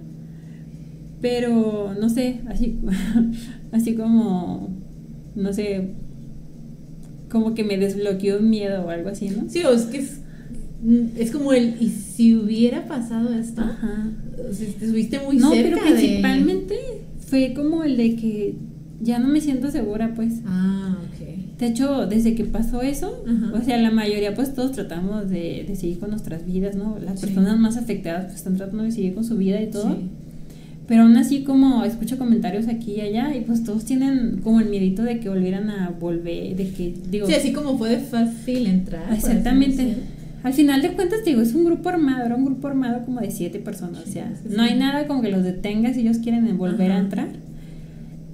[1.20, 2.78] Pero, no sé, así,
[3.72, 4.70] así como,
[5.34, 5.90] no sé,
[7.30, 9.48] como que me desbloqueó un miedo o algo así, ¿no?
[9.48, 10.20] Sí, o es que es
[11.18, 13.60] es como el, ¿y si hubiera pasado esto?
[13.60, 14.10] Ajá.
[14.48, 15.76] O sea, te subiste muy no, cerca.
[15.76, 16.76] No, pero principalmente
[17.26, 18.54] fue como el de que
[19.02, 20.40] ya no me siento segura, pues.
[20.46, 21.58] Ah, ok.
[21.58, 25.76] De hecho, desde que pasó eso, o sea, la mayoría, pues todos tratamos de, de
[25.76, 26.98] seguir con nuestras vidas, ¿no?
[26.98, 29.94] Las personas más afectadas, pues están tratando de seguir con su vida y todo.
[29.94, 30.08] Sí.
[30.90, 34.68] Pero aún así, como escucho comentarios aquí y allá, y pues todos tienen como el
[34.70, 37.26] miedito de que volvieran a volver, de que, digo.
[37.26, 39.12] Sí, así como fue fácil entrar.
[39.12, 39.98] Exactamente.
[40.42, 43.30] Al final de cuentas, digo, es un grupo armado, era un grupo armado como de
[43.30, 46.92] siete personas, o sea, no hay nada como que los detenga si ellos quieren volver
[46.92, 47.28] a entrar.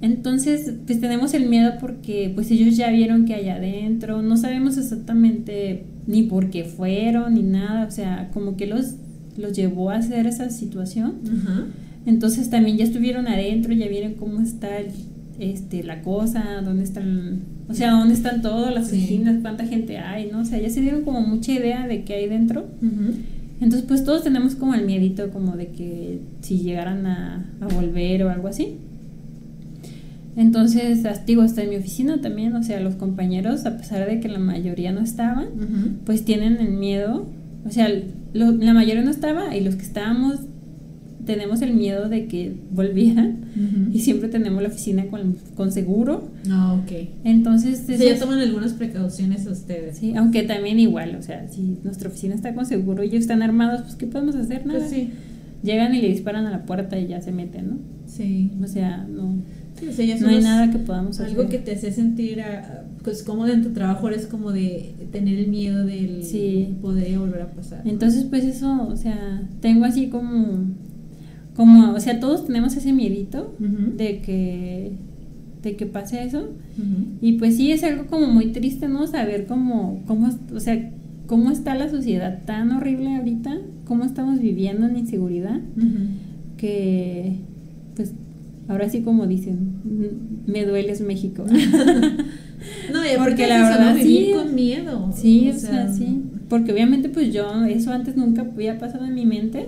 [0.01, 4.77] Entonces, pues tenemos el miedo porque pues ellos ya vieron que hay adentro, no sabemos
[4.77, 8.95] exactamente ni por qué fueron ni nada, o sea, como que los,
[9.37, 11.15] los llevó a hacer esa situación.
[12.05, 14.91] Entonces también ya estuvieron adentro, ya vieron cómo está el,
[15.39, 20.29] este, la cosa, dónde están, o sea, dónde están todas las oficinas, cuánta gente hay,
[20.31, 20.39] ¿no?
[20.39, 22.65] O sea, ya se dieron como mucha idea de qué hay dentro.
[23.59, 27.45] Entonces, pues todos tenemos como el miedito como de que si llegaran a,
[27.75, 28.75] volver o algo así.
[30.37, 34.29] Entonces, digo, hasta en mi oficina también, o sea, los compañeros, a pesar de que
[34.29, 35.47] la mayoría no estaban,
[36.05, 37.25] pues tienen el miedo,
[37.65, 37.89] o sea,
[38.33, 40.41] la mayoría no estaba y los que estábamos
[41.25, 43.45] tenemos el miedo de que volvieran
[43.91, 46.29] y siempre tenemos la oficina con, con seguro.
[46.49, 47.09] Ah, ok.
[47.23, 47.85] Entonces...
[47.87, 49.97] ya toman algunas precauciones ustedes.
[49.97, 53.41] Sí, aunque también igual, o sea, si nuestra oficina está con seguro y ellos están
[53.41, 54.65] armados, pues ¿qué podemos hacer?
[54.65, 54.79] Nada.
[54.79, 55.09] Pues sí.
[55.63, 57.77] Llegan y le disparan a la puerta y ya se meten, ¿no?
[58.05, 58.51] Sí.
[58.63, 59.37] O sea, no...
[59.89, 61.35] o sea, ya no hay nada que podamos hacer.
[61.35, 62.41] Algo que te hace sentir
[63.03, 66.75] pues cómodo en tu trabajo es como de tener el miedo del sí.
[66.81, 67.81] poder volver a pasar.
[67.85, 70.65] Entonces, pues eso, o sea, tengo así como
[71.57, 74.91] como, o sea, todos tenemos ese miedito de que
[75.63, 76.49] de que pase eso.
[77.19, 79.07] Y pues sí es algo como muy triste, ¿no?
[79.07, 80.91] Saber cómo cómo o sea,
[81.25, 85.59] cómo está la sociedad tan horrible ahorita, cómo estamos viviendo en inseguridad
[86.57, 87.37] que
[87.95, 88.13] pues
[88.67, 89.79] ahora sí como dicen,
[90.45, 91.43] me dueles México.
[92.93, 95.11] no, ya porque la verdad sí con miedo.
[95.15, 99.25] Sí, o, sea, sí porque obviamente pues yo eso antes nunca había pasado en mi
[99.25, 99.67] mente,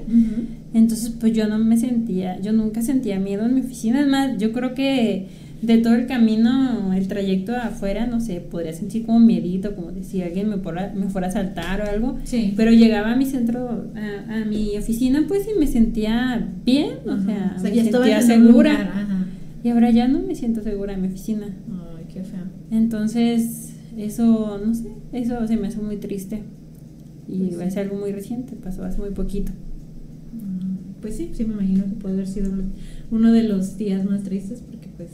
[0.73, 4.37] entonces pues yo no me sentía, yo nunca sentía miedo en mi oficina, es más,
[4.37, 5.27] yo creo que
[5.61, 10.23] de todo el camino, el trayecto afuera, no sé, podría sentir como miedito, como decir
[10.23, 12.53] alguien me, fuera, me fuera a saltar o algo, sí.
[12.55, 13.91] pero llegaba a mi centro,
[14.29, 19.05] a, mi oficina pues y me sentía bien, o sea, me sentía segura.
[19.61, 21.47] Y ahora ya no me siento segura en mi oficina.
[21.69, 22.45] Ay, qué feo.
[22.71, 26.43] Entonces, eso, no sé, eso se me hace muy triste.
[27.31, 29.51] Y pues es algo muy reciente, pasó hace muy poquito.
[30.33, 32.51] Mm, pues sí, sí me imagino que puede haber sido
[33.11, 35.09] uno de los días más tristes porque pues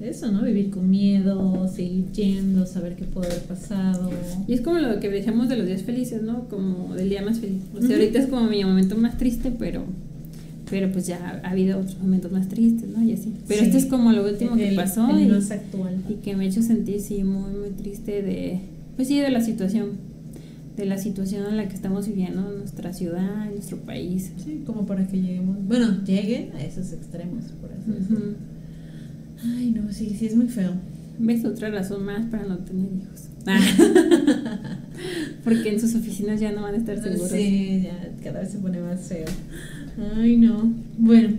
[0.00, 0.42] eso, ¿no?
[0.42, 4.10] Vivir con miedo, seguir yendo, saber qué puede haber pasado.
[4.46, 6.48] Y es como lo que decíamos de los días felices, ¿no?
[6.48, 7.62] Como del día más feliz.
[7.76, 9.84] O sea, ahorita es como mi momento más triste, pero
[10.70, 13.02] pero pues ya ha habido otros momentos más tristes, ¿no?
[13.02, 13.32] Y así.
[13.46, 16.02] Pero este es como lo último que pasó el y, actual.
[16.08, 18.60] y que me ha hecho sentir sí muy muy triste de
[18.96, 20.07] pues sí de la situación
[20.78, 24.32] de la situación en la que estamos viviendo en nuestra ciudad, en nuestro país.
[24.44, 28.36] Sí, como para que lleguemos, bueno, lleguen a esos extremos, por así decirlo.
[29.44, 30.72] Ay, no, sí, sí es muy feo.
[31.18, 33.28] ¿Ves otra razón más para no tener hijos?
[33.46, 33.58] Ah.
[35.44, 37.30] Porque en sus oficinas ya no van a estar seguros.
[37.30, 39.26] Sí, ya cada vez se pone más feo.
[40.16, 40.72] Ay, no.
[40.96, 41.34] Bueno,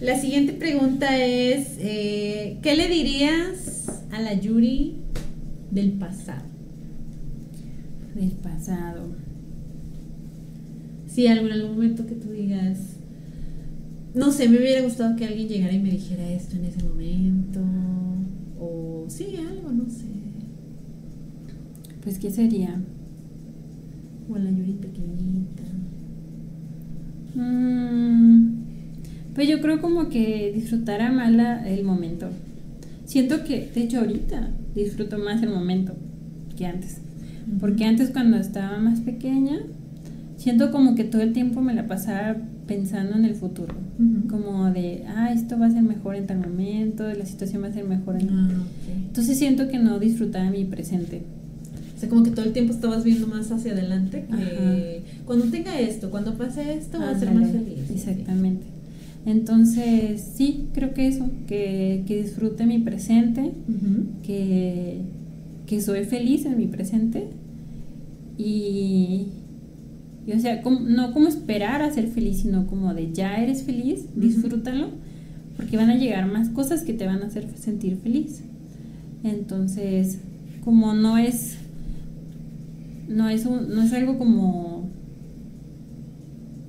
[0.00, 4.96] la siguiente pregunta es, eh, ¿qué le dirías a la Yuri
[5.70, 6.47] del pasado?
[8.14, 9.06] Del pasado.
[11.06, 12.78] Sí, algo en algún momento que tú digas,
[14.14, 17.60] no sé, me hubiera gustado que alguien llegara y me dijera esto en ese momento.
[18.60, 20.06] O sí, algo, no sé.
[22.02, 22.80] Pues, ¿qué sería?
[24.30, 25.62] O la Yuri pequeñita.
[27.34, 28.48] Mm,
[29.34, 32.28] pues yo creo como que disfrutara más la- el momento.
[33.04, 35.94] Siento que, de hecho, ahorita disfruto más el momento
[36.56, 36.98] que antes.
[37.60, 39.58] Porque antes cuando estaba más pequeña,
[40.36, 43.74] siento como que todo el tiempo me la pasaba pensando en el futuro.
[44.28, 47.72] Como de, ah, esto va a ser mejor en tal momento, la situación va a
[47.72, 48.30] ser mejor en...
[48.30, 49.06] Ah, ok.
[49.08, 51.22] Entonces siento que no disfrutaba mi presente.
[51.96, 55.24] O sea, como que todo el tiempo estabas viendo más hacia adelante que Ajá.
[55.24, 57.90] cuando tenga esto, cuando pase esto, voy a ser más feliz.
[57.90, 58.66] Exactamente.
[59.26, 63.50] Entonces, sí, creo que eso, que, que disfrute mi presente,
[64.22, 65.00] que,
[65.68, 67.28] que soy feliz en mi presente
[68.38, 69.26] y,
[70.26, 73.62] y, o sea, como- no como esperar a ser feliz, sino como de ya eres
[73.64, 74.88] feliz, disfrútalo,
[75.56, 78.42] porque van a llegar más cosas que te van a hacer sentir feliz.
[79.24, 80.18] Entonces,
[80.64, 81.56] como no es,
[83.08, 84.88] no es, un- no es algo como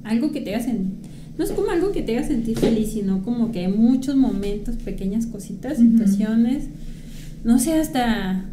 [0.04, 0.94] algo que te haga sen-
[1.38, 4.76] no es como algo que te haga sentir feliz, sino como que hay muchos momentos,
[4.78, 6.66] pequeñas cositas, situaciones,
[7.44, 8.49] no sé, hasta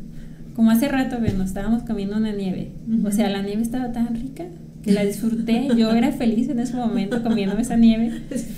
[0.56, 2.72] como hace rato que nos estábamos comiendo una nieve,
[3.04, 4.46] o sea, la nieve estaba tan rica
[4.82, 8.10] que la disfruté, yo era feliz en ese momento comiéndome esa nieve,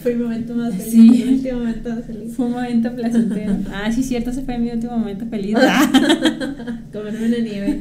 [0.02, 0.92] fue mi momento más feliz.
[0.92, 1.00] Sí.
[1.00, 2.34] Mi último momento más feliz.
[2.36, 3.56] fue un momento placentero.
[3.72, 5.56] Ah, sí, cierto, ese fue mi último momento feliz.
[6.92, 7.80] Comerme una nieve.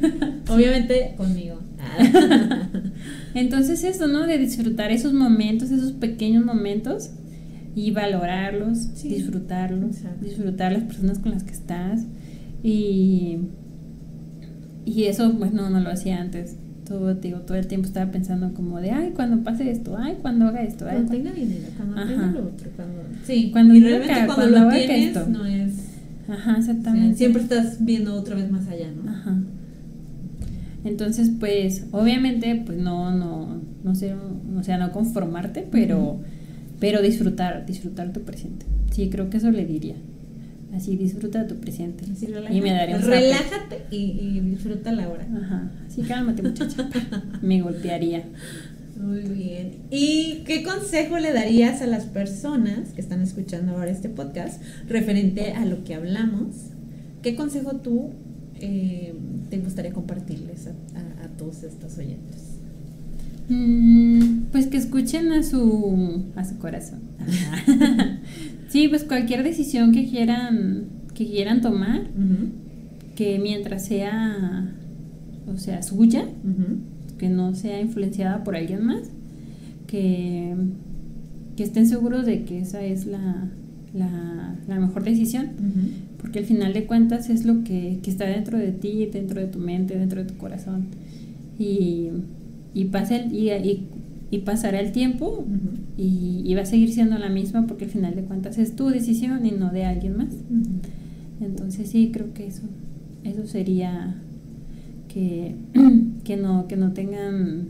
[0.50, 1.60] Obviamente conmigo.
[3.34, 4.26] Entonces eso, ¿no?
[4.26, 7.12] De disfrutar esos momentos, esos pequeños momentos
[7.76, 9.10] y valorarlos, Sí.
[9.10, 10.26] disfrutarlos, Exacto.
[10.26, 12.02] disfrutar las personas con las que estás
[12.64, 13.38] y,
[14.88, 16.56] y eso pues no, no lo hacía antes.
[16.88, 20.48] Todo, digo, todo el tiempo estaba pensando como de, ay, cuando pase esto, ay, cuando
[20.48, 22.08] haga esto, ay, Cuando tenga dinero, cuando Ajá.
[22.08, 23.02] tenga lo otro, cuando...
[23.26, 25.28] Sí, Cuando y realmente acá, cuando, cuando lo haga tienes esto.
[25.30, 25.74] no es...
[26.30, 27.18] Ajá, o sea, exactamente.
[27.18, 29.12] siempre estás viendo otra vez más allá, ¿no?
[29.12, 29.38] Ajá.
[30.86, 34.14] Entonces, pues, obviamente, pues no, no, no sé,
[34.58, 36.20] o sea, no conformarte, pero,
[36.80, 38.66] pero disfrutar, disfrutar tu presente.
[38.92, 39.96] Sí, creo que eso le diría.
[40.76, 42.04] Así, disfruta tu presente.
[42.12, 43.02] Así, y me daría un.
[43.04, 45.28] Relájate y, y disfruta la hora.
[45.44, 45.72] Ajá.
[45.88, 46.90] Así, cálmate, muchacha.
[47.42, 48.24] me golpearía.
[49.00, 49.78] Muy bien.
[49.92, 55.54] ¿Y qué consejo le darías a las personas que están escuchando ahora este podcast referente
[55.54, 56.56] a lo que hablamos?
[57.22, 58.10] ¿Qué consejo tú
[58.60, 59.14] eh,
[59.50, 62.58] te gustaría compartirles a, a- a todos estos oyentes?
[63.50, 67.00] Mm, pues que escuchen a su, a su corazón.
[68.70, 72.08] sí, pues cualquier decisión que quieran, que quieran tomar,
[73.16, 74.74] que mientras sea,
[75.48, 76.26] o sea, suya,
[77.18, 79.10] que no sea influenciada por alguien más,
[79.88, 80.54] que,
[81.56, 83.50] que estén seguros de que esa es la,
[83.94, 85.48] la, la mejor decisión,
[86.22, 89.48] porque al final de cuentas es lo que, que está dentro de ti, dentro de
[89.48, 90.86] tu mente, dentro de tu corazón.
[91.58, 92.10] Y,
[92.76, 93.88] y, pasa el- y, y-
[94.30, 95.46] y pasará el tiempo
[95.98, 98.90] y, y va a seguir siendo la misma porque al final de cuentas es tu
[98.90, 100.30] decisión y no de alguien más.
[101.42, 102.64] Entonces sí, creo que eso,
[103.24, 104.16] eso sería
[105.08, 105.56] que,
[106.24, 107.70] que no, que no tengan,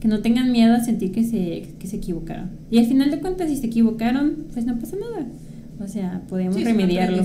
[0.00, 2.50] que no tengan miedo a sentir que se, que se equivocaron.
[2.70, 5.26] Y al final de cuentas, si se equivocaron, pues no pasa nada.
[5.80, 7.24] O sea, podemos Sí, es un remediarlo.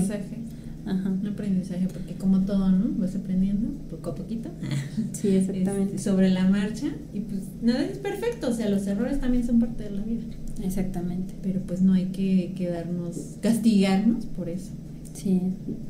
[0.86, 1.10] Ajá.
[1.10, 2.86] Un aprendizaje, porque como todo, ¿no?
[2.98, 4.48] Vas aprendiendo poco a poquito.
[5.12, 5.96] Sí, exactamente.
[5.96, 6.86] Este, sobre la marcha.
[7.12, 8.48] Y pues nada es perfecto.
[8.48, 10.22] O sea, los errores también son parte de la vida.
[10.62, 11.34] Exactamente.
[11.42, 14.70] Pero pues no hay que quedarnos, castigarnos por eso.
[15.14, 15.40] Sí,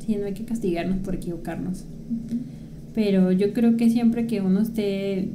[0.05, 1.85] sí, no hay que castigarnos por equivocarnos.
[2.95, 5.29] Pero yo creo que siempre que uno esté,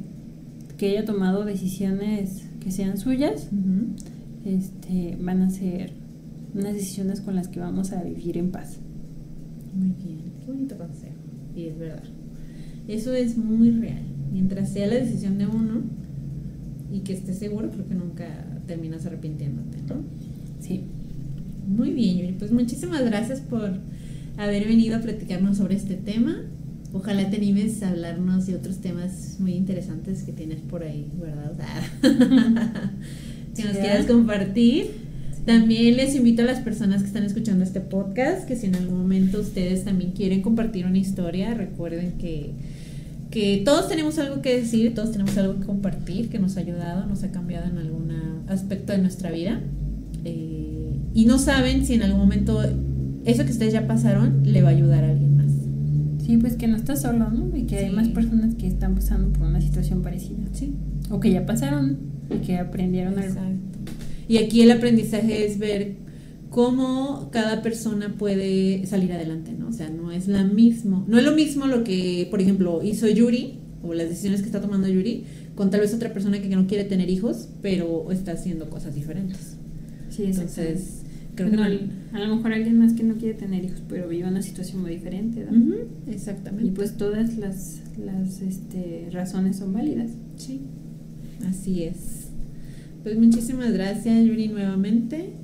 [0.76, 3.48] que haya tomado decisiones que sean suyas,
[4.44, 5.92] este, van a ser
[6.54, 8.78] unas decisiones con las que vamos a vivir en paz.
[9.74, 11.14] Muy bien, qué bonito consejo.
[11.56, 12.02] Y es verdad.
[12.88, 14.02] Eso es muy real.
[14.32, 15.82] Mientras sea la decisión de uno
[16.92, 18.26] y que estés seguro, creo que nunca
[18.66, 19.96] terminas arrepintiéndote, ¿no?
[20.60, 20.82] Sí.
[21.66, 22.32] Muy bien, Yuri.
[22.38, 23.78] Pues muchísimas gracias por
[24.36, 26.36] haber venido a platicarnos sobre este tema.
[26.92, 31.82] Ojalá te animes a hablarnos de otros temas muy interesantes que tienes por ahí, ¿verdad?
[33.56, 35.03] que nos quieras compartir.
[35.44, 38.96] También les invito a las personas que están escuchando este podcast que si en algún
[38.98, 42.52] momento ustedes también quieren compartir una historia, recuerden que,
[43.30, 47.04] que todos tenemos algo que decir, todos tenemos algo que compartir que nos ha ayudado,
[47.06, 48.10] nos ha cambiado en algún
[48.48, 49.60] aspecto de nuestra vida.
[50.24, 52.62] Eh, y no saben si en algún momento
[53.26, 55.52] eso que ustedes ya pasaron le va a ayudar a alguien más.
[56.24, 57.54] Sí, pues que no estás solo, ¿no?
[57.54, 60.38] Y que hay más personas que están pasando por una situación parecida.
[60.52, 60.74] Sí.
[61.10, 61.98] O que ya pasaron
[62.30, 63.40] y que aprendieron algo.
[64.28, 65.96] Y aquí el aprendizaje es ver
[66.50, 69.68] cómo cada persona puede salir adelante, ¿no?
[69.68, 73.08] O sea, no es la mismo, no es lo mismo lo que, por ejemplo, hizo
[73.08, 75.24] Yuri o las decisiones que está tomando Yuri
[75.54, 79.56] con tal vez otra persona que no quiere tener hijos, pero está haciendo cosas diferentes.
[80.10, 81.56] Sí, entonces Creo que
[82.12, 84.92] a lo mejor alguien más que no quiere tener hijos, pero vive una situación muy
[84.92, 85.44] diferente.
[85.50, 85.74] ¿no?
[86.06, 86.68] exactamente.
[86.68, 90.12] Y pues todas las, las este, razones son válidas.
[90.36, 90.60] Sí,
[91.48, 92.23] así es.
[93.04, 95.34] Pues muchísimas gracias, Yuri, nuevamente.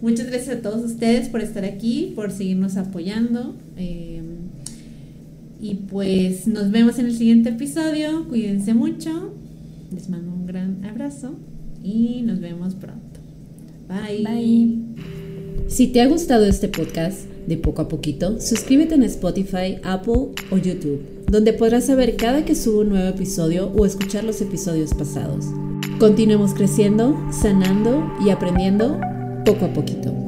[0.00, 3.56] Muchas gracias a todos ustedes por estar aquí, por seguirnos apoyando.
[3.76, 4.22] Em,
[5.60, 8.28] y pues nos vemos en el siguiente episodio.
[8.28, 9.34] Cuídense mucho.
[9.92, 11.34] Les mando un gran abrazo
[11.82, 13.20] y nos vemos pronto.
[13.88, 14.22] Bye.
[14.24, 14.78] Bye.
[15.66, 20.56] Si te ha gustado este podcast de poco a poquito, suscríbete en Spotify, Apple o
[20.56, 21.00] YouTube,
[21.30, 25.46] donde podrás saber cada que subo un nuevo episodio o escuchar los episodios pasados.
[25.98, 29.00] Continuemos creciendo, sanando y aprendiendo
[29.44, 30.21] poco a poquito.